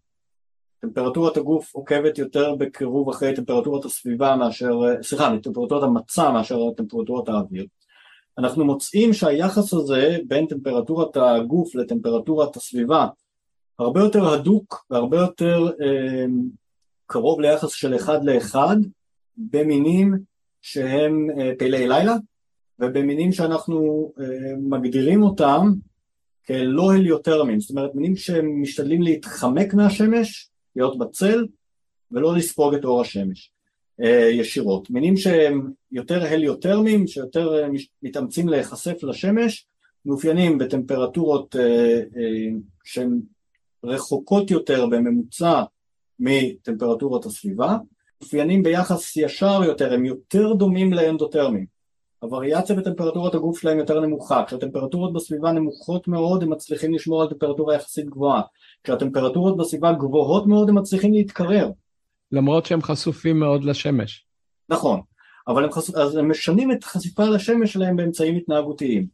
טמפרטורת 0.80 1.36
הגוף 1.36 1.74
עוקבת 1.74 2.18
יותר 2.18 2.54
בקירוב 2.54 3.08
אחרי 3.08 3.34
טמפרטורת 3.34 3.84
הסביבה 3.84 4.36
מאשר, 4.36 4.80
סליחה, 5.02 5.32
מטמפרטורת 5.32 5.82
המצע 5.82 6.30
מאשר 6.30 6.56
טמפרטורת 6.76 7.28
האוויר. 7.28 7.66
אנחנו 8.38 8.64
מוצאים 8.64 9.12
שהיחס 9.12 9.74
הזה 9.74 10.18
בין 10.28 10.46
טמפרטורת 10.46 11.16
הגוף 11.16 11.74
לטמפרטורת 11.74 12.56
הסביבה 12.56 13.06
הרבה 13.78 14.00
יותר 14.00 14.28
הדוק 14.28 14.86
והרבה 14.90 15.16
יותר 15.16 15.70
אה, 15.82 16.24
קרוב 17.06 17.40
ליחס 17.40 17.72
של 17.72 17.96
אחד 17.96 18.24
לאחד 18.24 18.76
במינים 19.36 20.18
שהם 20.62 21.26
אה, 21.38 21.52
פעילי 21.58 21.88
לילה 21.88 22.16
ובמינים 22.80 23.32
שאנחנו 23.32 24.12
אה, 24.20 24.56
מגדירים 24.58 25.22
אותם 25.22 25.72
כלא 26.46 26.92
הליוטרמים, 26.92 27.60
זאת 27.60 27.70
אומרת 27.70 27.94
מינים 27.94 28.16
שמשתדלים 28.16 29.02
להתחמק 29.02 29.74
מהשמש, 29.74 30.48
להיות 30.76 30.98
בצל 30.98 31.46
ולא 32.12 32.36
לספוג 32.36 32.74
את 32.74 32.84
אור 32.84 33.00
השמש 33.00 33.52
אה, 34.02 34.28
ישירות. 34.32 34.90
מינים 34.90 35.16
שהם 35.16 35.70
יותר 35.92 36.24
הליוטרמים, 36.24 37.06
שיותר 37.06 37.62
אה, 37.62 37.68
מתאמצים 38.02 38.48
להיחשף 38.48 39.02
לשמש, 39.02 39.66
מאופיינים 40.06 40.58
בטמפרטורות 40.58 41.56
שהן 42.84 43.20
רחוקות 43.84 44.50
יותר 44.50 44.86
בממוצע 44.86 45.62
מטמפרטורות 46.18 47.26
הסביבה, 47.26 47.76
מאופיינים 48.20 48.62
ביחס 48.62 49.16
ישר 49.16 49.60
יותר, 49.64 49.92
הם 49.92 50.04
יותר 50.04 50.52
דומים 50.52 50.92
לאנדוטרמים. 50.92 51.79
הווריאציה 52.20 52.76
בטמפרטורת 52.76 53.34
הגוף 53.34 53.60
שלהם 53.60 53.78
יותר 53.78 54.00
נמוכה, 54.00 54.44
כשהטמפרטורות 54.46 55.12
בסביבה 55.12 55.52
נמוכות 55.52 56.08
מאוד 56.08 56.42
הם 56.42 56.50
מצליחים 56.50 56.94
לשמור 56.94 57.22
על 57.22 57.28
טמפרטורה 57.28 57.74
יחסית 57.74 58.06
גבוהה, 58.06 58.42
כשהטמפרטורות 58.84 59.56
בסביבה 59.56 59.92
גבוהות 59.92 60.46
מאוד 60.46 60.68
הם 60.68 60.78
מצליחים 60.78 61.12
להתקרר. 61.12 61.70
למרות 62.32 62.66
שהם 62.66 62.82
חשופים 62.82 63.40
מאוד 63.40 63.64
לשמש. 63.64 64.26
נכון, 64.68 65.00
אבל 65.48 65.64
הם, 65.64 65.72
חשופ... 65.72 65.96
אז 65.96 66.16
הם 66.16 66.30
משנים 66.30 66.72
את 66.72 66.84
החשיפה 66.84 67.24
לשמש 67.24 67.72
שלהם 67.72 67.96
באמצעים 67.96 68.36
התנהגותיים. 68.36 69.06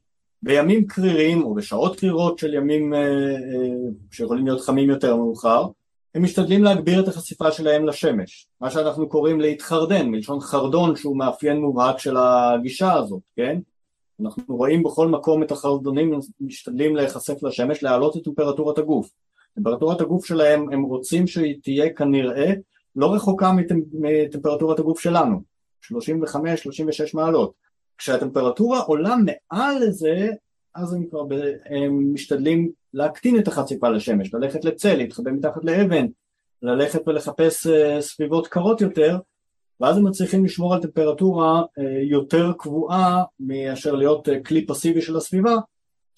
בימים 0.43 0.87
קרירים 0.87 1.43
או 1.43 1.55
בשעות 1.55 2.01
קרירות 2.01 2.39
של 2.39 2.55
ימים 2.55 2.95
אה, 2.95 3.01
אה, 3.01 3.37
שיכולים 4.11 4.47
להיות 4.47 4.61
חמים 4.61 4.91
יותר 4.91 5.17
מאוחר, 5.17 5.67
הם 6.17 6.23
משתדלים 6.23 6.65
להגביר 6.65 7.01
את 7.01 7.09
החשיפה 7.09 7.53
שלהם 7.53 7.87
לשמש, 7.87 8.49
מה 8.61 8.71
שאנחנו 8.71 9.09
קוראים 9.09 9.41
להתחרדן, 9.41 10.09
מלשון 10.09 10.41
חרדון 10.41 10.97
שהוא 10.97 11.19
מאפיין 11.19 11.61
מובהק 11.61 11.99
של 11.99 12.17
הגישה 12.17 12.93
הזאת, 12.93 13.21
כן? 13.37 13.59
אנחנו 14.21 14.57
רואים 14.57 14.83
בכל 14.83 15.09
מקום 15.09 15.43
את 15.43 15.51
החרדונים 15.51 16.19
משתדלים 16.41 16.97
להיחשף 16.97 17.43
לשמש, 17.43 17.83
להעלות 17.83 18.17
את 18.17 18.25
טמפרטורת 18.25 18.79
הגוף. 18.79 19.11
טמפרטורת 19.55 20.01
הגוף 20.01 20.27
שלהם, 20.27 20.73
הם 20.73 20.83
רוצים 20.83 21.27
שהיא 21.27 21.57
תהיה 21.63 21.93
כנראה 21.93 22.53
לא 22.97 23.15
רחוקה 23.15 23.53
מטמפרטורת 23.53 24.79
הגוף 24.79 25.01
שלנו, 25.01 25.43
35-36 25.85 25.89
מעלות. 27.15 27.53
כשהטמפרטורה 27.99 28.81
עולה 28.81 29.15
מעל 29.17 29.79
לזה, 29.83 30.31
אז 30.77 30.93
הם 30.93 31.07
כבר 31.07 31.23
הם 31.67 32.15
משתדלים 32.15 32.71
להקטין 32.95 33.39
את 33.39 33.49
החשיפה 33.49 33.89
לשמש, 33.89 34.35
ללכת 34.35 34.65
לצל, 34.65 34.95
להתחבא 34.95 35.31
מתחת 35.31 35.65
לאבן, 35.65 36.07
ללכת 36.63 37.09
ולחפש 37.09 37.67
אה, 37.67 38.03
סביבות 38.03 38.47
קרות 38.47 38.81
יותר, 38.81 39.19
ואז 39.81 39.97
הם 39.97 40.05
מצליחים 40.07 40.45
לשמור 40.45 40.75
על 40.75 40.83
טמפרטורה 40.83 41.63
אה, 41.79 42.03
יותר 42.03 42.53
קבועה 42.59 43.23
מאשר 43.41 43.95
להיות 43.95 44.29
אה, 44.29 44.43
כלי 44.43 44.67
פסיבי 44.67 45.03
של 45.03 45.17
הסביבה. 45.17 45.57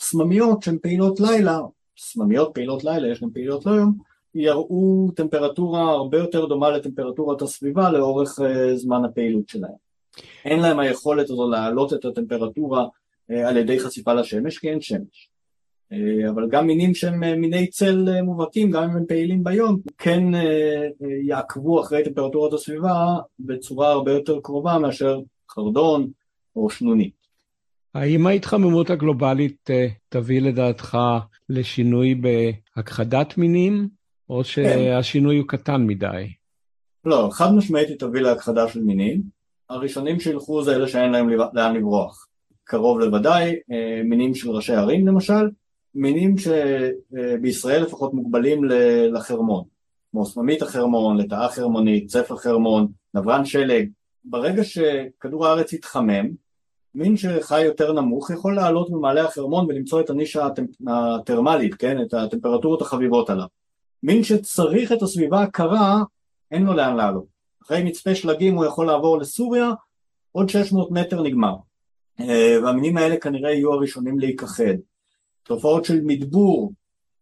סממיות 0.01 0.63
שהן 0.63 0.79
פעילות 0.83 1.21
לילה, 1.21 1.59
סממיות 1.99 2.51
פעילות 2.55 2.85
לילה, 2.85 3.09
יש 3.09 3.23
גם 3.23 3.31
פעילות 3.31 3.67
לא 3.67 3.71
יום, 3.71 3.99
יראו 4.35 5.11
טמפרטורה 5.17 5.83
הרבה 5.83 6.19
יותר 6.19 6.47
דומה 6.47 6.71
לטמפרטורת 6.71 7.43
הסביבה 7.43 7.91
לאורך 7.91 8.39
זמן 8.75 9.05
הפעילות 9.05 9.49
שלהם. 9.49 9.89
אין 10.45 10.61
להם 10.61 10.79
היכולת 10.79 11.31
הזו 11.31 11.51
להעלות 11.51 11.93
את 11.93 12.05
הטמפרטורה 12.05 12.87
על 13.29 13.57
ידי 13.57 13.81
חשיפה 13.81 14.13
לשמש 14.13 14.59
כי 14.59 14.71
אין 14.71 14.81
שמש. 14.81 15.31
אה, 15.93 16.31
אבל 16.31 16.49
גם 16.51 16.67
מינים 16.67 16.95
שהם 16.95 17.25
אה, 17.25 17.37
מיני 17.37 17.67
צל 17.67 18.09
אה, 18.09 18.23
מובהקים, 18.23 18.71
גם 18.71 18.83
אם 18.83 18.91
הם 18.91 19.05
פעילים 19.09 19.45
ביום, 19.45 19.79
כן 19.99 20.23
יעקבו 21.27 21.81
אחרי 21.81 22.05
טמפרטורת 22.05 22.53
הסביבה 22.53 23.17
בצורה 23.39 23.91
הרבה 23.93 24.13
יותר 24.13 24.41
קרובה 24.43 24.79
מאשר 24.79 25.21
חרדון 25.51 26.11
או 26.57 26.71
שנונית. 26.71 27.19
האם 27.95 28.27
ההתחממות 28.27 28.91
הגלובלית 28.91 29.71
תביא 30.09 30.41
לדעתך 30.41 30.99
לשינוי 31.49 32.15
בהכחדת 32.15 33.39
מינים, 33.39 33.89
או 34.31 34.39
כן. 34.39 34.45
שהשינוי 34.45 35.39
הוא 35.39 35.49
קטן 35.49 35.87
מדי? 35.87 36.33
לא, 37.05 37.29
חד 37.33 37.55
משמעית 37.55 37.89
היא 37.89 37.99
תביא 37.99 38.21
להכחדה 38.21 38.69
של 38.69 38.81
מינים. 38.81 39.23
הראשונים 39.71 40.21
שילכו 40.21 40.63
זה 40.63 40.77
אלה 40.77 40.89
שאין 40.89 41.11
להם 41.11 41.29
לאן 41.53 41.77
לברוח. 41.77 42.28
קרוב 42.69 43.01
לוודאי, 43.01 43.57
אה, 43.73 44.03
מינים 44.05 44.35
של 44.35 44.51
ראשי 44.51 44.75
ערים 44.75 45.07
למשל, 45.07 45.49
מינים 45.95 46.35
שבישראל 46.39 47.83
לפחות 47.83 48.15
מוגבלים 48.15 48.65
לחרמון, 49.13 49.65
כמו 50.11 50.27
סממית 50.27 50.63
החרמון, 50.63 51.17
לטאה 51.17 51.49
חרמונית, 51.49 52.07
צף 52.07 52.33
החרמון, 52.33 52.87
נברן 53.15 53.45
שלג. 53.45 53.89
ברגע 54.25 54.65
שכדור 54.65 55.47
הארץ 55.47 55.73
יתחמם, 55.73 56.27
מין 56.95 57.17
שחי 57.17 57.65
יותר 57.65 57.93
נמוך 57.93 58.31
יכול 58.31 58.57
לעלות 58.57 58.91
במעלה 58.91 59.25
החרמון 59.25 59.67
ולמצוא 59.69 60.01
את 60.01 60.11
הנישה 60.11 60.49
הטרמלית, 60.89 61.75
כן? 61.75 62.03
את 62.03 62.15
הטמפרטורות 62.15 62.83
החביבות 62.83 63.31
עליו. 63.31 63.47
מין 64.03 64.25
שצריך 64.25 64.93
את 64.93 65.03
הסביבה 65.03 65.43
הקרה, 65.43 66.03
אין 66.51 66.63
לו 66.63 66.75
לאן 66.75 66.97
לעלות. 66.97 67.25
אחרי 67.63 67.85
מצפה 67.85 68.15
שלגים 68.15 68.57
הוא 68.57 68.65
יכול 68.65 68.87
לעבור 68.87 69.19
לסוריה, 69.19 69.71
עוד 70.33 70.49
600 70.49 70.91
מטר 70.91 71.23
נגמר. 71.23 71.55
אה, 72.21 72.59
והמינים 72.63 72.97
האלה 72.97 73.17
כנראה 73.17 73.53
יהיו 73.53 73.73
הראשונים 73.73 74.19
להיכחד. 74.19 74.75
תופעות 75.43 75.85
של 75.85 76.01
מדבור 76.01 76.73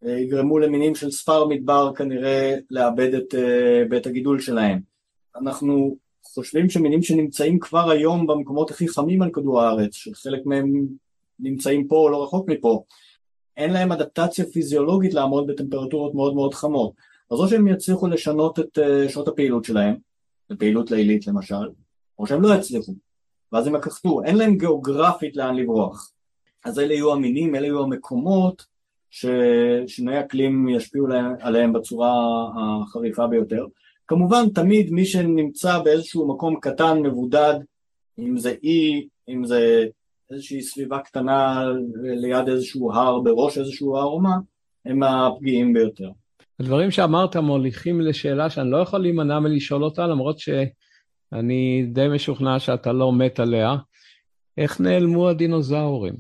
אה, 0.07 0.19
יגרמו 0.19 0.59
למינים 0.59 0.95
של 0.95 1.11
ספר 1.11 1.47
מדבר 1.47 1.93
כנראה 1.95 2.57
לאבד 2.71 3.15
את 3.15 3.35
אה, 3.35 3.83
בית 3.89 4.07
הגידול 4.07 4.41
שלהם. 4.41 4.81
אנחנו 5.37 5.97
חושבים 6.25 6.71
שמינים 6.71 7.03
שנמצאים 7.03 7.59
כבר 7.59 7.91
היום 7.91 8.27
במקומות 8.27 8.71
הכי 8.71 8.89
חמים 8.89 9.23
על 9.23 9.31
כדור 9.31 9.63
הארץ, 9.63 9.95
שחלק 9.95 10.47
מהם 10.47 10.87
נמצאים 11.41 11.89
פה 11.89 11.97
או 11.97 12.09
לא 12.09 12.25
רחוק 12.25 12.49
מפה, 12.49 12.85
אין 13.57 13.73
להם 13.73 13.93
אדפטציה 13.93 14.45
פיזיולוגית 14.45 15.15
לעמוד 15.15 15.47
בטמפרטורות 15.47 16.15
מאוד 16.15 16.35
מאוד 16.35 16.55
חמות. 16.55 16.93
אז 17.31 17.39
או 17.39 17.49
שהם 17.49 17.69
יצליחו 17.69 18.07
לשנות 18.07 18.59
את 18.59 18.79
שעות 19.09 19.29
הפעילות 19.29 19.65
שלהם, 19.65 19.95
לפעילות 20.51 20.91
לילית 20.91 21.27
למשל, 21.27 21.69
או 22.19 22.27
שהם 22.27 22.43
לא 22.43 22.55
יצליחו, 22.55 22.93
ואז 23.53 23.67
הם 23.67 23.77
יכחדו, 23.77 24.23
אין 24.23 24.37
להם 24.37 24.59
גיאוגרפית 24.59 25.37
לאן 25.37 25.57
לברוח. 25.57 26.11
אז 26.65 26.79
אלה 26.79 26.95
יהיו 26.95 27.13
המינים, 27.13 27.55
אלה 27.55 27.67
יהיו 27.67 27.83
המקומות 27.83 28.67
ששינויי 29.11 30.21
אקלים 30.21 30.69
ישפיעו 30.69 31.07
עליהם 31.41 31.73
בצורה 31.73 32.13
החריפה 32.57 33.27
ביותר. 33.27 33.67
כמובן 34.07 34.49
תמיד 34.49 34.91
מי 34.91 35.05
שנמצא 35.05 35.79
באיזשהו 35.79 36.29
מקום 36.29 36.61
קטן 36.61 36.99
מבודד, 36.99 37.55
אם 38.19 38.39
זה 38.39 38.55
אי, 38.63 39.09
אם 39.29 39.45
זה 39.45 39.87
איזושהי 40.31 40.63
סביבה 40.63 40.99
קטנה 40.99 41.65
ליד 42.03 42.49
איזשהו 42.49 42.93
הר, 42.93 43.21
בראש 43.21 43.59
איזשהו 43.59 43.97
הר 43.97 44.05
או 44.05 44.21
מה, 44.21 44.37
הם 44.85 45.03
הפגיעים 45.03 45.73
ביותר. 45.73 46.11
הדברים 46.61 46.91
שאמרת 46.91 47.37
מוליכים 47.37 48.01
לשאלה 48.01 48.51
שאני 48.51 48.71
לא 48.71 48.77
יכול 48.77 49.01
להימנע 49.01 49.41
מלשאול 49.41 49.85
אותה, 49.85 50.07
למרות 50.07 50.39
שאני 51.31 51.87
די 51.93 52.09
משוכנע 52.15 52.59
שאתה 52.59 52.93
לא 52.93 53.13
מת 53.13 53.41
עליה. 53.41 53.77
איך 54.59 54.81
נעלמו 54.81 55.29
הדינוזאורים? 55.29 56.15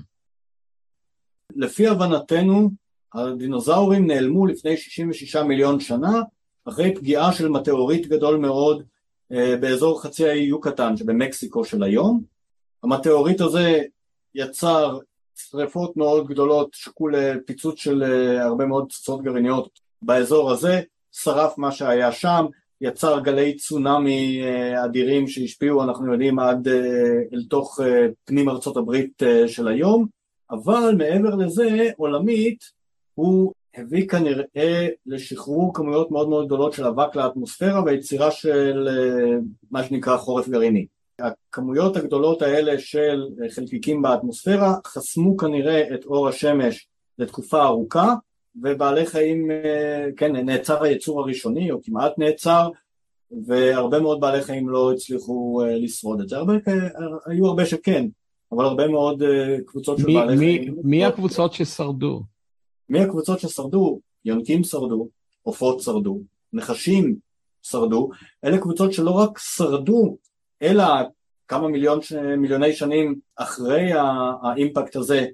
לפי 1.57 1.89
הבנתנו, 1.89 2.71
הדינוזאורים 3.15 4.07
נעלמו 4.07 4.47
לפני 4.47 4.77
66 4.77 5.37
מיליון 5.37 5.81
שנה, 5.81 6.23
אחרי 6.69 6.95
פגיעה 6.95 7.33
של 7.33 7.49
מטאוריט 7.49 8.07
גדול 8.07 8.37
מאוד 8.37 8.83
אה, 9.33 9.57
באזור 9.61 10.03
חצי 10.03 10.29
האי 10.29 10.41
יוקטן 10.41 10.97
שבמקסיקו 10.97 11.65
של 11.65 11.83
היום. 11.83 12.23
המטאוריט 12.83 13.41
הזה 13.41 13.83
יצר 14.35 14.99
שרפות 15.35 15.97
מאוד 15.97 16.27
גדולות, 16.27 16.69
שקול 16.73 17.17
לפיצוץ 17.17 17.79
של 17.79 18.03
אה, 18.03 18.45
הרבה 18.45 18.67
מאוד 18.67 18.89
פצצות 18.89 19.23
גרעיניות 19.23 19.81
באזור 20.03 20.51
הזה, 20.51 20.81
שרף 21.13 21.59
מה 21.59 21.73
שהיה 21.73 22.13
שם, 22.13 22.47
יצר 22.81 23.20
גלי 23.20 23.57
צונאמי 23.57 24.43
אה, 24.43 24.85
אדירים 24.85 25.29
שהשפיעו, 25.29 25.83
אנחנו 25.83 26.12
יודעים, 26.12 26.39
עד 26.39 26.68
אל 27.33 27.43
תוך 27.49 27.81
פנים 28.24 28.49
ארצות 28.49 28.77
הברית 28.77 29.22
של 29.47 29.68
היום, 29.68 30.07
אבל 30.51 30.95
מעבר 30.99 31.35
לזה, 31.35 31.91
עולמית, 31.97 32.64
הוא 33.14 33.53
הביא 33.77 34.09
כנראה 34.09 34.89
לשחרור 35.07 35.74
כמויות 35.74 36.11
מאוד 36.11 36.29
מאוד 36.29 36.47
גדולות 36.47 36.72
של 36.72 36.85
אבק 36.85 37.16
לאטמוספירה 37.16 37.85
ויצירה 37.85 38.31
של 38.31 38.89
אה, 38.89 39.39
מה 39.70 39.85
שנקרא 39.85 40.16
חורף 40.16 40.49
גרעיני. 40.49 40.87
הכמויות 41.18 41.97
הגדולות 41.97 42.43
האלה 42.43 42.79
של 42.79 43.27
חלקיקים 43.55 44.03
באטמוספירה 44.03 44.74
חסמו 44.87 45.37
כנראה 45.37 45.95
את 45.95 46.05
אור 46.05 46.29
השמש 46.29 46.89
לתקופה 47.18 47.64
ארוכה 47.64 48.14
ובעלי 48.63 49.07
חיים, 49.07 49.51
אה, 49.51 50.07
כן, 50.17 50.37
נעצר 50.37 50.83
הייצור 50.83 51.21
הראשוני 51.21 51.71
או 51.71 51.83
כמעט 51.83 52.19
נעצר 52.19 52.69
והרבה 53.47 54.01
מאוד 54.01 54.21
בעלי 54.21 54.43
חיים 54.43 54.69
לא 54.69 54.93
הצליחו 54.93 55.63
אה, 55.65 55.79
לשרוד 55.79 56.21
את 56.21 56.29
זה, 56.29 56.37
הרבה, 56.37 56.55
היו 57.27 57.47
הרבה 57.47 57.67
שכן, 57.67 58.07
אבל 58.53 58.65
הרבה 58.65 58.89
מאוד 58.89 59.23
קבוצות 59.67 59.99
של 59.99 60.07
מי, 60.07 60.15
בעלי 60.15 60.37
מי, 60.37 60.59
חיים. 60.59 60.77
מי 60.85 61.05
הקבוצות 61.05 61.53
ששרדו? 61.53 62.23
מהקבוצות 62.89 63.41
ששרדו, 63.41 64.01
יונקים 64.25 64.65
שרדו, 64.65 65.09
עופות 65.43 65.81
שרדו, 65.81 66.21
נחשים 66.53 67.17
שרדו, 67.63 68.11
אלה 68.45 68.59
קבוצות 68.59 68.93
שלא 68.93 69.11
רק 69.11 69.39
שרדו, 69.39 70.17
אלא 70.63 70.85
כמה 71.49 71.69
מיליון, 71.69 72.01
מיליוני 72.39 72.73
שנים 72.73 73.15
אחרי 73.37 73.91
האימפקט 74.43 74.97
הזה 74.97 75.19
אה, 75.19 75.27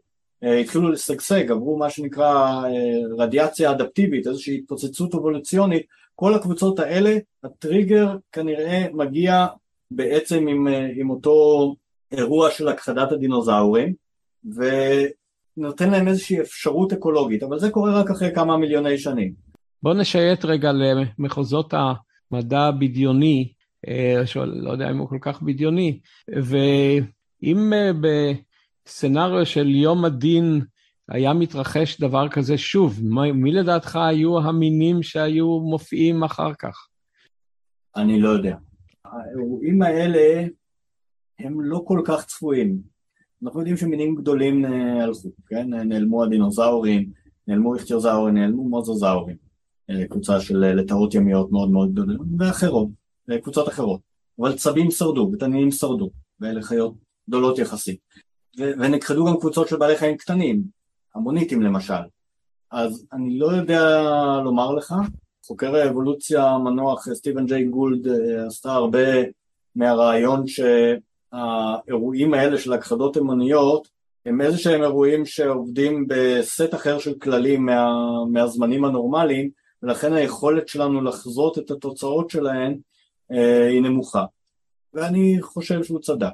התחילו 0.42 0.88
לשגשג, 0.88 1.50
עברו 1.50 1.78
מה 1.78 1.90
שנקרא 1.90 2.64
אה, 2.64 2.70
רדיאציה 3.18 3.70
אדפטיבית, 3.70 4.26
איזושהי 4.26 4.58
התפוצצות 4.58 5.14
אבולוציונית, 5.14 5.86
כל 6.14 6.34
הקבוצות 6.34 6.78
האלה, 6.78 7.16
הטריגר 7.44 8.16
כנראה 8.32 8.86
מגיע 8.92 9.46
בעצם 9.90 10.48
עם, 10.48 10.68
אה, 10.68 10.88
עם 10.96 11.10
אותו 11.10 11.74
אירוע 12.12 12.50
של 12.50 12.68
הכחדת 12.68 13.12
הדינוזאורים, 13.12 13.94
ו... 14.56 14.62
נותן 15.56 15.90
להם 15.90 16.08
איזושהי 16.08 16.40
אפשרות 16.40 16.92
אקולוגית, 16.92 17.42
אבל 17.42 17.58
זה 17.58 17.70
קורה 17.70 18.00
רק 18.00 18.10
אחרי 18.10 18.34
כמה 18.34 18.56
מיליוני 18.56 18.98
שנים. 18.98 19.32
בואו 19.82 19.94
נשייט 19.94 20.44
רגע 20.44 20.70
למחוזות 20.72 21.74
המדע 21.74 22.60
הבדיוני, 22.60 23.52
אה, 23.88 24.22
שלא 24.26 24.70
יודע 24.70 24.90
אם 24.90 24.98
הוא 24.98 25.08
כל 25.08 25.18
כך 25.20 25.42
בדיוני, 25.42 25.98
ואם 26.28 27.72
אה, 27.72 28.32
בסצנריו 28.84 29.46
של 29.46 29.68
יום 29.68 30.04
הדין 30.04 30.60
היה 31.08 31.32
מתרחש 31.32 32.00
דבר 32.00 32.28
כזה 32.28 32.58
שוב, 32.58 33.00
מי 33.34 33.52
לדעתך 33.52 33.96
היו 33.96 34.38
המינים 34.38 35.02
שהיו 35.02 35.60
מופיעים 35.60 36.24
אחר 36.24 36.54
כך? 36.54 36.88
אני 37.96 38.20
לא 38.20 38.28
יודע. 38.28 38.56
האירועים 39.04 39.82
האלה 39.82 40.46
הם 41.38 41.60
לא 41.60 41.82
כל 41.86 42.02
כך 42.04 42.26
צפויים. 42.26 42.78
אנחנו 43.42 43.60
יודעים 43.60 43.76
שמינים 43.76 44.14
גדולים 44.14 44.64
אה, 44.64 45.04
הלכו, 45.04 45.30
כן? 45.46 45.74
נעלמו 45.74 46.24
הדינוזאורים, 46.24 47.10
נעלמו 47.48 47.74
איכטיוזאורים, 47.74 48.34
נעלמו 48.34 48.68
מוזוזאורים, 48.68 49.36
אה, 49.90 50.06
קבוצה 50.08 50.40
של 50.40 50.64
אה, 50.64 50.74
לטאות 50.74 51.14
ימיות 51.14 51.52
מאוד 51.52 51.70
מאוד 51.70 51.92
גדולות, 51.92 52.26
ואחרות, 52.38 52.88
קבוצות 53.42 53.68
אחרות. 53.68 54.00
אבל 54.40 54.56
צבים 54.56 54.90
שרדו, 54.90 55.30
ותנינים 55.32 55.70
שרדו, 55.70 56.10
ואלה 56.40 56.62
חיות 56.62 56.94
גדולות 57.28 57.58
יחסית. 57.58 58.00
ונכחדו 58.58 59.26
גם 59.26 59.36
קבוצות 59.36 59.68
של 59.68 59.76
בעלי 59.76 59.96
חיים 59.96 60.16
קטנים, 60.16 60.62
המוניטים 61.14 61.62
למשל. 61.62 62.02
אז 62.70 63.06
אני 63.12 63.38
לא 63.38 63.46
יודע 63.46 64.00
לומר 64.44 64.74
לך, 64.74 64.94
חוקר 65.46 65.74
האבולוציה 65.74 66.44
המנוח 66.44 67.08
סטיבן 67.12 67.46
ג'יי 67.46 67.64
גולד 67.64 68.08
עשתה 68.46 68.72
הרבה 68.72 69.08
מהרעיון 69.76 70.46
ש... 70.46 70.60
האירועים 71.32 72.34
האלה 72.34 72.58
של 72.58 72.72
הכחדות 72.72 73.16
אמוניות 73.16 73.88
הם 74.26 74.40
איזה 74.40 74.58
שהם 74.58 74.82
אירועים 74.82 75.26
שעובדים 75.26 76.06
בסט 76.08 76.74
אחר 76.74 76.98
של 76.98 77.14
כללים 77.14 77.66
מה, 77.66 77.86
מהזמנים 78.32 78.84
הנורמליים 78.84 79.50
ולכן 79.82 80.12
היכולת 80.12 80.68
שלנו 80.68 81.02
לחזות 81.02 81.58
את 81.58 81.70
התוצאות 81.70 82.30
שלהן 82.30 82.78
אה, 83.32 83.66
היא 83.68 83.82
נמוכה 83.82 84.24
ואני 84.94 85.36
חושב 85.40 85.82
שהוא 85.82 86.00
צדק. 86.00 86.32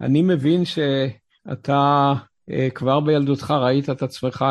אני 0.00 0.22
מבין 0.22 0.64
שאתה 0.64 1.23
אה, 2.50 2.70
כבר 2.74 3.00
בילדותך 3.00 3.50
ראית 3.50 3.90
את 3.90 4.02
עצמך 4.02 4.44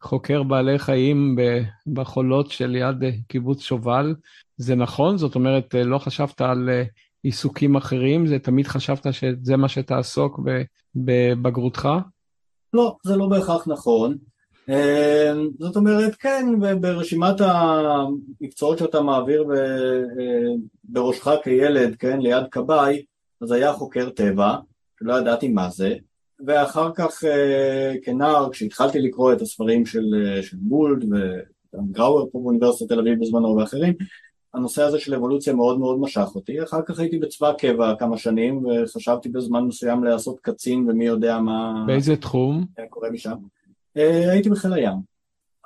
כחוקר 0.00 0.42
בעלי 0.42 0.78
חיים 0.78 1.38
בחולות 1.86 2.50
שליד 2.50 3.04
אה, 3.04 3.10
קיבוץ 3.28 3.60
שובל, 3.60 4.14
זה 4.56 4.74
נכון? 4.74 5.18
זאת 5.18 5.34
אומרת, 5.34 5.74
אה, 5.74 5.84
לא 5.84 5.98
חשבת 5.98 6.40
על 6.40 6.68
עיסוקים 7.22 7.76
אחרים? 7.76 8.26
זה 8.26 8.38
תמיד 8.38 8.66
חשבת 8.66 9.06
שזה 9.14 9.56
מה 9.56 9.68
שתעסוק 9.68 10.40
בבגרותך? 10.96 11.88
לא, 12.72 12.96
זה 13.04 13.16
לא 13.16 13.26
בהכרח 13.26 13.68
נכון. 13.68 14.16
אמ, 14.68 15.48
זאת 15.58 15.76
אומרת, 15.76 16.14
כן, 16.14 16.46
ברשימת 16.80 17.40
המקצועות 17.40 18.78
שאתה 18.78 19.00
מעביר 19.00 19.44
בראשך 20.84 21.28
כילד, 21.44 21.96
כן, 21.96 22.20
ליד 22.20 22.44
כבאי, 22.50 23.04
אז 23.40 23.52
היה 23.52 23.72
חוקר 23.72 24.10
טבע, 24.10 24.56
שלא 25.00 25.14
ידעתי 25.20 25.48
מה 25.48 25.70
זה, 25.70 25.94
ואחר 26.46 26.90
כך 26.94 27.24
אה, 27.24 27.94
כנער, 28.02 28.50
כשהתחלתי 28.52 28.98
לקרוא 29.00 29.32
את 29.32 29.40
הספרים 29.40 29.86
של, 29.86 30.04
אה, 30.14 30.42
של 30.42 30.56
בולד 30.60 31.04
וגראואר 31.74 32.24
פה 32.32 32.38
באוניברסיטת 32.38 32.92
תל 32.92 32.98
אביב 32.98 33.20
בזמנו 33.20 33.56
ואחרים, 33.56 33.94
הנושא 34.54 34.82
הזה 34.82 34.98
של 34.98 35.14
אבולוציה 35.14 35.54
מאוד 35.54 35.78
מאוד 35.78 36.00
משך 36.00 36.28
אותי, 36.34 36.62
אחר 36.62 36.82
כך 36.86 36.98
הייתי 36.98 37.18
בצבא 37.18 37.52
קבע 37.52 37.94
כמה 37.98 38.18
שנים 38.18 38.64
וחשבתי 38.66 39.28
בזמן 39.28 39.64
מסוים 39.64 40.04
לעשות 40.04 40.40
קצין 40.40 40.90
ומי 40.90 41.04
יודע 41.04 41.38
מה... 41.38 41.84
באיזה 41.86 42.16
תחום? 42.16 42.64
קורה 42.90 43.10
משם. 43.10 43.36
אה, 43.96 44.30
הייתי 44.30 44.50
בחיל 44.50 44.72
הים, 44.72 44.96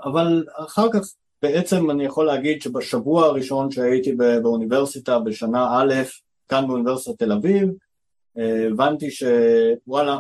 אבל 0.05 0.45
אחר 0.57 0.87
כך 0.93 1.01
בעצם 1.43 1.91
אני 1.91 2.05
יכול 2.05 2.27
להגיד 2.27 2.63
שבשבוע 2.63 3.27
הראשון 3.27 3.71
שהייתי 3.71 4.13
באוניברסיטה 4.43 5.19
בשנה 5.19 5.69
א', 5.73 5.95
כאן 6.49 6.67
באוניברסיטת 6.67 7.19
תל 7.19 7.33
אביב, 7.33 7.69
הבנתי 8.43 9.09
שוואלה, 9.11 10.19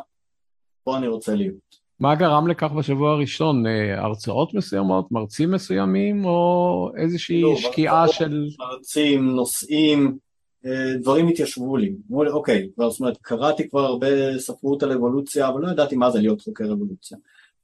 פה 0.84 0.96
אני 0.96 1.06
רוצה 1.06 1.34
להיות. 1.34 1.70
מה 2.00 2.14
גרם 2.14 2.48
לכך 2.48 2.72
בשבוע 2.72 3.10
הראשון? 3.10 3.66
אה, 3.66 4.04
הרצאות 4.04 4.54
מסוימות, 4.54 5.12
מרצים 5.12 5.50
מסוימים, 5.50 6.24
או 6.24 6.90
איזושהי 6.96 7.42
לא, 7.42 7.56
שקיעה 7.56 8.08
של... 8.08 8.48
מרצים, 8.58 9.30
נושאים, 9.30 10.18
אה, 10.66 10.94
דברים 11.00 11.28
התיישבו 11.28 11.76
לי. 11.76 11.92
אמרו 12.10 12.24
לי, 12.24 12.30
אוקיי, 12.30 12.68
זאת 12.78 13.00
אומרת, 13.00 13.16
קראתי 13.22 13.68
כבר 13.68 13.80
הרבה 13.80 14.38
ספרות 14.38 14.82
על 14.82 14.92
אבולוציה, 14.92 15.48
אבל 15.48 15.60
לא 15.60 15.70
ידעתי 15.70 15.96
מה 15.96 16.10
זה 16.10 16.18
להיות 16.18 16.40
חוקר 16.40 16.72
אבולוציה. 16.72 17.18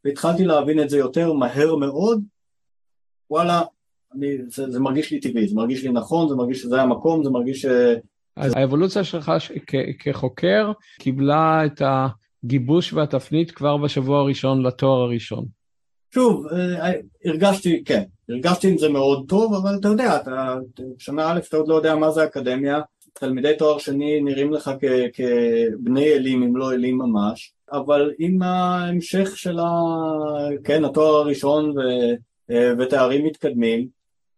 והתחלתי 0.04 0.44
להבין 0.44 0.82
את 0.82 0.90
זה 0.90 0.98
יותר 0.98 1.32
מהר 1.32 1.76
מאוד, 1.76 2.22
וואלה, 3.30 3.62
אני, 4.14 4.26
זה, 4.48 4.70
זה 4.70 4.80
מרגיש 4.80 5.10
לי 5.10 5.20
טבעי, 5.20 5.48
זה 5.48 5.54
מרגיש 5.54 5.82
לי 5.82 5.92
נכון, 5.92 6.28
זה 6.28 6.34
מרגיש 6.34 6.62
שזה 6.62 6.82
המקום, 6.82 7.24
זה 7.24 7.30
מרגיש 7.30 7.62
ש... 7.62 7.66
אז 8.36 8.52
האבולוציה 8.56 9.04
שלך 9.04 9.32
כחוקר 9.98 10.72
קיבלה 10.98 11.66
את. 11.66 11.82
הגיבוש 12.46 12.92
והתפנית 12.92 13.50
כבר 13.50 13.76
בשבוע 13.76 14.20
הראשון 14.20 14.62
לתואר 14.62 15.00
הראשון? 15.00 15.44
שוב, 16.14 16.46
אה, 16.46 16.92
הרגשתי, 17.24 17.84
כן, 17.84 18.02
הרגשתי 18.28 18.68
עם 18.68 18.78
זה 18.78 18.88
מאוד 18.88 19.24
טוב, 19.28 19.54
אבל 19.54 19.76
אתה 19.80 19.88
יודע, 19.88 20.16
אתה, 20.16 20.56
שנה 20.98 21.32
א' 21.32 21.40
אתה 21.48 21.56
עוד 21.56 21.68
לא 21.68 21.74
יודע 21.74 21.94
מה 21.94 22.10
זה 22.10 22.24
אקדמיה, 22.24 22.80
תלמידי 23.12 23.52
תואר 23.58 23.78
שני 23.78 24.20
נראים 24.20 24.52
לך 24.52 24.70
כ, 24.80 24.84
כבני 25.12 26.12
אלים 26.12 26.42
אם 26.42 26.56
לא 26.56 26.72
אלים 26.72 26.98
ממש, 26.98 27.52
אבל 27.72 28.12
עם 28.18 28.42
ההמשך 28.42 29.36
של 29.36 29.58
ה, 29.58 29.66
כן, 30.64 30.84
התואר 30.84 31.14
הראשון 31.14 31.70
ו, 31.70 31.80
אה, 32.50 32.72
ותארים 32.78 33.24
מתקדמים, 33.26 33.86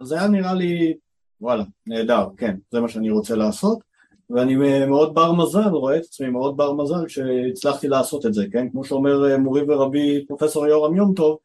אז 0.00 0.12
היה 0.12 0.28
נראה 0.28 0.54
לי, 0.54 0.94
וואלה, 1.40 1.64
נהדר, 1.86 2.26
כן, 2.36 2.56
זה 2.70 2.80
מה 2.80 2.88
שאני 2.88 3.10
רוצה 3.10 3.36
לעשות. 3.36 3.87
ואני 4.30 4.86
מאוד 4.86 5.14
בר 5.14 5.32
מזל, 5.32 5.68
רואה 5.68 5.96
את 5.96 6.02
עצמי 6.02 6.28
מאוד 6.28 6.56
בר 6.56 6.72
מזל 6.72 7.08
שהצלחתי 7.08 7.88
לעשות 7.88 8.26
את 8.26 8.34
זה, 8.34 8.44
כן? 8.52 8.68
כמו 8.72 8.84
שאומר 8.84 9.30
אה, 9.30 9.38
מורי 9.38 9.62
ורבי 9.68 10.26
פרופסור 10.26 10.66
יורם 10.66 10.96
יום 10.96 11.14
טוב, 11.14 11.38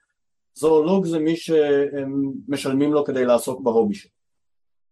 זואולוג 0.55 1.05
זה 1.05 1.19
מי 1.19 1.35
שהם 1.35 2.31
משלמים 2.47 2.93
לו 2.93 3.05
כדי 3.05 3.25
לעסוק 3.25 3.61
בהובי 3.61 3.95
שלו. 3.95 4.11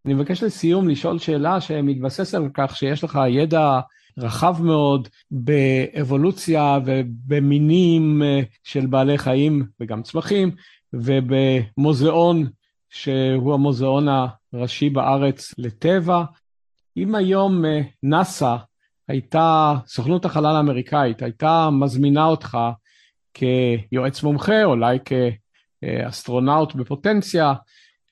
אני 0.06 0.14
מבקש 0.14 0.44
לסיום 0.44 0.90
לשאול 0.90 1.20
שאלה 1.20 1.62
שמתבססת 1.62 2.34
על 2.34 2.50
כך 2.54 2.76
שיש 2.76 3.04
לך 3.04 3.20
ידע 3.30 3.80
רחב 4.18 4.56
מאוד 4.62 5.08
באבולוציה 5.32 6.80
ובמינים 6.86 8.24
אה, 8.24 8.42
של 8.64 8.86
בעלי 8.86 9.18
חיים 9.18 9.66
וגם 9.80 10.04
צמחים, 10.04 10.52
ובמוזיאון 10.94 12.48
שהוא 12.90 13.54
המוזיאון 13.54 14.08
הראשי 14.54 14.90
בארץ 14.90 15.54
לטבע, 15.58 16.24
אם 16.98 17.16
היום 17.16 17.66
אה, 17.66 17.82
נאס"א 18.04 18.56
הייתה, 19.08 19.74
סוכנות 19.86 20.26
החלל 20.26 20.56
האמריקאית, 20.56 21.22
הייתה 21.22 21.70
מזמינה 21.72 22.26
אותך 22.26 22.58
כיועץ 23.34 24.24
מומחה, 24.24 24.64
אולי 24.64 24.98
כאסטרונאוט 25.06 26.76
בפוטנציה, 26.76 27.54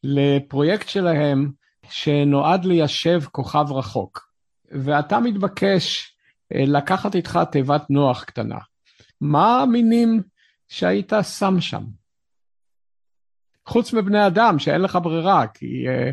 לפרויקט 0.04 0.90
שלהם 0.90 1.52
שנועד 1.90 2.66
ליישב 2.66 3.22
כוכב 3.32 3.66
רחוק, 3.70 4.30
ואתה 4.72 5.20
מתבקש 5.20 6.16
אה, 6.56 6.64
לקחת 6.68 7.16
איתך 7.16 7.40
תיבת 7.52 7.90
נוח 7.90 8.24
קטנה. 8.24 8.58
מה 9.22 9.62
המינים 9.62 10.22
שהיית 10.68 11.14
שם 11.38 11.62
שם? 11.62 11.84
חוץ 13.68 13.94
מבני 13.94 14.28
אדם, 14.28 14.60
שאין 14.60 14.82
לך 14.82 15.00
ברירה, 15.04 15.48
כי 15.48 15.84
כן. 15.86 16.12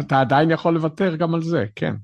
אתה 0.00 0.20
עדיין 0.20 0.50
יכול 0.50 0.74
לוותר 0.74 1.16
גם 1.16 1.34
על 1.34 1.42
זה, 1.42 1.64
כן. 1.76 1.94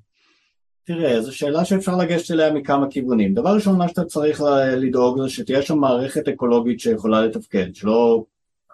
תראה, 0.86 1.22
זו 1.22 1.36
שאלה 1.36 1.64
שאפשר 1.64 1.96
לגשת 1.96 2.30
אליה 2.30 2.52
מכמה 2.52 2.86
כיוונים. 2.90 3.34
דבר 3.34 3.54
ראשון, 3.54 3.78
מה 3.78 3.88
שאתה 3.88 4.04
צריך 4.04 4.42
לדאוג 4.76 5.22
זה 5.22 5.28
שתהיה 5.28 5.62
שם 5.62 5.78
מערכת 5.78 6.28
אקולוגית 6.28 6.80
שיכולה 6.80 7.22
לתפקד, 7.22 7.74
שלא 7.74 8.24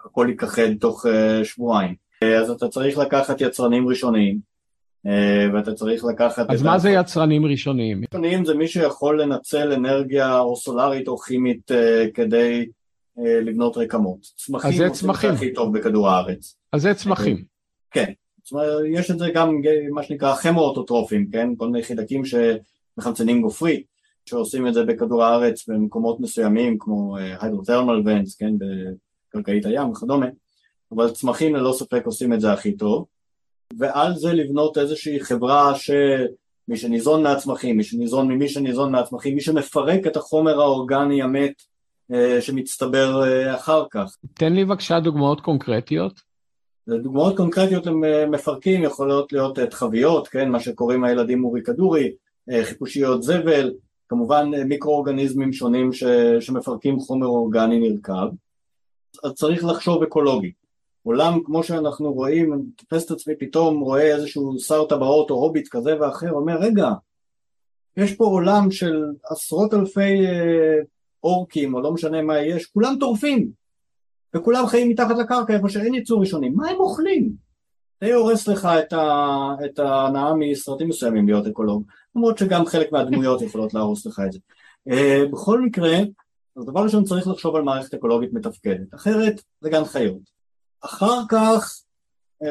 הכל 0.05 0.27
ייכחד 0.29 0.73
תוך 0.79 1.05
uh, 1.05 1.09
שבועיים. 1.45 1.95
אז 2.23 2.49
אתה 2.49 2.67
צריך 2.67 2.97
לקחת 2.97 3.41
יצרנים 3.41 3.87
ראשוניים, 3.87 4.39
uh, 5.07 5.09
ואתה 5.53 5.73
צריך 5.73 6.05
לקחת... 6.05 6.49
אז 6.49 6.61
מה 6.61 6.79
זה 6.79 6.89
יצרנים 6.89 7.45
ראשוניים? 7.45 8.01
ראשוניים 8.13 8.45
זה 8.45 8.53
מי 8.53 8.67
שיכול 8.67 9.21
לנצל 9.21 9.73
אנרגיה 9.73 10.39
או 10.39 10.55
סולארית 10.55 11.07
או 11.07 11.17
כימית 11.17 11.71
כדי 12.13 12.65
לבנות 13.17 13.77
רקמות. 13.77 14.19
צמחים. 14.21 14.71
אז 14.71 14.77
זה 14.77 14.89
צמחים. 14.89 15.29
הכי 15.29 15.53
טוב 15.53 15.77
בכדור 15.77 16.09
הארץ. 16.09 16.55
אז 16.73 16.81
זה 16.81 16.93
צמחים. 16.93 17.43
כן. 17.91 18.11
זאת 18.43 18.51
אומרת, 18.51 18.83
יש 18.93 19.11
את 19.11 19.19
זה 19.19 19.29
גם 19.33 19.61
מה 19.91 20.03
שנקרא 20.03 20.35
חמואוטוטרופים, 20.35 21.31
כן? 21.31 21.55
כל 21.57 21.67
מיני 21.67 21.83
חידקים 21.83 22.23
שמחמצנים 22.25 23.41
גופרית, 23.41 23.83
שעושים 24.25 24.67
את 24.67 24.73
זה 24.73 24.83
בכדור 24.83 25.23
הארץ 25.23 25.67
במקומות 25.67 26.19
מסוימים 26.19 26.77
כמו 26.79 27.17
היידרותרמל 27.17 27.93
אה, 27.93 28.01
ונס, 28.05 28.35
כן? 28.35 28.53
בקרקעית 29.29 29.65
הים 29.65 29.89
וכדומה, 29.89 30.27
אבל 30.91 31.09
צמחים 31.09 31.55
ללא 31.55 31.73
ספק 31.73 32.05
עושים 32.05 32.33
את 32.33 32.41
זה 32.41 32.53
הכי 32.53 32.77
טוב, 32.77 33.05
ועל 33.77 34.15
זה 34.15 34.33
לבנות 34.33 34.77
איזושהי 34.77 35.19
חברה 35.19 35.73
שמי 35.75 36.77
שניזון 36.77 37.23
מהצמחים, 37.23 37.77
מי 37.77 37.83
שניזון 37.83 38.27
ממי 38.27 38.49
שניזון 38.49 38.91
מהצמחים, 38.91 39.35
מי 39.35 39.41
שמפרק 39.41 40.07
את 40.07 40.15
החומר 40.17 40.61
האורגני 40.61 41.21
המת 41.21 41.53
אה, 42.13 42.41
שמצטבר 42.41 43.23
אה, 43.23 43.55
אחר 43.55 43.83
כך. 43.91 44.15
תן 44.33 44.53
לי 44.53 44.65
בבקשה 44.65 44.99
דוגמאות 44.99 45.41
קונקרטיות. 45.41 46.30
דוגמאות 46.89 47.37
קונקרטיות 47.37 47.85
למפרקים 47.85 48.83
יכולות 48.83 49.33
להיות 49.33 49.59
אה, 49.59 49.67
תחביות, 49.67 50.27
כן, 50.27 50.49
מה 50.49 50.59
שקוראים 50.59 51.03
הילדים 51.03 51.43
אורי 51.43 51.63
כדורי, 51.63 52.11
אה, 52.51 52.65
חיפושיות 52.65 53.23
זבל, 53.23 53.73
כמובן 54.09 54.51
אה, 54.53 54.63
מיקרואורגניזמים 54.63 55.53
שונים 55.53 55.93
ש, 55.93 56.03
שמפרקים 56.39 56.99
חומר 56.99 57.27
אורגני 57.27 57.79
נרקב, 57.79 58.27
אז 59.23 59.31
צריך 59.31 59.65
לחשוב 59.65 60.03
אקולוגי. 60.03 60.51
עולם 61.03 61.39
כמו 61.45 61.63
שאנחנו 61.63 62.13
רואים, 62.13 62.53
אני 62.53 62.61
תופס 62.75 63.05
את 63.05 63.11
עצמי 63.11 63.35
פתאום, 63.35 63.79
רואה 63.79 64.15
איזשהו 64.15 64.59
שר 64.59 64.85
טבעות 64.85 65.29
או 65.29 65.35
הוביט 65.35 65.67
כזה 65.71 66.01
ואחר, 66.01 66.31
אומר 66.31 66.57
רגע, 66.57 66.89
יש 67.97 68.13
פה 68.13 68.25
עולם 68.25 68.71
של 68.71 69.05
עשרות 69.29 69.73
אלפי 69.73 70.25
אורקים 71.23 71.73
או 71.73 71.81
לא 71.81 71.91
משנה 71.91 72.21
מה 72.21 72.39
יש, 72.39 72.65
כולם 72.65 72.95
טורפים, 72.99 73.51
וכולם 74.35 74.67
חיים 74.67 74.89
מתחת 74.89 75.17
לקרקע 75.17 75.53
איפה 75.53 75.69
שאין 75.69 75.93
ייצור 75.93 76.21
ראשוני, 76.21 76.49
מה 76.49 76.69
הם 76.69 76.79
אוכלים? 76.79 77.31
זה 78.03 78.15
הורס 78.15 78.47
לך 78.47 78.67
את, 79.65 79.79
ההנאה 79.79 80.33
מסרטים 80.35 80.89
מסוימים 80.89 81.27
להיות 81.27 81.47
אקולוג, 81.47 81.83
למרות 82.15 82.37
שגם 82.37 82.65
חלק 82.65 82.91
מהדמויות 82.91 83.41
יכולות 83.47 83.73
להרוס 83.73 84.05
לך 84.05 84.21
את 84.25 84.31
זה. 84.31 84.39
Uh, 84.89 85.31
בכל 85.31 85.61
מקרה, 85.61 85.97
אז 86.57 86.65
דבר 86.65 86.83
ראשון 86.83 87.03
צריך 87.03 87.27
לחשוב 87.27 87.55
על 87.55 87.61
מערכת 87.61 87.93
אקולוגית 87.93 88.33
מתפקדת, 88.33 88.93
אחרת 88.95 89.41
זה 89.61 89.69
גן 89.69 89.85
חיות. 89.85 90.31
אחר 90.81 91.21
כך 91.29 91.81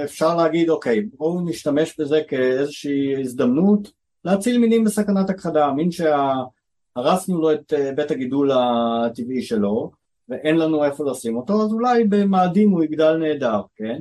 אפשר 0.04 0.36
להגיד 0.36 0.68
אוקיי 0.68 1.00
בואו 1.00 1.40
נשתמש 1.40 2.00
בזה 2.00 2.20
כאיזושהי 2.28 3.20
הזדמנות 3.20 3.92
להציל 4.24 4.58
מינים 4.58 4.84
בסכנת 4.84 5.30
הכחדה, 5.30 5.72
מין 5.72 5.88
שהרסנו 5.90 7.40
לו 7.40 7.52
את 7.52 7.72
אה, 7.72 7.92
בית 7.92 8.10
הגידול 8.10 8.50
הטבעי 8.52 9.42
שלו 9.42 9.90
ואין 10.30 10.56
לנו 10.56 10.84
איפה 10.84 11.10
לשים 11.10 11.36
אותו, 11.36 11.62
אז 11.62 11.72
אולי 11.72 12.04
במאדים 12.04 12.70
הוא 12.70 12.84
יגדל 12.84 13.16
נהדר, 13.16 13.60
כן? 13.76 14.00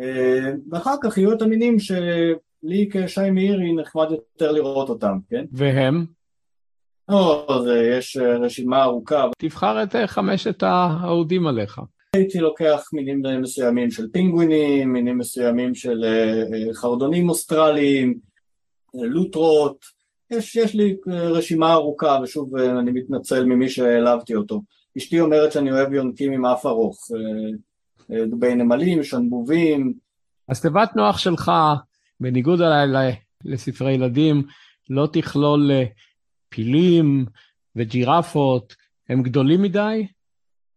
אה, 0.00 0.52
ואחר 0.70 0.94
כך 1.02 1.18
יהיו 1.18 1.32
את 1.32 1.42
המינים 1.42 1.78
שלי 1.78 2.88
כשי 2.92 3.30
מאירי 3.30 3.72
נחמד 3.72 4.10
יותר 4.10 4.52
לראות 4.52 4.88
אותם, 4.88 5.18
כן? 5.30 5.44
והם? 5.52 6.06
או, 7.08 7.62
זה, 7.64 7.90
יש 7.98 8.16
רשימה 8.16 8.82
ארוכה. 8.82 9.26
תבחר 9.38 9.82
את 9.82 9.96
חמשת 10.06 10.62
האהודים 10.62 11.46
עליך. 11.46 11.80
הייתי 12.12 12.38
לוקח 12.38 12.88
מינים 12.92 13.22
מסוימים 13.42 13.90
של 13.90 14.06
פינגווינים, 14.12 14.92
מינים 14.92 15.18
מסוימים 15.18 15.74
של 15.74 16.04
אה, 16.04 16.42
אה, 16.42 16.74
חרדונים 16.74 17.28
אוסטרליים, 17.28 18.18
לוטרות, 18.94 19.84
יש, 20.30 20.56
יש 20.56 20.74
לי 20.74 20.96
רשימה 21.06 21.72
ארוכה, 21.72 22.18
ושוב 22.22 22.56
אני 22.56 22.90
מתנצל 22.90 23.44
ממי 23.44 23.68
שהעלבתי 23.68 24.34
אותו. 24.34 24.60
אשתי 24.96 25.20
אומרת 25.20 25.52
שאני 25.52 25.72
אוהב 25.72 25.92
יונקים 25.92 26.32
עם 26.32 26.46
אף 26.46 26.66
ארוך, 26.66 26.98
אה, 27.14 28.16
אה, 28.16 28.26
דובי 28.26 28.54
נמלים, 28.54 29.02
שנבובים. 29.02 29.92
אז 30.48 30.60
תיבת 30.60 30.96
נוח 30.96 31.18
שלך, 31.18 31.52
בניגוד 32.20 32.60
אליי 32.60 33.16
לספרי 33.44 33.92
ילדים, 33.92 34.42
לא 34.90 35.08
תכלול 35.12 35.70
אה, 35.70 35.84
פילים 36.48 37.26
וג'ירפות, 37.76 38.74
הם 39.08 39.22
גדולים 39.22 39.62
מדי? 39.62 40.06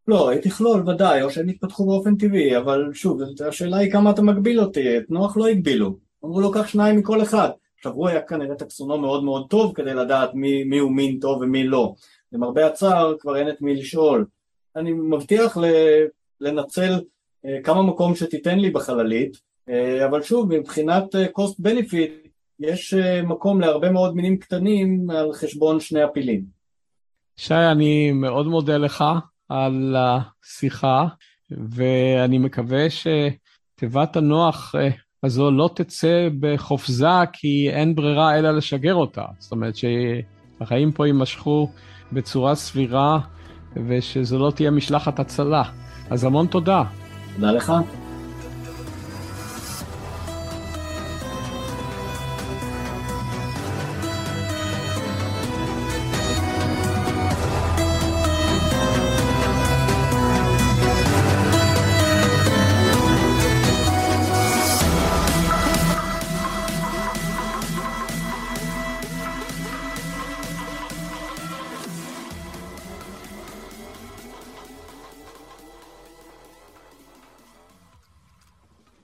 לא, 0.07 0.29
היא 0.29 0.41
תכלול 0.41 0.89
ודאי, 0.89 1.21
או 1.21 1.29
שהם 1.29 1.49
יתפתחו 1.49 1.85
באופן 1.85 2.15
טבעי, 2.15 2.57
אבל 2.57 2.89
שוב, 2.93 3.21
השאלה 3.47 3.77
היא 3.77 3.91
כמה 3.91 4.11
אתה 4.11 4.21
מגביל 4.21 4.59
אותי, 4.59 4.97
את 4.97 5.03
נוח 5.09 5.37
לא 5.37 5.47
הגבילו, 5.47 5.97
אמרו 6.25 6.41
לו 6.41 6.51
קח 6.51 6.67
שניים 6.67 6.99
מכל 6.99 7.21
אחד. 7.21 7.49
עכשיו 7.77 7.93
הוא 7.93 8.07
היה 8.07 8.21
כנראה 8.21 8.55
טקסונום 8.55 9.01
מאוד 9.01 9.23
מאוד 9.23 9.49
טוב 9.49 9.73
כדי 9.75 9.93
לדעת 9.93 10.29
מי, 10.33 10.63
מי 10.63 10.77
הוא 10.77 10.91
מין 10.91 11.19
טוב 11.19 11.41
ומי 11.41 11.63
לא. 11.63 11.93
למרבה 12.31 12.67
הצער 12.67 13.13
כבר 13.19 13.37
אין 13.37 13.49
את 13.49 13.61
מי 13.61 13.75
לשאול. 13.75 14.25
אני 14.75 14.91
מבטיח 14.91 15.57
לנצל 16.41 16.99
אה, 17.45 17.57
כמה 17.63 17.81
מקום 17.81 18.15
שתיתן 18.15 18.59
לי 18.59 18.69
בחללית, 18.69 19.37
אה, 19.69 20.05
אבל 20.05 20.21
שוב, 20.21 20.55
מבחינת 20.55 21.15
אה, 21.15 21.25
cost 21.25 21.67
benefit, 21.67 22.27
יש 22.59 22.93
מקום 23.23 23.61
להרבה 23.61 23.91
מאוד 23.91 24.15
מינים 24.15 24.37
קטנים 24.37 25.09
על 25.09 25.33
חשבון 25.33 25.79
שני 25.79 26.01
הפילים. 26.01 26.43
שי, 27.37 27.53
אני 27.53 28.11
מאוד 28.11 28.47
מודה 28.47 28.77
לך 28.77 29.03
על 29.49 29.95
השיחה, 29.97 31.07
ואני 31.51 32.37
מקווה 32.37 32.85
שתיבת 32.89 34.15
הנוח 34.15 34.75
הזו 35.23 35.51
לא 35.51 35.69
תצא 35.75 36.27
בחופזה, 36.39 37.05
כי 37.33 37.69
אין 37.69 37.95
ברירה 37.95 38.39
אלא 38.39 38.51
לשגר 38.51 38.95
אותה. 38.95 39.25
זאת 39.39 39.51
אומרת 39.51 39.73
שהחיים 39.75 40.91
פה 40.91 41.07
יימשכו 41.07 41.69
בצורה 42.13 42.55
סבירה, 42.55 43.19
ושזו 43.87 44.39
לא 44.39 44.51
תהיה 44.51 44.71
משלחת 44.71 45.19
הצלה. 45.19 45.63
אז 46.09 46.23
המון 46.23 46.47
תודה. 46.47 46.83
תודה 47.35 47.51
לך. 47.51 47.73